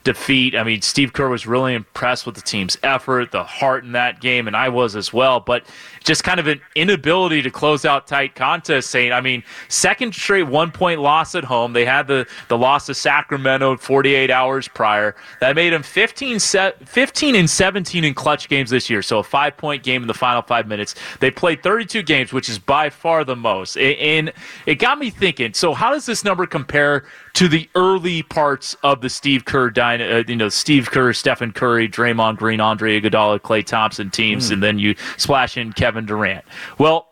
defeat. 0.03 0.55
I 0.55 0.63
mean, 0.63 0.81
Steve 0.81 1.13
Kerr 1.13 1.29
was 1.29 1.45
really 1.45 1.73
impressed 1.73 2.25
with 2.25 2.35
the 2.35 2.41
team's 2.41 2.77
effort, 2.83 3.31
the 3.31 3.43
heart 3.43 3.83
in 3.83 3.91
that 3.93 4.21
game, 4.21 4.47
and 4.47 4.55
I 4.55 4.69
was 4.69 4.95
as 4.95 5.13
well. 5.13 5.39
But 5.39 5.65
just 6.03 6.23
kind 6.23 6.39
of 6.39 6.47
an 6.47 6.61
inability 6.75 7.41
to 7.41 7.51
close 7.51 7.85
out 7.85 8.07
tight 8.07 8.35
contests. 8.35 8.87
Saying, 8.87 9.11
I 9.11 9.21
mean, 9.21 9.43
second 9.67 10.13
straight 10.15 10.43
one 10.43 10.71
point 10.71 11.01
loss 11.01 11.35
at 11.35 11.43
home. 11.43 11.73
They 11.73 11.85
had 11.85 12.07
the 12.07 12.27
the 12.47 12.57
loss 12.57 12.85
to 12.87 12.93
Sacramento 12.93 13.77
48 13.77 14.31
hours 14.31 14.67
prior. 14.67 15.15
That 15.41 15.55
made 15.55 15.73
them 15.73 15.83
15, 15.83 16.39
se- 16.39 16.73
15 16.85 17.35
and 17.35 17.49
17 17.49 18.03
in 18.03 18.13
clutch 18.13 18.49
games 18.49 18.69
this 18.69 18.89
year. 18.89 19.01
So 19.01 19.19
a 19.19 19.23
five 19.23 19.57
point 19.57 19.83
game 19.83 20.01
in 20.01 20.07
the 20.07 20.13
final 20.13 20.41
five 20.41 20.67
minutes. 20.67 20.95
They 21.19 21.31
played 21.31 21.61
32 21.63 22.03
games, 22.03 22.33
which 22.33 22.49
is 22.49 22.59
by 22.59 22.89
far 22.89 23.23
the 23.23 23.35
most. 23.35 23.77
And 23.77 24.31
it 24.65 24.75
got 24.75 24.99
me 24.99 25.09
thinking. 25.09 25.53
So 25.53 25.73
how 25.73 25.91
does 25.91 26.05
this 26.05 26.23
number 26.23 26.45
compare 26.45 27.05
to 27.33 27.47
the 27.47 27.69
early 27.75 28.23
parts 28.23 28.75
of 28.83 29.01
the 29.01 29.09
Steve 29.09 29.45
Kerr, 29.45 29.69
dyna- 29.97 30.19
uh, 30.19 30.23
you 30.27 30.35
know, 30.35 30.49
Steve 30.49 30.91
Kerr, 30.91 31.13
Stephen 31.13 31.51
Curry, 31.51 31.87
Draymond 31.89 32.37
Green, 32.37 32.59
Andre 32.59 32.99
Iguodala, 32.99 33.39
Klay 33.39 33.65
Thompson 33.65 34.09
teams, 34.09 34.51
and 34.51 34.61
then 34.61 34.79
you 34.79 34.95
splash 35.17 35.57
in 35.57 35.73
Kevin 35.73 36.05
Durant. 36.05 36.45
Well, 36.77 37.07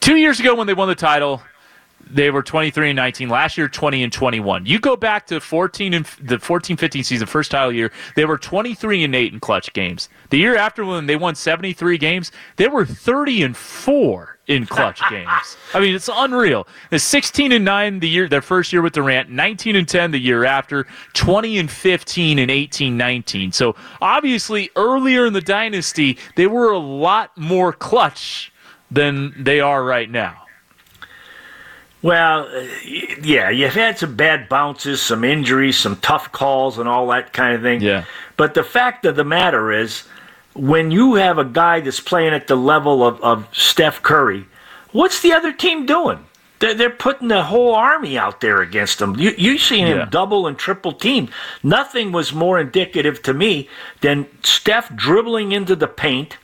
two 0.00 0.16
years 0.16 0.40
ago 0.40 0.54
when 0.54 0.66
they 0.66 0.74
won 0.74 0.88
the 0.88 0.94
title, 0.94 1.42
they 2.12 2.30
were 2.30 2.42
23 2.42 2.90
and 2.90 2.96
19 2.96 3.28
last 3.28 3.56
year 3.56 3.68
20 3.68 4.02
and 4.02 4.12
21 4.12 4.66
you 4.66 4.80
go 4.80 4.96
back 4.96 5.26
to 5.28 5.38
14 5.38 5.94
and 5.94 6.06
the 6.20 6.40
14 6.40 6.76
15 6.76 7.04
season 7.04 7.26
first 7.26 7.52
title 7.52 7.70
year 7.70 7.92
they 8.16 8.24
were 8.24 8.36
23 8.38 9.04
and 9.04 9.14
8 9.14 9.32
in 9.34 9.38
clutch 9.38 9.72
games. 9.74 10.08
The 10.30 10.38
year 10.38 10.56
after 10.56 10.84
when 10.84 11.06
they 11.06 11.14
won 11.14 11.36
73 11.36 11.98
games 11.98 12.32
they 12.56 12.66
were 12.66 12.84
30 12.84 13.42
and 13.42 13.56
4 13.56 14.38
in 14.50 14.66
clutch 14.66 15.00
games 15.08 15.56
i 15.74 15.80
mean 15.80 15.94
it's 15.94 16.10
unreal 16.12 16.66
the 16.90 16.98
16 16.98 17.52
and 17.52 17.64
9 17.64 18.00
the 18.00 18.08
year 18.08 18.28
their 18.28 18.42
first 18.42 18.72
year 18.72 18.82
with 18.82 18.92
durant 18.92 19.30
19 19.30 19.76
and 19.76 19.88
10 19.88 20.10
the 20.10 20.18
year 20.18 20.44
after 20.44 20.86
20 21.14 21.58
and 21.58 21.70
15 21.70 22.38
and 22.38 22.50
18 22.50 22.96
19 22.96 23.52
so 23.52 23.76
obviously 24.02 24.68
earlier 24.76 25.26
in 25.26 25.32
the 25.32 25.40
dynasty 25.40 26.18
they 26.36 26.46
were 26.46 26.70
a 26.70 26.78
lot 26.78 27.36
more 27.38 27.72
clutch 27.72 28.52
than 28.90 29.32
they 29.42 29.60
are 29.60 29.84
right 29.84 30.10
now 30.10 30.36
Well, 32.02 32.48
yeah, 33.22 33.50
you've 33.50 33.74
had 33.74 33.98
some 33.98 34.16
bad 34.16 34.48
bounces, 34.48 35.02
some 35.02 35.22
injuries, 35.22 35.76
some 35.76 35.96
tough 35.96 36.32
calls, 36.32 36.78
and 36.78 36.88
all 36.88 37.06
that 37.08 37.34
kind 37.34 37.54
of 37.54 37.60
thing. 37.60 37.82
Yeah. 37.82 38.04
But 38.38 38.54
the 38.54 38.64
fact 38.64 39.04
of 39.04 39.16
the 39.16 39.24
matter 39.24 39.70
is, 39.70 40.04
when 40.54 40.90
you 40.90 41.14
have 41.14 41.38
a 41.38 41.44
guy 41.44 41.80
that's 41.80 42.00
playing 42.00 42.34
at 42.34 42.46
the 42.46 42.56
level 42.56 43.04
of, 43.06 43.20
of 43.22 43.46
Steph 43.52 44.02
Curry, 44.02 44.46
what's 44.92 45.20
the 45.22 45.32
other 45.32 45.52
team 45.52 45.86
doing? 45.86 46.26
They're, 46.58 46.74
they're 46.74 46.90
putting 46.90 47.28
the 47.28 47.44
whole 47.44 47.74
army 47.74 48.18
out 48.18 48.40
there 48.42 48.60
against 48.60 49.00
him. 49.00 49.16
You, 49.16 49.32
you 49.38 49.56
seen 49.58 49.86
him 49.86 49.98
Yeah. 49.98 50.04
double 50.10 50.46
and 50.46 50.58
triple 50.58 50.92
team. 50.92 51.30
Nothing 51.62 52.12
was 52.12 52.34
more 52.34 52.60
indicative 52.60 53.22
to 53.22 53.32
me 53.32 53.68
than 54.02 54.26
Steph 54.42 54.94
dribbling 54.94 55.52
into 55.52 55.74
the 55.74 55.86
paint, 55.86 56.36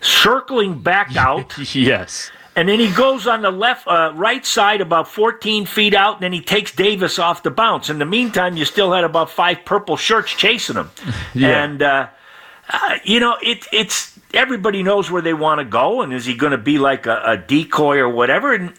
circling 0.00 0.80
back 0.80 1.14
out. 1.16 1.56
yes 1.74 2.30
And 2.56 2.68
then 2.68 2.80
he 2.80 2.90
goes 2.90 3.26
on 3.28 3.42
the 3.42 3.50
left, 3.52 3.86
uh, 3.86 4.12
right 4.16 4.44
side 4.44 4.80
about 4.80 5.06
14 5.08 5.66
feet 5.66 5.94
out, 5.94 6.14
and 6.14 6.22
then 6.24 6.32
he 6.32 6.40
takes 6.40 6.72
Davis 6.72 7.18
off 7.18 7.42
the 7.44 7.50
bounce. 7.50 7.88
In 7.88 7.98
the 8.00 8.04
meantime, 8.06 8.56
you 8.56 8.64
still 8.64 8.92
had 8.92 9.04
about 9.04 9.30
five 9.30 9.58
purple 9.64 9.96
shirts 9.96 10.32
chasing 10.32 10.76
him. 10.76 10.90
Yeah. 11.34 11.62
And, 11.64 11.82
uh, 11.82 12.08
uh, 12.68 12.98
you 13.04 13.20
know, 13.20 13.36
it, 13.42 13.66
it's 13.72 14.18
everybody 14.34 14.82
knows 14.82 15.10
where 15.10 15.22
they 15.22 15.34
want 15.34 15.60
to 15.60 15.64
go, 15.64 16.02
and 16.02 16.12
is 16.12 16.26
he 16.26 16.34
going 16.34 16.52
to 16.52 16.58
be 16.58 16.78
like 16.78 17.06
a, 17.06 17.22
a 17.24 17.36
decoy 17.36 17.98
or 17.98 18.08
whatever? 18.08 18.54
And 18.54 18.70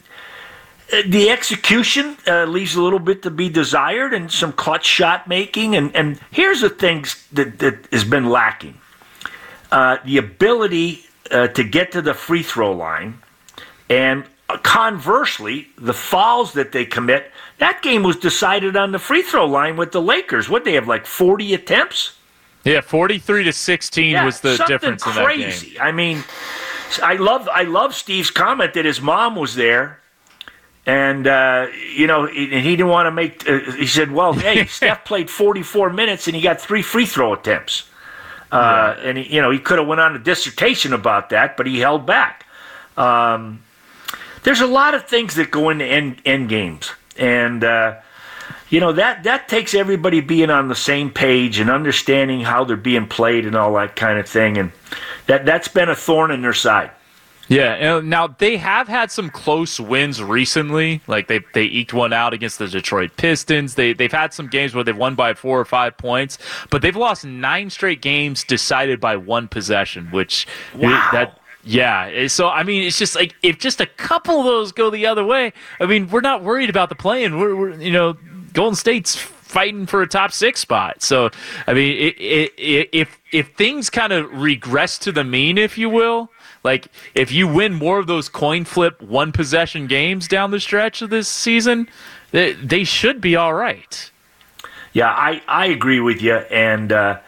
uh, 0.92 1.02
the 1.08 1.30
execution 1.30 2.18
uh, 2.28 2.46
leaves 2.46 2.76
a 2.76 2.82
little 2.82 3.00
bit 3.00 3.24
to 3.24 3.32
be 3.32 3.50
desired, 3.50 4.14
and 4.14 4.32
some 4.32 4.54
clutch 4.54 4.86
shot 4.86 5.28
making. 5.28 5.76
And, 5.76 5.96
and 5.96 6.20
here's 6.32 6.62
the 6.62 6.70
things 6.70 7.28
that, 7.32 7.60
that 7.60 7.88
has 7.92 8.04
been 8.04 8.30
lacking 8.30 8.80
uh, 9.72 9.98
the 10.06 10.18
ability 10.18 11.06
uh, 11.32 11.48
to 11.50 11.64
get 11.64 11.92
to 11.92 12.02
the 12.02 12.14
free 12.14 12.44
throw 12.44 12.72
line. 12.72 13.22
And 13.90 14.26
conversely, 14.64 15.68
the 15.78 15.94
fouls 15.94 16.54
that 16.54 16.72
they 16.72 16.86
commit, 16.86 17.32
that 17.58 17.82
game 17.82 18.04
was 18.04 18.16
decided 18.16 18.78
on 18.78 18.92
the 18.92 19.00
free 19.00 19.22
throw 19.22 19.46
line 19.46 19.76
with 19.76 19.92
the 19.92 20.02
Lakers. 20.02 20.50
What 20.50 20.64
they 20.64 20.74
have 20.74 20.88
like 20.88 21.06
40 21.06 21.54
attempts? 21.54 22.17
Yeah, 22.68 22.82
forty-three 22.82 23.44
to 23.46 23.54
sixteen 23.54 24.24
was 24.26 24.42
the 24.42 24.58
difference 24.68 25.06
in 25.06 25.14
crazy. 25.14 25.70
that 25.70 25.74
game. 25.74 25.82
I 25.82 25.92
mean, 25.92 26.24
I 27.04 27.16
love 27.16 27.48
I 27.52 27.64
love 27.64 27.96
Steve's 27.96 28.30
comment 28.30 28.74
that 28.74 28.86
his 28.86 29.02
mom 29.02 29.36
was 29.36 29.56
there, 29.56 30.00
and 30.86 31.28
uh, 31.28 31.68
you 31.96 32.08
know, 32.08 32.26
and 32.26 32.36
he 32.36 32.76
didn't 32.76 32.90
want 32.90 33.08
to 33.08 33.12
make. 33.12 33.48
Uh, 33.48 33.60
he 33.72 33.88
said, 33.88 34.12
"Well, 34.12 34.34
hey, 34.34 34.66
Steph 34.68 35.06
played 35.06 35.30
44 35.30 35.92
minutes 35.92 36.28
and 36.28 36.36
he 36.36 36.42
got 36.42 36.62
three 36.62 36.82
free 36.82 37.06
throw 37.06 37.34
attempts." 37.34 37.90
Uh, 38.52 38.96
and 39.04 39.18
he, 39.18 39.36
you 39.36 39.42
know 39.42 39.52
he 39.52 39.60
could 39.60 39.78
have 39.78 39.88
went 39.88 40.00
on 40.00 40.16
a 40.16 40.20
dissertation 40.20 40.94
about 40.94 41.30
that, 41.30 41.58
but 41.58 41.68
he 41.68 41.80
held 41.80 42.06
back. 42.06 42.46
Um, 42.96 43.64
there's 44.44 44.62
a 44.62 44.68
lot 44.68 44.94
of 44.94 45.06
things 45.06 45.36
that 45.36 45.52
go 45.52 45.70
into 45.70 45.86
end, 45.86 46.22
end 46.24 46.48
games, 46.48 46.92
and 47.18 47.64
uh, 47.64 47.96
you 48.70 48.80
know 48.80 48.92
that 48.94 49.24
that 49.24 49.48
takes 49.48 49.74
everybody 49.74 50.22
being 50.22 50.50
on 50.50 50.68
the 50.68 50.76
same 50.76 51.10
page 51.10 51.60
and 51.60 51.70
understanding 51.70 52.42
how 52.42 52.64
they're 52.64 52.76
being 52.76 53.08
played 53.08 53.46
and 53.46 53.56
all 53.56 53.74
that 53.74 53.96
kind 53.96 54.20
of 54.20 54.28
thing, 54.28 54.58
and 54.58 54.72
that 55.28 55.46
that's 55.46 55.68
been 55.68 55.90
a 55.90 55.96
thorn 55.96 56.32
in 56.32 56.42
their 56.42 56.54
side. 56.54 56.92
Yeah, 57.50 58.02
now 58.02 58.28
they 58.28 58.58
have 58.58 58.90
had 58.90 59.10
some 59.10 59.30
close 59.30 59.80
wins 59.80 60.22
recently. 60.22 61.02
Like 61.08 61.28
they 61.28 61.40
they 61.54 61.64
eked 61.64 61.94
one 61.94 62.12
out 62.12 62.34
against 62.34 62.60
the 62.60 62.68
Detroit 62.68 63.12
Pistons. 63.16 63.76
They 63.76 63.94
they've 63.94 64.12
had 64.12 64.34
some 64.34 64.48
games 64.48 64.76
where 64.76 64.84
they've 64.84 64.98
won 64.98 65.16
by 65.16 65.34
four 65.34 65.60
or 65.60 65.66
five 65.66 65.98
points, 65.98 66.38
but 66.70 66.82
they've 66.82 66.96
lost 66.96 67.26
nine 67.26 67.70
straight 67.70 68.02
games 68.02 68.44
decided 68.44 69.00
by 69.00 69.16
one 69.16 69.48
possession. 69.48 70.08
Which 70.12 70.46
wow. 70.76 71.10
that 71.14 71.40
yeah. 71.64 72.10
Eh, 72.14 72.28
so 72.28 72.50
I 72.50 72.64
mean, 72.64 72.84
it's 72.84 73.00
just 73.00 73.16
like 73.16 73.34
if 73.42 73.60
just 73.60 73.80
a 73.80 73.86
couple 73.86 74.40
of 74.40 74.46
those 74.46 74.74
go 74.74 74.90
the 74.90 75.06
other 75.06 75.24
way. 75.24 75.54
I 75.80 75.86
mean, 75.86 76.10
we're 76.10 76.22
not 76.22 76.44
worried 76.44 76.70
about 76.70 76.90
the 76.90 76.96
play-in. 76.96 77.40
We're, 77.40 77.56
we're 77.56 77.80
you 77.80 77.92
know 77.92 78.18
Golden 78.58 78.76
State's 78.76 79.16
fighting 79.16 79.86
for 79.86 80.02
a 80.02 80.08
top 80.08 80.32
six 80.32 80.60
spot. 80.60 81.02
So 81.02 81.30
I 81.68 81.74
mean, 81.74 81.96
it, 81.96 82.20
it, 82.20 82.54
it, 82.58 82.90
if 82.92 83.20
if 83.32 83.54
things 83.54 83.90
kind 83.90 84.12
of 84.12 84.32
regress 84.34 84.98
to 85.00 85.12
the 85.12 85.24
mean, 85.24 85.58
if 85.58 85.78
you 85.78 85.90
will 85.90 86.32
like 86.64 86.88
if 87.16 87.32
you 87.32 87.48
win 87.48 87.74
more 87.74 88.00
of 88.00 88.08
those 88.08 88.28
coin 88.28 88.66
flip 88.66 89.02
one 89.02 89.32
possession 89.32 89.88
games 89.88 90.28
down 90.28 90.52
the 90.52 90.60
stretch 90.60 91.02
of 91.02 91.10
this 91.10 91.28
season, 91.28 91.88
they, 92.32 92.54
they 92.54 92.84
should 92.84 93.22
be 93.22 93.36
all 93.36 93.54
right. 93.54 94.12
Yeah, 94.92 95.10
I, 95.10 95.42
I 95.48 95.68
agree 95.68 96.00
with 96.00 96.22
you, 96.22 96.36
and 96.36 96.92
uh, 96.92 97.20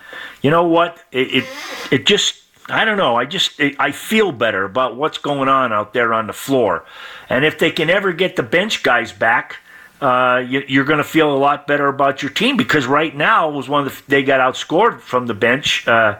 you 0.41 0.49
know 0.49 0.63
what? 0.67 0.97
It, 1.11 1.43
it, 1.43 1.45
it 1.91 2.05
just 2.05 2.41
I 2.67 2.83
don't 2.83 2.97
know. 2.97 3.15
I 3.15 3.25
just 3.25 3.61
I 3.79 3.91
feel 3.91 4.31
better 4.31 4.65
about 4.65 4.95
what's 4.95 5.19
going 5.19 5.47
on 5.47 5.71
out 5.71 5.93
there 5.93 6.13
on 6.13 6.27
the 6.27 6.33
floor, 6.33 6.83
and 7.29 7.45
if 7.45 7.59
they 7.59 7.71
can 7.71 7.89
ever 7.89 8.11
get 8.11 8.35
the 8.35 8.43
bench 8.43 8.83
guys 8.83 9.11
back. 9.11 9.57
Uh, 10.01 10.45
you, 10.47 10.81
are 10.81 10.85
going 10.85 10.99
to 10.99 11.03
feel 11.03 11.35
a 11.35 11.37
lot 11.37 11.67
better 11.67 11.87
about 11.87 12.21
your 12.21 12.31
team 12.31 12.55
because 12.55 12.85
right 12.85 13.13
now 13.13 13.49
was 13.49 13.67
one 13.67 13.85
of 13.85 13.93
the 13.93 14.03
they 14.09 14.23
got 14.23 14.39
outscored 14.39 15.01
from 15.01 15.27
the 15.27 15.33
bench. 15.33 15.85
Uh, 15.87 16.19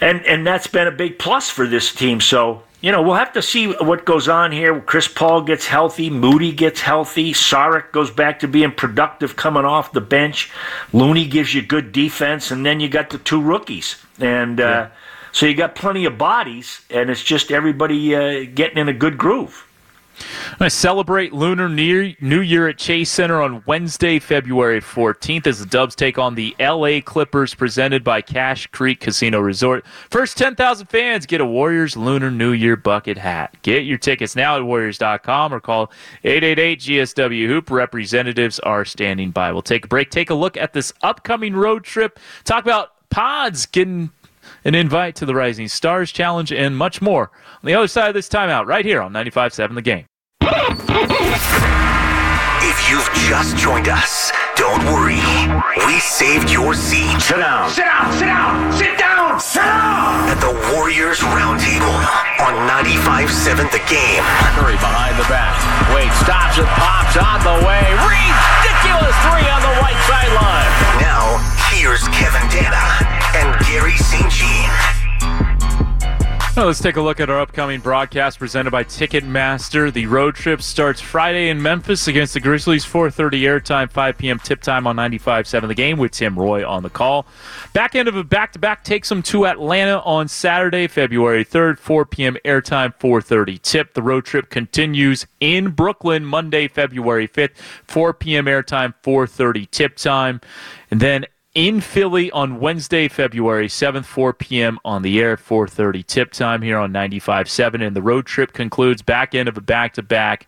and 0.00 0.24
and 0.26 0.46
that's 0.46 0.66
been 0.66 0.86
a 0.86 0.92
big 0.92 1.18
plus 1.18 1.50
for 1.50 1.66
this 1.66 1.94
team. 1.94 2.20
So 2.20 2.62
you 2.80 2.90
know 2.90 3.02
we'll 3.02 3.14
have 3.14 3.32
to 3.34 3.42
see 3.42 3.72
what 3.72 4.04
goes 4.04 4.28
on 4.28 4.52
here. 4.52 4.80
Chris 4.80 5.06
Paul 5.06 5.42
gets 5.42 5.66
healthy, 5.66 6.10
Moody 6.10 6.52
gets 6.52 6.80
healthy, 6.80 7.32
Saric 7.32 7.92
goes 7.92 8.10
back 8.10 8.40
to 8.40 8.48
being 8.48 8.72
productive 8.72 9.36
coming 9.36 9.64
off 9.64 9.92
the 9.92 10.00
bench. 10.00 10.50
Looney 10.92 11.26
gives 11.26 11.54
you 11.54 11.62
good 11.62 11.92
defense, 11.92 12.50
and 12.50 12.64
then 12.64 12.80
you 12.80 12.88
got 12.88 13.10
the 13.10 13.18
two 13.18 13.40
rookies, 13.40 13.96
and 14.18 14.60
uh, 14.60 14.88
so 15.32 15.46
you 15.46 15.54
got 15.54 15.74
plenty 15.74 16.04
of 16.04 16.18
bodies, 16.18 16.80
and 16.90 17.10
it's 17.10 17.22
just 17.22 17.52
everybody 17.52 18.14
uh, 18.14 18.46
getting 18.54 18.78
in 18.78 18.88
a 18.88 18.94
good 18.94 19.18
groove. 19.18 19.66
I 20.58 20.68
celebrate 20.68 21.32
Lunar 21.32 21.68
New 21.68 22.40
Year 22.40 22.68
at 22.68 22.78
Chase 22.78 23.10
Center 23.10 23.40
on 23.40 23.62
Wednesday, 23.66 24.18
February 24.18 24.80
14th, 24.80 25.46
as 25.46 25.58
the 25.58 25.66
Dubs 25.66 25.94
take 25.94 26.18
on 26.18 26.34
the 26.34 26.54
LA 26.60 27.00
Clippers, 27.00 27.54
presented 27.54 28.04
by 28.04 28.20
Cache 28.20 28.66
Creek 28.68 29.00
Casino 29.00 29.40
Resort. 29.40 29.84
First 30.10 30.36
10,000 30.36 30.86
fans 30.88 31.26
get 31.26 31.40
a 31.40 31.46
Warriors 31.46 31.96
Lunar 31.96 32.30
New 32.30 32.52
Year 32.52 32.76
bucket 32.76 33.16
hat. 33.16 33.56
Get 33.62 33.84
your 33.84 33.98
tickets 33.98 34.36
now 34.36 34.56
at 34.56 34.64
Warriors.com 34.64 35.54
or 35.54 35.60
call 35.60 35.90
888 36.24 36.80
GSW 36.80 37.46
Hoop. 37.46 37.70
Representatives 37.70 38.58
are 38.60 38.84
standing 38.84 39.30
by. 39.30 39.52
We'll 39.52 39.62
take 39.62 39.84
a 39.86 39.88
break, 39.88 40.10
take 40.10 40.30
a 40.30 40.34
look 40.34 40.56
at 40.56 40.72
this 40.72 40.92
upcoming 41.02 41.54
road 41.54 41.84
trip, 41.84 42.18
talk 42.44 42.64
about 42.64 43.08
pods 43.10 43.66
getting 43.66 44.10
an 44.64 44.74
invite 44.74 45.16
to 45.16 45.26
the 45.26 45.34
Rising 45.34 45.68
Stars 45.68 46.12
Challenge, 46.12 46.52
and 46.52 46.76
much 46.76 47.00
more 47.00 47.30
on 47.54 47.66
the 47.66 47.74
other 47.74 47.88
side 47.88 48.08
of 48.08 48.14
this 48.14 48.28
timeout, 48.28 48.66
right 48.66 48.84
here 48.84 49.00
on 49.00 49.12
95.7 49.12 49.74
The 49.74 49.82
Game. 49.82 50.09
If 52.62 52.90
you've 52.90 53.08
just 53.14 53.56
joined 53.56 53.88
us, 53.88 54.32
don't 54.56 54.82
worry. 54.90 55.22
We 55.86 56.00
saved 56.00 56.50
your 56.50 56.74
seat. 56.74 57.20
Sit 57.20 57.36
down. 57.38 57.70
Sit 57.70 57.84
down. 57.84 58.12
Sit 58.12 58.26
down. 58.26 58.72
Sit 58.72 58.98
down. 58.98 59.40
Sit 59.40 59.62
down. 59.62 60.28
At 60.28 60.40
the 60.42 60.50
Warriors 60.74 61.20
Roundtable 61.20 61.94
on 62.42 62.54
95.7 62.66 63.70
The 63.70 63.78
Game. 63.86 64.24
Curry 64.58 64.74
behind 64.82 65.14
the 65.18 65.28
back. 65.30 65.54
Wait, 65.94 66.10
stops 66.18 66.58
it, 66.58 66.66
pops 66.74 67.14
on 67.14 67.38
the 67.46 67.66
way. 67.66 67.86
Ridiculous 68.02 69.14
three 69.30 69.46
on 69.46 69.62
the 69.62 69.74
right 69.78 69.98
sideline. 70.10 70.70
Now, 70.98 71.38
here's 71.70 72.02
Kevin 72.08 72.42
Danna 72.50 72.82
and 73.38 73.54
Garry 73.66 73.96
St. 73.96 74.30
Jean. 74.30 74.99
Let's 76.66 76.78
take 76.78 76.96
a 76.96 77.00
look 77.00 77.20
at 77.20 77.30
our 77.30 77.40
upcoming 77.40 77.80
broadcast 77.80 78.38
presented 78.38 78.70
by 78.70 78.84
Ticketmaster. 78.84 79.90
The 79.90 80.04
road 80.04 80.34
trip 80.34 80.60
starts 80.60 81.00
Friday 81.00 81.48
in 81.48 81.60
Memphis 81.60 82.06
against 82.06 82.34
the 82.34 82.40
Grizzlies, 82.40 82.84
4:30 82.84 83.40
airtime, 83.40 83.90
5 83.90 84.18
p.m. 84.18 84.38
tip 84.38 84.60
time 84.60 84.86
on 84.86 84.94
95.7 84.94 85.68
The 85.68 85.74
Game 85.74 85.98
with 85.98 86.12
Tim 86.12 86.38
Roy 86.38 86.68
on 86.68 86.82
the 86.82 86.90
call. 86.90 87.26
Back 87.72 87.94
end 87.94 88.08
of 88.08 88.14
a 88.14 88.22
back-to-back 88.22 88.84
takes 88.84 89.08
them 89.08 89.22
to 89.22 89.46
Atlanta 89.46 90.00
on 90.00 90.28
Saturday, 90.28 90.86
February 90.86 91.46
3rd, 91.46 91.78
4 91.78 92.04
p.m. 92.04 92.36
airtime, 92.44 92.94
4:30 92.98 93.60
tip. 93.62 93.94
The 93.94 94.02
road 94.02 94.26
trip 94.26 94.50
continues 94.50 95.26
in 95.40 95.70
Brooklyn 95.70 96.26
Monday, 96.26 96.68
February 96.68 97.26
5th, 97.26 97.56
4 97.84 98.12
p.m. 98.12 98.44
airtime, 98.44 98.92
4:30 99.02 99.70
tip 99.70 99.96
time, 99.96 100.42
and 100.90 101.00
then 101.00 101.24
in 101.54 101.80
Philly 101.80 102.30
on 102.30 102.60
Wednesday, 102.60 103.08
February 103.08 103.68
7th, 103.68 104.04
4 104.04 104.34
p.m. 104.34 104.78
on 104.84 105.02
the 105.02 105.20
air, 105.20 105.36
4.30 105.36 106.06
tip 106.06 106.32
time 106.32 106.62
here 106.62 106.78
on 106.78 106.92
95.7. 106.92 107.84
And 107.84 107.96
the 107.96 108.02
road 108.02 108.26
trip 108.26 108.52
concludes 108.52 109.02
back 109.02 109.34
end 109.34 109.48
of 109.48 109.56
a 109.56 109.60
back-to-back 109.60 110.46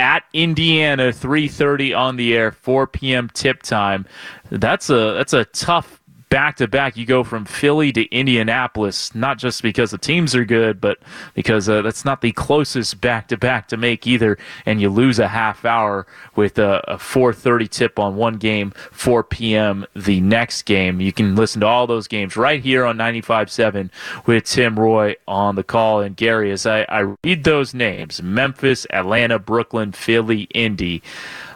at 0.00 0.24
Indiana, 0.32 1.08
3.30 1.08 1.96
on 1.96 2.16
the 2.16 2.34
air, 2.34 2.52
4 2.52 2.86
p.m. 2.86 3.30
tip 3.32 3.62
time. 3.62 4.06
That's 4.50 4.90
a, 4.90 5.14
that's 5.14 5.34
a 5.34 5.44
tough 5.44 5.99
back 6.30 6.56
to 6.56 6.68
back, 6.68 6.96
you 6.96 7.04
go 7.04 7.22
from 7.22 7.44
Philly 7.44 7.92
to 7.92 8.04
Indianapolis, 8.06 9.14
not 9.14 9.36
just 9.36 9.62
because 9.62 9.90
the 9.90 9.98
teams 9.98 10.34
are 10.34 10.44
good, 10.44 10.80
but 10.80 10.98
because 11.34 11.68
uh, 11.68 11.82
that's 11.82 12.04
not 12.04 12.22
the 12.22 12.32
closest 12.32 13.00
back 13.00 13.28
to 13.28 13.36
back 13.36 13.68
to 13.68 13.76
make 13.76 14.06
either. 14.06 14.38
And 14.64 14.80
you 14.80 14.88
lose 14.88 15.18
a 15.18 15.28
half 15.28 15.64
hour 15.64 16.06
with 16.36 16.58
a, 16.58 16.82
a 16.88 16.96
4:30 16.96 17.68
tip 17.68 17.98
on 17.98 18.16
one 18.16 18.38
game, 18.38 18.70
4 18.92 19.24
p.m. 19.24 19.86
the 19.94 20.20
next 20.20 20.62
game. 20.62 21.00
You 21.00 21.12
can 21.12 21.34
listen 21.34 21.60
to 21.60 21.66
all 21.66 21.86
those 21.86 22.08
games 22.08 22.36
right 22.36 22.62
here 22.62 22.84
on 22.86 22.96
95.7 22.96 23.90
with 24.24 24.44
Tim 24.44 24.78
Roy 24.78 25.16
on 25.26 25.56
the 25.56 25.64
call. 25.64 26.00
And 26.00 26.16
Garry, 26.16 26.52
as 26.52 26.64
I, 26.64 26.82
I 26.82 27.14
read 27.24 27.44
those 27.44 27.74
names, 27.74 28.22
Memphis, 28.22 28.86
Atlanta, 28.90 29.38
Brooklyn, 29.38 29.92
Philly, 29.92 30.42
Indy 30.54 31.02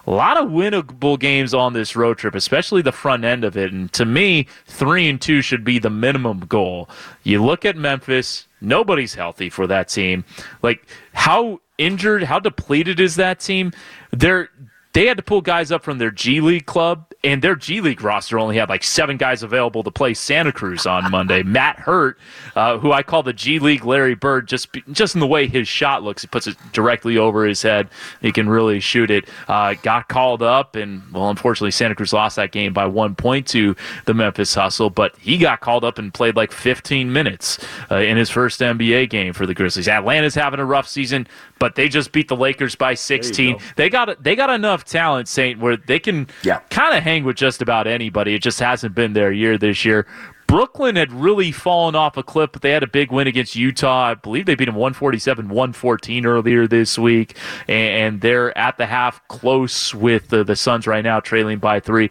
a 0.06 0.10
lot 0.10 0.36
of 0.36 0.48
winnable 0.48 1.18
games 1.18 1.54
on 1.54 1.72
this 1.72 1.96
road 1.96 2.18
trip, 2.18 2.34
especially 2.34 2.82
the 2.82 2.92
front 2.92 3.24
end 3.24 3.44
of 3.44 3.56
it. 3.56 3.72
And 3.72 3.92
to 3.94 4.04
me, 4.04 4.46
three 4.66 5.08
and 5.08 5.20
two 5.20 5.40
should 5.42 5.64
be 5.64 5.78
the 5.78 5.90
minimum 5.90 6.40
goal. 6.40 6.88
You 7.22 7.44
look 7.44 7.64
at 7.64 7.76
Memphis, 7.76 8.46
nobody's 8.60 9.14
healthy 9.14 9.50
for 9.50 9.66
that 9.66 9.88
team. 9.88 10.24
Like 10.62 10.86
how 11.12 11.60
injured, 11.78 12.22
how 12.22 12.38
depleted 12.38 13.00
is 13.00 13.16
that 13.16 13.40
team? 13.40 13.72
They're 14.12 14.50
they 14.94 15.06
had 15.06 15.16
to 15.16 15.22
pull 15.22 15.40
guys 15.40 15.72
up 15.72 15.82
from 15.82 15.98
their 15.98 16.12
G 16.12 16.40
League 16.40 16.66
club, 16.66 17.12
and 17.24 17.42
their 17.42 17.56
G 17.56 17.80
League 17.80 18.00
roster 18.00 18.38
only 18.38 18.56
had 18.56 18.68
like 18.68 18.84
seven 18.84 19.16
guys 19.16 19.42
available 19.42 19.82
to 19.82 19.90
play 19.90 20.14
Santa 20.14 20.52
Cruz 20.52 20.86
on 20.86 21.10
Monday. 21.10 21.42
Matt 21.54 21.80
Hurt, 21.80 22.16
uh, 22.54 22.78
who 22.78 22.92
I 22.92 23.02
call 23.02 23.24
the 23.24 23.32
G 23.32 23.58
League 23.58 23.84
Larry 23.84 24.14
Bird, 24.14 24.46
just 24.46 24.68
just 24.92 25.14
in 25.14 25.20
the 25.20 25.26
way 25.26 25.48
his 25.48 25.66
shot 25.66 26.04
looks, 26.04 26.22
he 26.22 26.28
puts 26.28 26.46
it 26.46 26.56
directly 26.72 27.18
over 27.18 27.44
his 27.44 27.60
head. 27.60 27.88
He 28.20 28.30
can 28.30 28.48
really 28.48 28.78
shoot 28.78 29.10
it. 29.10 29.28
Uh, 29.48 29.74
got 29.82 30.08
called 30.08 30.42
up, 30.42 30.76
and 30.76 31.02
well, 31.12 31.28
unfortunately, 31.28 31.72
Santa 31.72 31.96
Cruz 31.96 32.12
lost 32.12 32.36
that 32.36 32.52
game 32.52 32.72
by 32.72 32.86
one 32.86 33.16
point 33.16 33.48
to 33.48 33.74
the 34.04 34.14
Memphis 34.14 34.54
Hustle. 34.54 34.90
But 34.90 35.16
he 35.18 35.38
got 35.38 35.60
called 35.60 35.84
up 35.84 35.98
and 35.98 36.14
played 36.14 36.36
like 36.36 36.52
15 36.52 37.12
minutes 37.12 37.58
uh, 37.90 37.96
in 37.96 38.16
his 38.16 38.30
first 38.30 38.60
NBA 38.60 39.10
game 39.10 39.32
for 39.32 39.44
the 39.44 39.54
Grizzlies. 39.54 39.88
Atlanta's 39.88 40.36
having 40.36 40.60
a 40.60 40.64
rough 40.64 40.86
season 40.86 41.26
but 41.58 41.74
they 41.74 41.88
just 41.88 42.12
beat 42.12 42.28
the 42.28 42.36
Lakers 42.36 42.74
by 42.74 42.94
16. 42.94 43.58
They 43.76 43.88
got 43.88 44.22
they 44.22 44.36
got 44.36 44.50
enough 44.50 44.84
talent, 44.84 45.28
Saint, 45.28 45.60
where 45.60 45.76
they 45.76 45.98
can 45.98 46.28
yeah. 46.42 46.60
kind 46.70 46.96
of 46.96 47.02
hang 47.02 47.24
with 47.24 47.36
just 47.36 47.62
about 47.62 47.86
anybody. 47.86 48.34
It 48.34 48.42
just 48.42 48.60
hasn't 48.60 48.94
been 48.94 49.12
their 49.12 49.32
year 49.32 49.56
this 49.58 49.84
year. 49.84 50.06
Brooklyn 50.46 50.96
had 50.96 51.10
really 51.12 51.50
fallen 51.50 51.94
off 51.94 52.16
a 52.16 52.22
cliff, 52.22 52.50
but 52.52 52.62
they 52.62 52.70
had 52.70 52.82
a 52.82 52.86
big 52.86 53.10
win 53.10 53.26
against 53.26 53.56
Utah. 53.56 54.10
I 54.10 54.14
believe 54.14 54.46
they 54.46 54.54
beat 54.54 54.66
them 54.66 54.74
147 54.74 55.48
114 55.48 56.26
earlier 56.26 56.66
this 56.66 56.98
week, 56.98 57.36
and 57.66 58.20
they're 58.20 58.56
at 58.56 58.78
the 58.78 58.86
half 58.86 59.26
close 59.28 59.94
with 59.94 60.28
the, 60.28 60.44
the 60.44 60.54
Suns 60.54 60.86
right 60.86 61.02
now, 61.02 61.18
trailing 61.18 61.58
by 61.58 61.80
three. 61.80 62.10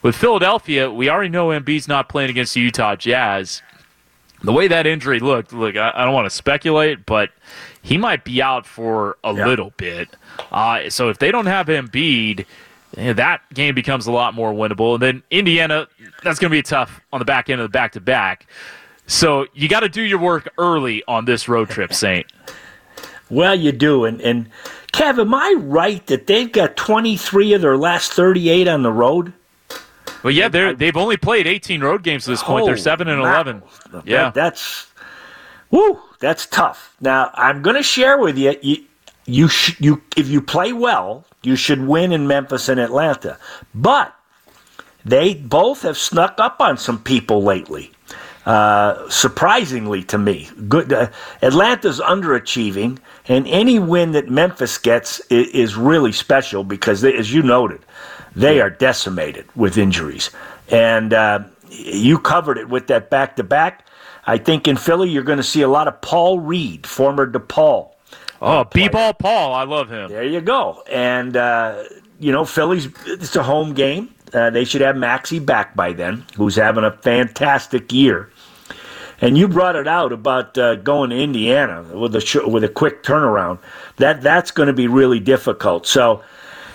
With 0.00 0.16
Philadelphia, 0.16 0.90
we 0.90 1.10
already 1.10 1.28
know 1.28 1.48
Embiid's 1.48 1.86
not 1.86 2.08
playing 2.08 2.30
against 2.30 2.54
the 2.54 2.60
Utah 2.60 2.96
Jazz. 2.96 3.62
The 4.42 4.52
way 4.52 4.66
that 4.68 4.86
injury 4.86 5.20
looked, 5.20 5.52
look, 5.52 5.76
I, 5.76 5.92
I 5.94 6.04
don't 6.04 6.14
want 6.14 6.26
to 6.26 6.30
speculate, 6.30 7.06
but 7.06 7.30
he 7.82 7.98
might 7.98 8.24
be 8.24 8.40
out 8.40 8.64
for 8.66 9.16
a 9.24 9.34
yeah. 9.34 9.46
little 9.46 9.72
bit. 9.76 10.08
Uh, 10.50 10.88
so 10.88 11.08
if 11.08 11.18
they 11.18 11.30
don't 11.30 11.46
have 11.46 11.66
Embiid, 11.66 12.46
eh, 12.96 13.12
that 13.12 13.42
game 13.52 13.74
becomes 13.74 14.06
a 14.06 14.12
lot 14.12 14.34
more 14.34 14.52
winnable. 14.52 14.94
And 14.94 15.02
then 15.02 15.22
Indiana, 15.30 15.88
that's 16.22 16.38
going 16.38 16.50
to 16.50 16.56
be 16.56 16.62
tough 16.62 17.00
on 17.12 17.18
the 17.18 17.24
back 17.24 17.50
end 17.50 17.60
of 17.60 17.64
the 17.64 17.72
back 17.76 17.92
to 17.92 18.00
back. 18.00 18.46
So 19.06 19.46
you 19.52 19.68
got 19.68 19.80
to 19.80 19.88
do 19.88 20.02
your 20.02 20.18
work 20.18 20.48
early 20.58 21.02
on 21.08 21.24
this 21.24 21.48
road 21.48 21.68
trip, 21.68 21.92
Saint. 21.94 22.26
well, 23.30 23.54
you 23.54 23.72
do, 23.72 24.04
and 24.04 24.20
and 24.20 24.48
Kev, 24.92 25.18
am 25.18 25.34
I 25.34 25.54
right 25.58 26.06
that 26.06 26.26
they've 26.26 26.50
got 26.52 26.76
23 26.76 27.54
of 27.54 27.62
their 27.62 27.76
last 27.76 28.12
38 28.12 28.68
on 28.68 28.82
the 28.82 28.92
road? 28.92 29.32
Well, 30.22 30.32
yeah, 30.32 30.48
they're 30.48 30.72
they've 30.72 30.96
only 30.96 31.16
played 31.16 31.46
18 31.48 31.80
road 31.82 32.04
games 32.04 32.28
at 32.28 32.32
this 32.32 32.42
point. 32.42 32.64
They're 32.66 32.76
seven 32.76 33.08
and 33.08 33.20
mackerel. 33.20 33.56
11. 33.56 33.62
That- 33.92 34.06
Yeah, 34.06 34.30
that's 34.30 34.86
woo. 35.72 35.98
That's 36.20 36.46
tough. 36.46 36.94
Now 37.00 37.32
I'm 37.34 37.62
going 37.62 37.74
to 37.74 37.82
share 37.82 38.18
with 38.18 38.38
you. 38.38 38.54
You, 38.62 38.84
you, 39.26 39.48
sh- 39.48 39.80
you, 39.80 40.02
if 40.16 40.28
you 40.28 40.40
play 40.40 40.72
well, 40.72 41.24
you 41.42 41.56
should 41.56 41.80
win 41.84 42.12
in 42.12 42.28
Memphis 42.28 42.68
and 42.68 42.78
Atlanta. 42.78 43.38
But 43.74 44.14
they 45.04 45.34
both 45.34 45.82
have 45.82 45.98
snuck 45.98 46.38
up 46.38 46.60
on 46.60 46.78
some 46.78 47.02
people 47.02 47.42
lately. 47.42 47.90
Uh, 48.44 49.08
surprisingly 49.08 50.02
to 50.02 50.18
me, 50.18 50.48
good. 50.68 50.92
Uh, 50.92 51.08
Atlanta's 51.42 52.00
underachieving, 52.00 52.98
and 53.28 53.46
any 53.46 53.78
win 53.78 54.12
that 54.12 54.28
Memphis 54.28 54.78
gets 54.78 55.20
is, 55.30 55.46
is 55.48 55.76
really 55.76 56.10
special 56.10 56.64
because, 56.64 57.02
they, 57.02 57.16
as 57.16 57.32
you 57.32 57.42
noted, 57.42 57.80
they 58.34 58.60
are 58.60 58.70
decimated 58.70 59.46
with 59.54 59.78
injuries. 59.78 60.30
And 60.70 61.14
uh, 61.14 61.44
you 61.70 62.18
covered 62.18 62.58
it 62.58 62.68
with 62.68 62.88
that 62.88 63.10
back 63.10 63.36
to 63.36 63.44
back. 63.44 63.86
I 64.26 64.38
think 64.38 64.68
in 64.68 64.76
Philly, 64.76 65.10
you're 65.10 65.22
going 65.22 65.38
to 65.38 65.42
see 65.42 65.62
a 65.62 65.68
lot 65.68 65.88
of 65.88 66.00
Paul 66.00 66.40
Reed, 66.40 66.86
former 66.86 67.30
DePaul. 67.30 67.90
Oh, 68.40 68.64
B-ball 68.64 69.14
Paul, 69.14 69.54
I 69.54 69.64
love 69.64 69.88
him. 69.88 70.10
There 70.10 70.24
you 70.24 70.40
go. 70.40 70.82
And, 70.90 71.36
uh, 71.36 71.84
you 72.18 72.32
know, 72.32 72.44
Philly's, 72.44 72.88
it's 73.06 73.36
a 73.36 73.42
home 73.42 73.72
game. 73.72 74.12
Uh, 74.34 74.50
they 74.50 74.64
should 74.64 74.80
have 74.80 74.96
Maxey 74.96 75.38
back 75.38 75.76
by 75.76 75.92
then, 75.92 76.24
who's 76.36 76.56
having 76.56 76.84
a 76.84 76.90
fantastic 76.90 77.92
year. 77.92 78.30
And 79.20 79.38
you 79.38 79.46
brought 79.46 79.76
it 79.76 79.86
out 79.86 80.12
about 80.12 80.58
uh, 80.58 80.74
going 80.76 81.10
to 81.10 81.16
Indiana 81.16 81.82
with 81.82 82.16
a 82.16 82.20
sh- 82.20 82.44
with 82.44 82.64
a 82.64 82.68
quick 82.68 83.04
turnaround. 83.04 83.60
That 83.98 84.20
that's 84.20 84.50
going 84.50 84.66
to 84.66 84.72
be 84.72 84.88
really 84.88 85.20
difficult. 85.20 85.86
So, 85.86 86.24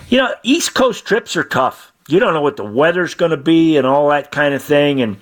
you 0.08 0.16
know, 0.16 0.34
East 0.42 0.72
Coast 0.72 1.04
trips 1.04 1.36
are 1.36 1.44
tough. 1.44 1.92
You 2.08 2.18
don't 2.18 2.32
know 2.32 2.40
what 2.40 2.56
the 2.56 2.64
weather's 2.64 3.14
going 3.14 3.32
to 3.32 3.36
be 3.36 3.76
and 3.76 3.86
all 3.86 4.08
that 4.08 4.30
kind 4.30 4.54
of 4.54 4.62
thing. 4.62 5.02
And 5.02 5.18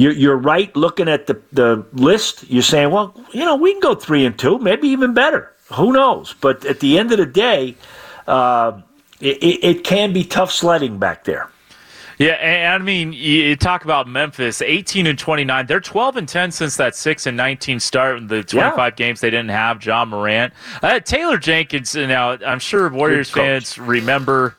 you're, 0.00 0.12
you're 0.12 0.36
right 0.36 0.74
looking 0.74 1.08
at 1.08 1.26
the, 1.26 1.40
the 1.52 1.84
list. 1.92 2.48
You're 2.48 2.62
saying, 2.62 2.90
well, 2.90 3.14
you 3.32 3.44
know, 3.44 3.56
we 3.56 3.72
can 3.72 3.80
go 3.80 3.94
three 3.94 4.24
and 4.24 4.38
two, 4.38 4.58
maybe 4.58 4.88
even 4.88 5.12
better. 5.12 5.52
Who 5.74 5.92
knows? 5.92 6.34
But 6.40 6.64
at 6.64 6.80
the 6.80 6.98
end 6.98 7.12
of 7.12 7.18
the 7.18 7.26
day, 7.26 7.76
uh, 8.26 8.80
it, 9.20 9.62
it, 9.62 9.84
can 9.84 10.14
be 10.14 10.24
tough 10.24 10.50
sledding 10.50 10.98
back 10.98 11.24
there. 11.24 11.50
Yeah, 12.18 12.32
and 12.32 12.82
I 12.82 12.84
mean, 12.84 13.12
you 13.12 13.56
talk 13.56 13.84
about 13.84 14.08
Memphis, 14.08 14.60
18 14.62 15.06
and 15.06 15.18
29. 15.18 15.66
They're 15.66 15.80
12 15.80 16.16
and 16.16 16.28
10 16.28 16.50
since 16.50 16.76
that 16.76 16.96
6 16.96 17.26
and 17.26 17.36
19 17.36 17.80
start 17.80 18.18
in 18.18 18.26
the 18.26 18.42
25 18.42 18.76
Yeah. 18.78 18.90
games 18.90 19.20
they 19.20 19.30
didn't 19.30 19.50
have 19.50 19.84
Ja 19.84 20.04
Morant. 20.04 20.52
Uh, 20.82 21.00
Taylor 21.00 21.38
Jenkins, 21.38 21.94
now 21.94 22.38
I'm 22.44 22.58
sure 22.58 22.88
Warriors 22.88 23.30
fans 23.30 23.78
remember. 23.78 24.56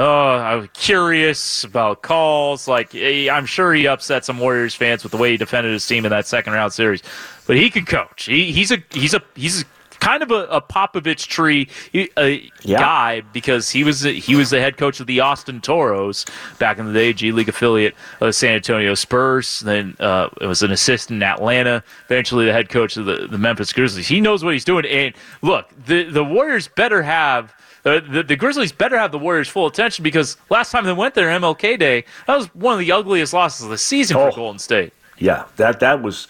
Oh, 0.00 0.36
I 0.36 0.54
was 0.54 0.68
curious 0.74 1.64
about 1.64 2.02
calls. 2.02 2.68
Like, 2.68 2.94
eh, 2.94 3.28
I'm 3.30 3.46
sure 3.46 3.74
he 3.74 3.88
upset 3.88 4.24
some 4.24 4.38
Warriors 4.38 4.74
fans 4.74 5.02
with 5.02 5.10
the 5.10 5.18
way 5.18 5.32
he 5.32 5.36
defended 5.36 5.72
his 5.72 5.84
team 5.84 6.04
in 6.06 6.10
that 6.10 6.24
second 6.26 6.52
round 6.52 6.72
series. 6.72 7.02
But 7.48 7.56
he 7.56 7.68
can 7.68 7.84
coach. 7.84 8.26
He, 8.26 8.52
he's 8.52 8.70
a 8.70 8.78
he's 8.92 9.12
a 9.12 9.20
he's 9.34 9.62
a, 9.62 9.64
kind 9.98 10.22
of 10.22 10.30
a, 10.30 10.44
a 10.50 10.60
Popovich 10.60 11.26
tree 11.26 11.68
a 12.16 12.48
Yeah. 12.62 12.78
guy 12.78 13.22
because 13.32 13.70
he 13.70 13.82
was 13.82 14.02
he 14.02 14.36
was 14.36 14.50
the 14.50 14.60
head 14.60 14.76
coach 14.76 15.00
of 15.00 15.08
the 15.08 15.18
Austin 15.18 15.60
Toros 15.60 16.24
back 16.60 16.78
in 16.78 16.86
the 16.86 16.92
day, 16.92 17.12
G 17.12 17.32
League 17.32 17.48
affiliate 17.48 17.94
of 18.20 18.28
the 18.28 18.32
San 18.32 18.54
Antonio 18.54 18.94
Spurs. 18.94 19.60
Then 19.60 19.96
uh, 19.98 20.28
it 20.40 20.46
was 20.46 20.62
an 20.62 20.70
assistant 20.70 21.16
in 21.16 21.22
Atlanta. 21.24 21.82
Eventually, 22.04 22.44
the 22.46 22.52
head 22.52 22.68
coach 22.68 22.96
of 22.96 23.06
the, 23.06 23.26
the 23.28 23.38
Memphis 23.38 23.72
Grizzlies. 23.72 24.06
He 24.06 24.20
knows 24.20 24.44
what 24.44 24.52
he's 24.52 24.64
doing. 24.64 24.86
And 24.86 25.12
look, 25.42 25.70
the 25.86 26.04
the 26.04 26.22
Warriors 26.22 26.68
better 26.68 27.02
have. 27.02 27.52
Uh, 27.88 28.00
the, 28.12 28.22
the 28.22 28.36
Grizzlies 28.36 28.72
better 28.72 28.98
have 28.98 29.10
the 29.12 29.18
Warriors' 29.18 29.48
full 29.48 29.66
attention 29.66 30.02
because 30.02 30.36
last 30.50 30.70
time 30.70 30.84
they 30.84 30.92
went 30.92 31.14
there, 31.14 31.28
MLK 31.40 31.78
Day, 31.78 32.04
that 32.26 32.36
was 32.36 32.46
one 32.54 32.74
of 32.74 32.80
the 32.80 32.92
ugliest 32.92 33.32
losses 33.32 33.64
of 33.64 33.70
the 33.70 33.78
season 33.78 34.16
Oh. 34.16 34.30
for 34.30 34.36
Golden 34.36 34.58
State. 34.58 34.92
Yeah, 35.18 35.44
that 35.56 35.80
that 35.80 36.02
was 36.02 36.28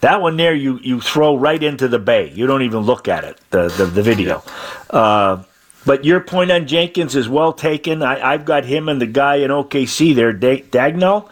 that 0.00 0.20
one 0.22 0.36
there. 0.38 0.54
You 0.54 0.78
you 0.82 1.00
throw 1.00 1.36
right 1.36 1.62
into 1.62 1.88
the 1.88 1.98
bay. 1.98 2.30
You 2.34 2.46
don't 2.46 2.62
even 2.62 2.80
look 2.80 3.08
at 3.08 3.24
it. 3.24 3.38
The 3.50 3.68
the, 3.68 3.84
the 3.86 4.02
video. 4.02 4.42
Uh, 4.90 5.42
but 5.86 6.04
your 6.06 6.20
point 6.20 6.50
on 6.50 6.66
Jenkins 6.66 7.14
is 7.14 7.28
well 7.28 7.52
taken. 7.52 8.02
I, 8.02 8.32
I've 8.32 8.46
got 8.46 8.64
him 8.64 8.88
and 8.88 9.00
the 9.02 9.06
guy 9.06 9.36
in 9.36 9.50
OKC 9.50 10.14
there, 10.14 10.32
da- 10.32 10.62
Dagnall. 10.70 11.28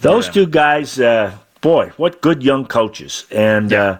Those 0.00 0.26
Yeah. 0.28 0.32
two 0.32 0.46
guys, 0.46 0.98
uh, 0.98 1.32
boy, 1.60 1.92
what 1.98 2.22
good 2.22 2.42
young 2.42 2.64
coaches. 2.64 3.26
And 3.30 3.72
uh, 3.74 3.98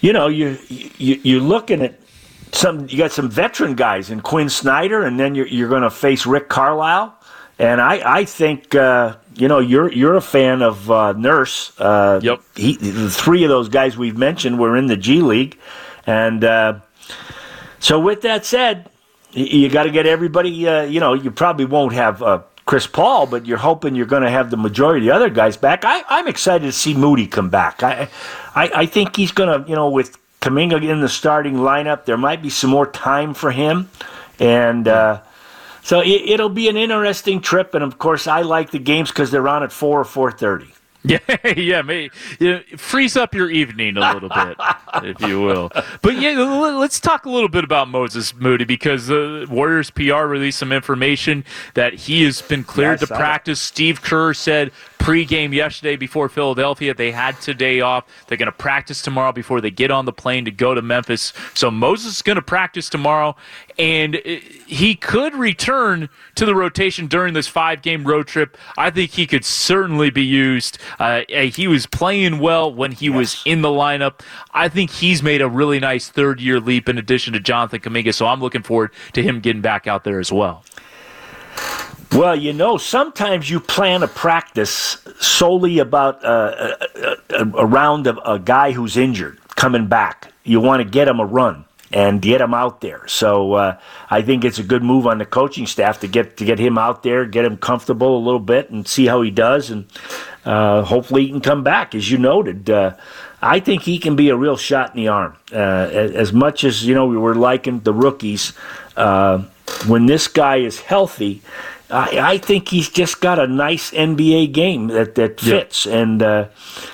you 0.00 0.12
know, 0.14 0.28
you 0.28 0.56
you 0.70 1.20
you're 1.22 1.40
looking 1.42 1.82
at 1.82 1.94
some. 2.56 2.88
You 2.88 2.98
got 2.98 3.12
some 3.12 3.28
veteran 3.28 3.74
guys 3.74 4.10
in 4.10 4.20
Quin 4.20 4.48
Snyder, 4.48 5.02
and 5.02 5.18
then 5.18 5.34
you're 5.34 5.46
you're 5.46 5.68
going 5.68 5.82
to 5.82 5.90
face 5.90 6.26
Rick 6.26 6.48
Carlisle. 6.48 7.14
And 7.58 7.80
I 7.80 8.20
I 8.20 8.24
think 8.24 8.74
uh, 8.74 9.16
you 9.34 9.48
know 9.48 9.58
you're 9.58 9.90
you're 9.92 10.16
a 10.16 10.20
fan 10.20 10.62
of 10.62 10.90
uh, 10.90 11.12
Nurse. 11.12 11.72
Uh, 11.78 12.20
Yep. 12.22 12.40
He, 12.56 12.76
the 12.76 13.10
three 13.10 13.44
of 13.44 13.48
those 13.50 13.68
guys 13.68 13.96
we've 13.96 14.18
mentioned 14.18 14.58
were 14.58 14.76
in 14.76 14.86
the 14.86 14.96
G 14.96 15.22
League, 15.22 15.58
and 16.06 16.44
uh, 16.44 16.80
so 17.78 18.00
with 18.00 18.22
that 18.22 18.44
said, 18.44 18.90
you 19.32 19.68
got 19.68 19.84
to 19.84 19.90
get 19.90 20.06
everybody. 20.06 20.66
Uh, 20.68 20.82
you 20.82 21.00
know, 21.00 21.14
you 21.14 21.30
probably 21.30 21.64
won't 21.64 21.92
have. 21.92 22.22
Uh, 22.22 22.42
Chris 22.66 22.88
Paul, 22.88 23.26
but 23.26 23.46
you're 23.46 23.58
hoping 23.58 23.94
you're 23.94 24.06
going 24.06 24.24
to 24.24 24.30
have 24.30 24.50
the 24.50 24.56
majority 24.56 25.06
of 25.06 25.12
the 25.12 25.14
other 25.14 25.30
guys 25.30 25.56
back. 25.56 25.84
I, 25.84 26.02
I'm 26.08 26.26
excited 26.26 26.64
to 26.64 26.72
see 26.72 26.94
Moody 26.94 27.28
come 27.28 27.48
back. 27.48 27.84
I, 27.84 28.08
I, 28.56 28.70
I 28.74 28.86
think 28.86 29.14
he's 29.14 29.30
going 29.30 29.62
to, 29.62 29.68
you 29.70 29.76
know, 29.76 29.88
with 29.88 30.18
Kuminga 30.46 30.88
in 30.88 31.00
the 31.00 31.08
starting 31.08 31.54
lineup, 31.56 32.04
there 32.04 32.16
might 32.16 32.40
be 32.42 32.50
some 32.50 32.70
more 32.70 32.86
time 32.86 33.34
for 33.34 33.50
him, 33.50 33.90
and 34.38 34.86
uh, 34.86 35.20
so 35.82 36.00
it, 36.00 36.22
it'll 36.28 36.48
be 36.48 36.68
an 36.68 36.76
interesting 36.76 37.40
trip. 37.40 37.74
And 37.74 37.82
of 37.82 37.98
course, 37.98 38.26
I 38.28 38.42
like 38.42 38.70
the 38.70 38.78
games 38.78 39.10
because 39.10 39.30
they're 39.32 39.48
on 39.48 39.62
at 39.64 39.72
four 39.72 40.00
or 40.00 40.04
four 40.04 40.30
thirty. 40.30 40.68
Yeah, 41.08 41.18
yeah, 41.56 41.82
may, 41.82 42.10
yeah, 42.40 42.62
freeze 42.76 43.16
up 43.16 43.32
your 43.32 43.48
evening 43.48 43.96
a 43.96 44.12
little 44.12 44.28
bit, 44.28 44.56
if 45.04 45.20
you 45.20 45.40
will. 45.40 45.70
But 46.02 46.16
yeah, 46.16 46.30
let's 46.32 46.98
talk 46.98 47.26
a 47.26 47.30
little 47.30 47.48
bit 47.48 47.62
about 47.62 47.86
Moses 47.86 48.34
Moody 48.34 48.64
because 48.64 49.06
the 49.06 49.46
Warriors 49.48 49.88
PR 49.90 50.24
released 50.24 50.58
some 50.58 50.72
information 50.72 51.44
that 51.74 51.94
he 51.94 52.24
has 52.24 52.42
been 52.42 52.64
cleared 52.64 52.94
Yeah, 52.94 52.96
to 53.02 53.06
saw 53.06 53.14
that. 53.14 53.20
practice. 53.20 53.60
Steve 53.60 54.02
Kerr 54.02 54.34
said 54.34 54.72
pregame 54.98 55.52
yesterday 55.52 55.96
before 55.96 56.28
Philadelphia 56.28 56.94
they 56.94 57.12
had 57.12 57.40
today 57.40 57.80
off. 57.80 58.04
They're 58.26 58.38
going 58.38 58.46
to 58.46 58.52
practice 58.52 59.02
tomorrow 59.02 59.32
before 59.32 59.60
they 59.60 59.70
get 59.70 59.90
on 59.90 60.04
the 60.04 60.12
plane 60.12 60.44
to 60.46 60.50
go 60.50 60.74
to 60.74 60.82
Memphis. 60.82 61.32
So 61.54 61.70
Moses 61.70 62.16
is 62.16 62.22
going 62.22 62.36
to 62.36 62.42
practice 62.42 62.88
tomorrow, 62.88 63.36
and 63.78 64.16
uh, 64.16 64.20
he 64.66 64.94
could 64.94 65.34
return 65.34 66.08
to 66.34 66.44
the 66.44 66.54
rotation 66.54 67.06
during 67.06 67.34
this 67.34 67.46
five-game 67.46 68.04
road 68.04 68.26
trip. 68.26 68.56
I 68.76 68.90
think 68.90 69.12
he 69.12 69.26
could 69.26 69.44
certainly 69.44 70.10
be 70.10 70.24
used. 70.24 70.78
Uh, 70.98 71.22
he 71.28 71.68
was 71.68 71.86
playing 71.86 72.38
well 72.38 72.72
when 72.72 72.92
he 72.92 73.08
was 73.08 73.42
in 73.44 73.62
the 73.62 73.68
lineup. 73.68 74.20
I 74.52 74.68
think 74.68 74.90
he's 74.90 75.22
made 75.22 75.40
a 75.40 75.48
really 75.48 75.78
nice 75.78 76.08
third-year 76.08 76.60
leap 76.60 76.88
in 76.88 76.98
addition 76.98 77.32
to 77.34 77.40
Jonathan 77.40 77.80
Kuminga. 77.80 78.12
So 78.12 78.26
I'm 78.26 78.40
looking 78.40 78.62
forward 78.62 78.92
to 79.12 79.22
him 79.22 79.40
getting 79.40 79.62
back 79.62 79.86
out 79.86 80.04
there 80.04 80.18
as 80.18 80.32
well. 80.32 80.64
Well, 82.12 82.36
you 82.36 82.52
know, 82.52 82.78
sometimes 82.78 83.50
you 83.50 83.60
plan 83.60 84.02
a 84.02 84.08
practice 84.08 84.98
solely 85.20 85.78
about 85.78 86.24
uh, 86.24 86.28
uh, 86.28 87.16
uh, 87.30 87.44
around 87.54 88.06
a, 88.06 88.16
a 88.30 88.38
guy 88.38 88.72
who's 88.72 88.96
injured 88.96 89.38
coming 89.54 89.86
back. 89.86 90.32
You 90.44 90.60
want 90.60 90.82
to 90.82 90.88
get 90.88 91.08
him 91.08 91.20
a 91.20 91.26
run 91.26 91.64
and 91.92 92.22
get 92.22 92.40
him 92.40 92.54
out 92.54 92.80
there. 92.80 93.06
So 93.06 93.54
uh, 93.54 93.78
I 94.10 94.22
think 94.22 94.44
it's 94.44 94.58
a 94.58 94.62
good 94.62 94.82
move 94.82 95.06
on 95.06 95.18
the 95.18 95.26
coaching 95.26 95.66
staff 95.66 96.00
to 96.00 96.08
get 96.08 96.36
to 96.38 96.44
get 96.44 96.58
him 96.58 96.78
out 96.78 97.02
there, 97.02 97.26
get 97.26 97.44
him 97.44 97.56
comfortable 97.56 98.16
a 98.16 98.22
little 98.22 98.40
bit, 98.40 98.70
and 98.70 98.86
see 98.86 99.06
how 99.06 99.22
he 99.22 99.30
does, 99.30 99.70
and 99.70 99.86
uh, 100.44 100.82
hopefully 100.82 101.24
he 101.24 101.30
can 101.30 101.40
come 101.40 101.64
back. 101.64 101.94
As 101.94 102.10
you 102.10 102.18
noted, 102.18 102.70
uh, 102.70 102.96
I 103.42 103.60
think 103.60 103.82
he 103.82 103.98
can 103.98 104.16
be 104.16 104.30
a 104.30 104.36
real 104.36 104.56
shot 104.56 104.90
in 104.90 104.96
the 104.96 105.08
arm. 105.08 105.36
As, 105.52 106.32
much 106.32 106.64
as 106.64 106.84
you 106.84 106.94
know, 106.94 107.06
we 107.06 107.18
were 107.18 107.34
liking 107.34 107.80
the 107.80 107.92
rookies. 107.92 108.52
When 109.88 110.06
this 110.06 110.28
guy 110.28 110.58
is 110.58 110.80
healthy, 110.80 111.42
I, 111.90 112.18
I 112.18 112.38
think 112.38 112.68
he's 112.68 112.88
just 112.88 113.20
got 113.20 113.38
a 113.38 113.46
nice 113.46 113.90
NBA 113.92 114.52
game 114.52 114.88
that 114.88 115.14
that 115.14 115.40
fits, 115.40 115.86
and 115.86 116.22
uh, 116.22 116.48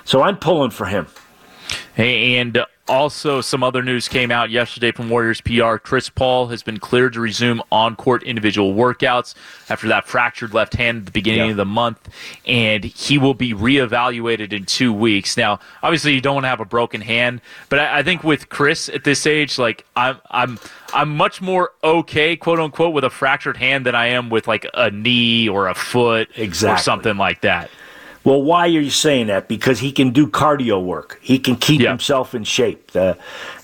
so 0.05 0.23
I'm 0.23 0.37
pulling 0.37 0.71
for 0.71 0.87
him. 0.87 1.07
And 1.97 2.65
also, 2.89 3.41
some 3.41 3.63
other 3.63 3.83
news 3.83 4.09
came 4.09 4.31
out 4.31 4.51
yesterday 4.51 4.91
from 4.93 5.09
Warriors 5.09 5.41
PR. 5.41 5.77
Chris 5.77 6.09
Paul 6.09 6.49
has 6.49 6.63
been 6.63 6.79
cleared 6.79 7.13
to 7.13 7.21
resume 7.21 7.63
on 7.71 7.95
court 7.97 8.23
individual 8.25 8.75
workouts 8.75 9.35
after 9.71 9.87
that 9.89 10.07
fractured 10.07 10.53
left 10.53 10.75
hand 10.75 10.99
at 10.99 11.05
the 11.07 11.11
beginning 11.13 11.45
Yeah. 11.45 11.51
of 11.53 11.57
the 11.57 11.65
month, 11.65 12.09
and 12.45 12.83
he 12.85 13.19
will 13.19 13.35
be 13.35 13.55
reevaluated 13.55 14.53
in 14.53 14.65
two 14.65 14.93
weeks. 14.93 15.37
Now, 15.37 15.61
obviously, 15.83 16.13
you 16.15 16.21
don't 16.21 16.35
want 16.35 16.45
to 16.45 16.49
have 16.49 16.61
a 16.61 16.65
broken 16.65 17.01
hand, 17.01 17.41
but 17.69 17.79
I, 17.79 17.99
I 18.01 18.03
think 18.03 18.25
with 18.25 18.49
Chris 18.49 18.89
at 18.89 19.05
this 19.05 19.27
age, 19.27 19.59
like 19.59 19.85
I'm, 19.97 20.19
I'm, 20.31 20.59
I'm 20.93 21.17
much 21.17 21.41
more 21.41 21.73
okay, 21.85 22.37
quote 22.37 22.59
unquote, 22.59 22.93
with 22.93 23.05
a 23.05 23.11
fractured 23.11 23.57
hand 23.57 23.87
than 23.87 23.95
I 23.95 24.09
am 24.09 24.29
with 24.29 24.49
like 24.49 24.67
a 24.75 24.91
knee 24.91 25.49
or 25.49 25.69
a 25.69 25.75
foot 25.75 26.29
or 26.37 26.77
something 26.79 27.17
like 27.17 27.43
that. 27.43 27.71
Well, 28.25 28.43
why 28.43 28.67
are 28.67 28.69
you 28.69 28.91
saying 28.91 29.27
that? 29.29 29.49
Because 29.49 29.81
he 29.81 29.91
can 29.93 30.11
do 30.11 30.27
cardio 30.29 30.83
work. 30.83 31.19
He 31.23 31.39
can 31.39 31.57
keep 31.57 31.81
Yeah. 31.81 31.91
himself 31.91 32.35
in 32.35 32.45
shape. 32.45 32.91
Uh, 32.95 33.15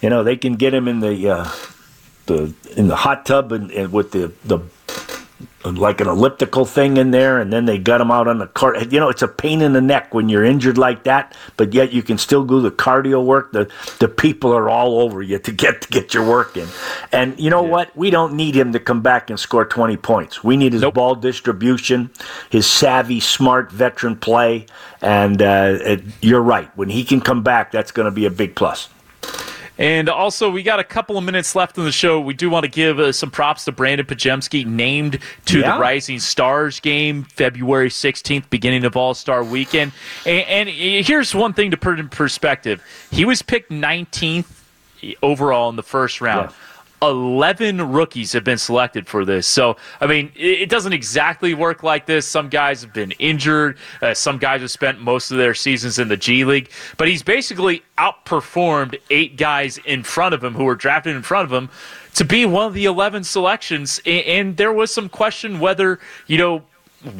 you 0.03 0.11
know, 0.11 0.25
they 0.25 0.37
can 0.37 0.55
get 0.55 0.75
him 0.75 0.89
in 0.89 1.01
the 1.01 1.31
uh, 1.31 1.49
the 2.27 2.53
in 2.77 2.89
the 2.89 2.97
hot 2.97 3.25
tub 3.25 3.53
and, 3.53 3.71
and 3.71 3.93
with 3.93 4.11
the 4.13 4.33
the 4.45 4.59
like 5.65 6.01
an 6.01 6.09
elliptical 6.09 6.65
thing 6.65 6.97
in 6.97 7.11
there, 7.11 7.39
and 7.39 7.53
then 7.53 7.65
they 7.65 7.79
got 7.79 8.01
him 8.01 8.11
out 8.11 8.29
on 8.29 8.39
the 8.39 8.47
court. 8.47 8.93
You 8.93 9.01
know, 9.01 9.09
it's 9.09 9.23
a 9.23 9.29
pain 9.29 9.61
in 9.61 9.73
the 9.73 9.81
neck 9.81 10.15
when 10.15 10.29
you're 10.29 10.45
injured 10.45 10.79
like 10.79 11.05
that, 11.05 11.37
but 11.57 11.73
yet 11.73 11.93
you 11.93 12.03
can 12.03 12.19
still 12.19 12.45
do 12.45 12.61
the 12.61 12.71
cardio 12.71 13.25
work. 13.25 13.53
The 13.53 13.71
the 13.99 14.09
people 14.09 14.53
are 14.53 14.69
all 14.69 15.01
over 15.01 15.23
you 15.23 15.39
to 15.39 15.53
get 15.53 15.83
to 15.83 15.89
get 15.89 16.15
your 16.15 16.27
work 16.27 16.57
in. 16.57 16.69
And 17.13 17.39
you 17.39 17.51
know 17.51 17.65
yeah. 17.65 17.71
what? 17.71 17.97
We 17.97 18.11
don't 18.11 18.35
need 18.35 18.55
him 18.55 18.73
to 18.73 18.81
come 18.81 19.03
back 19.03 19.31
and 19.31 19.39
score 19.39 19.65
20 19.65 19.97
points. 19.97 20.43
We 20.45 20.57
need 20.57 20.73
his 20.73 20.83
nope. 20.83 20.95
ball 20.95 21.15
distribution, 21.15 22.11
his 22.51 22.67
savvy, 22.67 23.21
smart 23.21 23.71
veteran 23.73 24.17
play. 24.17 24.67
And 25.01 25.41
uh, 25.41 25.79
it, 25.81 26.05
you're 26.23 26.43
right. 26.43 26.75
When 26.77 26.89
he 26.89 27.05
can 27.05 27.21
come 27.21 27.43
back, 27.43 27.71
that's 27.71 27.93
going 27.93 28.07
to 28.07 28.11
be 28.11 28.27
a 28.27 28.31
big 28.31 28.57
plus. 28.57 28.89
And 29.79 30.09
also, 30.09 30.51
we 30.51 30.65
got 30.65 30.81
a 30.81 30.85
couple 30.85 31.17
of 31.17 31.23
minutes 31.23 31.55
left 31.55 31.79
in 31.79 31.85
the 31.85 31.93
show. 31.93 32.21
We 32.21 32.35
do 32.35 32.51
want 32.51 32.65
to 32.65 32.71
give 32.71 32.99
uh, 32.99 33.13
some 33.13 33.31
props 33.31 33.65
to 33.67 33.73
Brandon 33.73 34.05
Podziemski, 34.05 34.67
named 34.67 35.21
to 35.47 35.61
yeah. 35.61 35.75
the 35.75 35.81
Rising 35.81 36.19
Stars 36.19 36.81
game 36.81 37.23
February 37.23 37.89
16th, 37.89 38.51
beginning 38.51 38.85
of 38.85 38.97
All 38.97 39.15
Star 39.15 39.45
weekend. 39.45 39.93
And, 40.27 40.69
and, 40.69 40.69
here's 40.69 41.33
one 41.35 41.53
thing 41.53 41.71
to 41.71 41.77
put 41.77 42.01
in 42.01 42.09
perspective 42.09 42.83
he 43.11 43.25
was 43.25 43.41
picked 43.41 43.71
19th 43.71 44.47
overall 45.23 45.71
in 45.71 45.77
the 45.77 45.83
first 45.83 46.21
round. 46.21 46.51
Yeah. 46.51 46.57
11 47.03 47.93
rookies 47.93 48.33
have 48.33 48.45
been 48.45 48.59
selected 48.59 49.07
for 49.07 49.25
this. 49.25 49.47
So, 49.47 49.77
I 50.01 50.07
mean, 50.07 50.33
it, 50.35 50.69
doesn't 50.69 50.93
exactly 50.93 51.55
work 51.55 51.83
like 51.83 52.07
this. 52.07 52.27
Some 52.27 52.49
guys 52.49 52.83
have 52.83 52.93
been 52.93 53.13
injured. 53.13 53.79
Uh, 54.03 54.15
some 54.15 54.39
guys 54.39 54.61
have 54.61 54.71
spent 54.71 55.01
most 55.01 55.31
of 55.31 55.39
their 55.39 55.55
seasons 55.55 55.99
in 55.99 56.09
the 56.09 56.17
G 56.17 56.45
League. 56.45 56.71
But 56.97 57.09
he's 57.09 57.23
basically 57.23 57.83
outperformed 57.97 58.99
eight 59.11 59.37
guys 59.37 59.79
in 59.79 60.03
front 60.03 60.35
of 60.35 60.43
him 60.43 60.55
who 60.55 60.65
were 60.65 60.75
drafted 60.75 61.15
in 61.15 61.23
front 61.23 61.45
of 61.45 61.53
him 61.53 61.71
to 62.15 62.25
be 62.25 62.45
one 62.45 62.67
of 62.67 62.75
the 62.75 62.85
11 62.85 63.25
selections. 63.25 64.01
And, 64.05 64.25
and 64.27 64.57
there 64.57 64.73
was 64.73 64.93
some 64.93 65.09
question 65.09 65.61
whether, 65.61 66.01
you 66.27 66.39
know, 66.39 66.63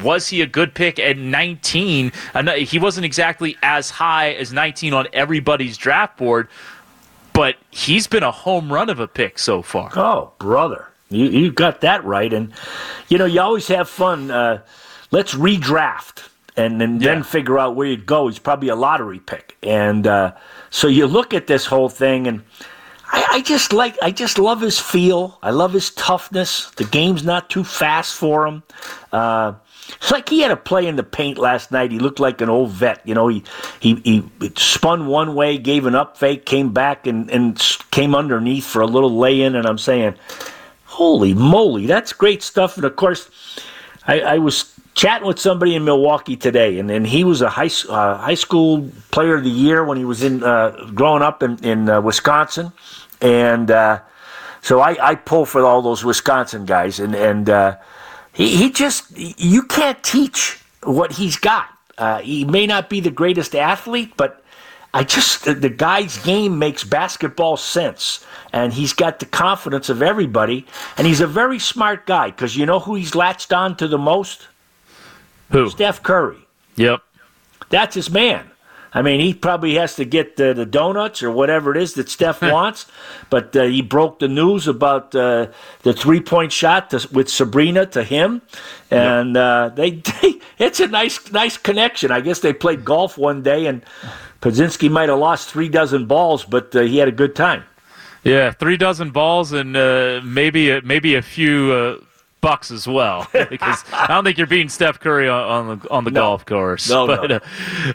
was 0.01 0.27
he 0.27 0.41
a 0.41 0.45
good 0.45 0.75
pick 0.75 0.99
at 0.99 1.17
19? 1.17 2.11
He 2.57 2.79
wasn't 2.79 3.05
exactly 3.05 3.55
as 3.63 3.89
high 3.89 4.33
as 4.33 4.51
19 4.51 4.93
on 4.93 5.07
everybody's 5.13 5.77
draft 5.77 6.17
board 6.17 6.49
but 7.39 7.55
he's 7.71 8.05
been 8.05 8.21
a 8.21 8.31
home 8.31 8.69
run 8.69 8.89
of 8.89 8.99
a 8.99 9.07
pick 9.07 9.39
so 9.39 9.61
far. 9.61 9.89
Oh, 9.95 10.33
brother. 10.39 10.89
You, 11.09 11.27
you 11.27 11.53
got 11.53 11.79
that 11.79 12.03
right. 12.03 12.33
And, 12.33 12.51
you 13.07 13.17
know, 13.17 13.23
you 13.23 13.39
always 13.39 13.69
have 13.69 13.87
fun. 13.87 14.29
Uh, 14.29 14.61
let's 15.11 15.35
redraft 15.35 16.27
and, 16.57 16.81
and 16.81 17.01
yeah. 17.01 17.13
then 17.13 17.23
figure 17.23 17.57
out 17.57 17.77
where 17.77 17.87
you'd 17.87 18.05
go. 18.05 18.27
He's 18.27 18.39
probably 18.39 18.67
a 18.67 18.75
lottery 18.75 19.19
pick. 19.19 19.55
And 19.63 20.05
uh, 20.05 20.33
so 20.69 20.89
you 20.89 21.07
look 21.07 21.33
at 21.33 21.47
this 21.47 21.65
whole 21.65 21.87
thing, 21.87 22.27
and 22.27 22.43
I, 23.05 23.25
I, 23.31 23.41
just 23.41 23.71
like, 23.71 23.95
I 24.01 24.11
just 24.11 24.37
love 24.37 24.59
his 24.59 24.77
feel. 24.77 25.39
I 25.41 25.51
love 25.51 25.71
his 25.71 25.91
toughness. 25.91 26.69
The 26.71 26.83
game's 26.83 27.23
not 27.23 27.49
too 27.49 27.63
fast 27.63 28.15
for 28.15 28.47
him. 28.47 28.63
Uh, 29.13 29.53
it's 29.95 30.11
like 30.11 30.29
he 30.29 30.41
had 30.41 30.51
a 30.51 30.57
play 30.57 30.87
in 30.87 30.95
the 30.95 31.03
paint 31.03 31.37
last 31.37 31.71
night. 31.71 31.91
He 31.91 31.99
looked 31.99 32.19
like 32.19 32.41
an 32.41 32.49
old 32.49 32.71
vet. 32.71 33.01
You 33.05 33.15
know, 33.15 33.27
he 33.27 33.43
he, 33.79 33.95
he 33.95 34.29
spun 34.55 35.07
one 35.07 35.35
way, 35.35 35.57
gave 35.57 35.85
an 35.85 35.95
up 35.95 36.17
fake, 36.17 36.45
came 36.45 36.71
back 36.73 37.07
and, 37.07 37.29
and 37.29 37.59
came 37.91 38.15
underneath 38.15 38.65
for 38.65 38.81
a 38.81 38.87
little 38.87 39.17
lay 39.17 39.41
in. 39.41 39.55
And 39.55 39.65
I'm 39.65 39.77
saying, 39.77 40.15
holy 40.85 41.33
moly, 41.33 41.85
that's 41.85 42.13
great 42.13 42.43
stuff. 42.43 42.77
And 42.77 42.85
of 42.85 42.95
course, 42.95 43.29
I, 44.07 44.21
I 44.21 44.37
was 44.37 44.73
chatting 44.93 45.27
with 45.27 45.39
somebody 45.39 45.75
in 45.75 45.85
Milwaukee 45.85 46.35
today, 46.35 46.77
and, 46.79 46.91
and 46.91 47.07
he 47.07 47.23
was 47.23 47.41
a 47.41 47.49
high 47.49 47.69
uh, 47.89 48.17
high 48.17 48.35
school 48.35 48.91
player 49.11 49.35
of 49.35 49.43
the 49.43 49.49
year 49.49 49.83
when 49.83 49.97
he 49.97 50.05
was 50.05 50.23
in 50.23 50.43
uh, 50.43 50.91
growing 50.93 51.23
up 51.23 51.41
in 51.41 51.57
in 51.63 51.89
uh, 51.89 52.01
Wisconsin, 52.01 52.71
and 53.21 53.71
uh, 53.71 54.01
so 54.61 54.81
I, 54.81 54.97
I 55.01 55.15
pull 55.15 55.45
for 55.45 55.63
all 55.63 55.81
those 55.81 56.03
Wisconsin 56.03 56.65
guys, 56.65 56.99
and 56.99 57.15
and 57.15 57.49
uh, 57.49 57.77
he, 58.39 58.55
he 58.55 58.71
just, 58.71 59.05
you 59.17 59.63
can't 59.63 60.01
teach 60.01 60.61
what 60.83 61.11
he's 61.11 61.35
got. 61.35 61.67
Uh, 61.97 62.19
he 62.21 62.45
may 62.45 62.65
not 62.65 62.89
be 62.89 63.01
the 63.01 63.11
greatest 63.11 63.53
athlete, 63.53 64.13
but 64.15 64.41
I 64.93 65.03
just, 65.03 65.43
the, 65.43 65.53
the 65.53 65.69
guy's 65.69 66.17
game 66.19 66.57
makes 66.57 66.85
basketball 66.85 67.57
sense. 67.57 68.25
And 68.53 68.71
he's 68.71 68.93
got 68.93 69.19
the 69.19 69.25
confidence 69.25 69.89
of 69.89 70.01
everybody. 70.01 70.65
And 70.97 71.05
he's 71.05 71.19
a 71.19 71.27
very 71.27 71.59
smart 71.59 72.05
guy 72.05 72.31
because 72.31 72.55
you 72.55 72.65
know 72.65 72.79
who 72.79 72.95
he's 72.95 73.13
latched 73.13 73.51
on 73.51 73.75
to 73.75 73.89
the 73.89 73.97
most? 73.97 74.47
Who? 75.51 75.69
Steph 75.69 76.01
Curry. 76.01 76.47
Yep. 76.77 77.01
That's 77.67 77.93
his 77.93 78.09
man. 78.09 78.48
I 78.93 79.01
mean, 79.01 79.19
he 79.19 79.33
probably 79.33 79.75
has 79.75 79.95
to 79.95 80.05
get 80.05 80.35
the, 80.37 80.53
the 80.53 80.65
donuts 80.65 81.21
or 81.21 81.29
whatever 81.31 81.75
it 81.75 81.81
is 81.81 81.93
that 81.93 82.09
Steph 82.09 82.41
wants. 82.41 82.87
But 83.29 83.55
uh, 83.55 83.63
he 83.63 83.81
broke 83.81 84.19
the 84.19 84.27
news 84.27 84.67
about 84.67 85.13
uh, 85.13 85.47
the 85.83 85.93
three 85.93 86.21
point 86.21 86.51
shot 86.51 86.89
to, 86.91 87.07
with 87.11 87.29
Sabrina 87.29 87.85
to 87.87 88.03
him, 88.03 88.41
and 88.89 89.35
yep. 89.35 89.43
uh, 89.43 89.69
they, 89.69 89.91
they 90.21 90.41
it's 90.57 90.79
a 90.79 90.87
nice 90.87 91.31
nice 91.31 91.57
connection. 91.57 92.11
I 92.11 92.21
guess 92.21 92.39
they 92.39 92.53
played 92.53 92.83
golf 92.83 93.17
one 93.17 93.43
day, 93.43 93.67
and 93.67 93.83
Podziemski 94.41 94.89
might 94.89 95.09
have 95.09 95.19
lost 95.19 95.49
three 95.49 95.69
dozen 95.69 96.05
balls, 96.05 96.43
but 96.45 96.75
uh, 96.75 96.81
he 96.81 96.97
had 96.97 97.07
a 97.07 97.13
good 97.13 97.35
time. 97.35 97.63
Yeah, 98.23 98.51
three 98.51 98.75
dozen 98.75 99.11
balls 99.11 99.53
and 99.53 99.77
uh, 99.77 100.19
maybe 100.23 100.69
a, 100.71 100.81
maybe 100.81 101.15
a 101.15 101.21
few 101.21 101.71
uh, 101.71 101.97
bucks 102.41 102.71
as 102.71 102.87
well 102.87 103.27
because 103.49 103.83
I 103.91 104.07
don't 104.07 104.23
think 104.23 104.37
you're 104.37 104.47
beating 104.47 104.69
Steph 104.69 104.99
Curry 104.99 105.27
on, 105.27 105.69
on 105.69 105.79
the 105.79 105.89
on 105.89 106.03
the 106.03 106.11
no. 106.11 106.21
golf 106.21 106.45
course. 106.45 106.89
No, 106.89 107.07
but 107.07 107.29
no. 107.29 107.35
Uh, 107.35 107.39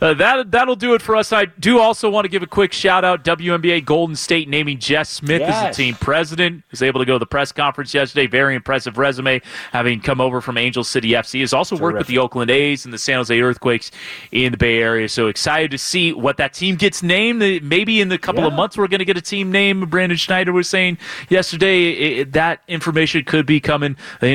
uh, 0.01 0.15
that 0.15 0.51
that'll 0.51 0.77
do 0.77 0.95
it 0.95 1.03
for 1.03 1.17
us. 1.17 1.33
I 1.33 1.47
do 1.47 1.81
also 1.81 2.11
want 2.11 2.25
to 2.25 2.29
give 2.29 2.43
a 2.43 2.47
quick 2.47 2.73
shout 2.73 3.05
out 3.05 3.25
WNBA 3.25 3.85
Golden 3.85 4.17
State 4.17 4.49
naming 4.49 4.79
Jess 4.79 5.09
Smith 5.09 5.41
yes. 5.41 5.55
as 5.55 5.77
the 5.77 5.83
team 5.83 5.95
president. 5.95 6.65
Was 6.71 6.83
able 6.83 7.01
to 7.01 7.07
go 7.07 7.15
to 7.15 7.19
the 7.19 7.27
press 7.27 7.53
conference 7.53 7.95
yesterday. 7.95 8.27
Very 8.27 8.55
impressive 8.55 8.99
resume, 8.99 9.41
having 9.73 10.01
come 10.01 10.21
over 10.21 10.41
from 10.41 10.59
Angel 10.59 10.85
City 10.85 11.11
FC. 11.11 11.41
Has 11.41 11.53
also 11.53 11.77
Terrific. 11.77 11.83
worked 11.83 11.99
with 11.99 12.07
the 12.09 12.19
Oakland 12.19 12.51
A's 12.51 12.85
and 12.85 12.93
the 12.93 12.99
San 12.99 13.17
Jose 13.17 13.39
Earthquakes 13.39 13.91
in 14.33 14.53
the 14.53 14.59
Bay 14.59 14.83
Area. 14.83 15.09
So 15.09 15.29
excited 15.29 15.71
to 15.71 15.79
see 15.79 16.13
what 16.13 16.37
that 16.37 16.53
team 16.53 16.77
gets 16.77 17.03
named. 17.03 17.41
Maybe 17.63 18.01
in 18.01 18.09
the 18.09 18.19
couple 18.19 18.43
yeah. 18.43 18.49
of 18.49 18.55
months 18.55 18.77
we're 18.77 18.89
going 18.89 18.99
to 18.99 19.05
get 19.05 19.17
a 19.17 19.23
team 19.23 19.51
name. 19.51 19.87
Brandon 19.89 20.19
Schneider 20.19 20.53
was 20.53 20.69
saying 20.69 20.99
yesterday 21.29 21.91
it, 21.93 22.33
that 22.33 22.61
information 22.69 23.25
could 23.25 23.47
be 23.47 23.61
coming. 23.61 23.97
Know 24.21 24.34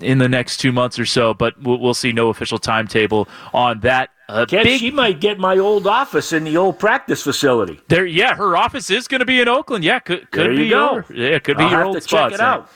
in 0.00 0.18
the 0.18 0.28
next 0.28 0.58
two 0.58 0.72
months 0.72 0.98
or 0.98 1.06
so, 1.06 1.34
but 1.34 1.60
we'll, 1.62 1.78
we'll 1.78 1.94
see 1.94 2.12
no 2.12 2.28
official 2.28 2.58
timetable 2.58 3.28
on 3.52 3.80
that. 3.80 4.10
Uh, 4.28 4.46
big, 4.46 4.80
she 4.80 4.90
might 4.90 5.20
get 5.20 5.38
my 5.38 5.58
old 5.58 5.86
office 5.86 6.32
in 6.32 6.44
the 6.44 6.56
old 6.56 6.78
practice 6.78 7.22
facility. 7.22 7.80
There, 7.88 8.06
yeah, 8.06 8.34
her 8.34 8.56
office 8.56 8.88
is 8.88 9.06
going 9.06 9.18
to 9.18 9.26
be 9.26 9.40
in 9.40 9.48
Oakland. 9.48 9.84
Yeah, 9.84 9.98
could 9.98 10.30
could 10.30 10.56
be 10.56 10.70
go. 10.70 10.94
your, 10.94 11.06
yeah, 11.14 11.38
could 11.38 11.58
be 11.58 11.64
I'll 11.64 11.70
your 11.70 11.84
old 11.84 12.02
spot. 12.02 12.30
Check 12.30 12.40
it 12.40 12.40
out. 12.40 12.70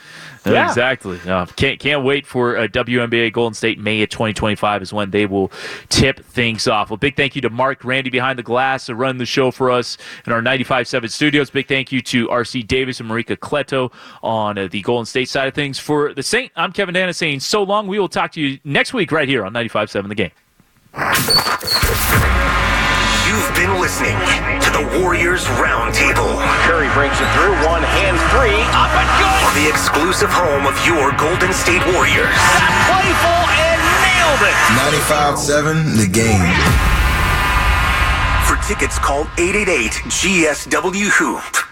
Yeah. 0.53 0.69
Exactly. 0.69 1.19
Can't 1.57 1.79
can't 1.81 2.05
wait 2.05 2.27
for 2.27 2.57
uh, 2.57 2.69
WNBA 2.69 3.33
Golden 3.33 3.55
State 3.55 3.79
May 3.79 4.03
of 4.03 4.11
2025 4.11 4.83
is 4.83 4.93
when 4.93 5.11
they 5.11 5.27
will 5.27 5.51
tip 5.89 6.21
things 6.25 6.67
off. 6.69 6.91
Well, 6.91 6.97
big 6.97 7.17
thank 7.17 7.35
you 7.35 7.43
to 7.43 7.51
Mark 7.51 7.85
Randy 7.85 8.11
behind 8.11 8.39
the 8.39 8.43
glass 8.43 8.87
to 8.87 8.95
run 8.95 9.19
the 9.19 9.27
show 9.27 9.51
for 9.51 9.71
us 9.71 9.99
in 10.27 10.33
our 10.33 10.41
95.7 10.41 11.11
studios. 11.11 11.51
Big 11.51 11.69
thank 11.69 11.91
you 11.93 12.01
to 12.03 12.29
RC 12.29 12.67
Davis 12.67 13.01
and 13.01 13.11
Marika 13.11 13.37
Cleto 13.37 13.93
on 14.23 14.59
uh, 14.59 14.69
the 14.69 14.83
Golden 14.83 15.07
State 15.07 15.29
side 15.29 15.49
of 15.49 15.55
things. 15.55 15.79
For 15.79 16.15
the 16.15 16.23
Saint, 16.23 16.53
I'm 16.57 16.73
Kevin 16.73 16.95
Danna 16.95 17.15
saying 17.15 17.41
so 17.41 17.63
long. 17.63 17.87
We 17.87 17.99
will 17.99 18.09
talk 18.09 18.33
to 18.33 18.41
you 18.41 18.59
next 18.65 18.93
week 18.93 19.13
right 19.13 19.29
here 19.29 19.45
on 19.45 19.53
95.7 19.53 20.09
The 20.09 20.15
Game. 20.15 20.31
You've 23.37 23.55
been 23.55 23.79
listening 23.79 24.17
to 24.65 24.71
the 24.73 24.99
Warriors 24.99 25.45
Roundtable. 25.61 26.41
Curry 26.65 26.89
brings 26.97 27.21
it 27.21 27.29
through, 27.37 27.53
one 27.69 27.83
hand 27.83 28.17
three, 28.33 28.57
up 28.73 28.89
and 28.97 29.09
good. 29.21 29.41
On 29.45 29.53
the 29.61 29.69
exclusive 29.69 30.31
home 30.33 30.65
of 30.65 30.73
your 30.89 31.13
Golden 31.21 31.53
State 31.53 31.85
Warriors. 31.93 32.33
That 32.33 32.73
playful 32.89 33.45
and 33.61 33.77
nailed 34.09 34.41
it. 34.41 34.57
95-7, 35.05 36.01
the 36.01 36.09
game. 36.09 36.49
For 38.49 38.57
tickets, 38.67 38.99
call 38.99 39.29
888 39.37 39.93
GSW 40.09 41.11
Hoop. 41.19 41.66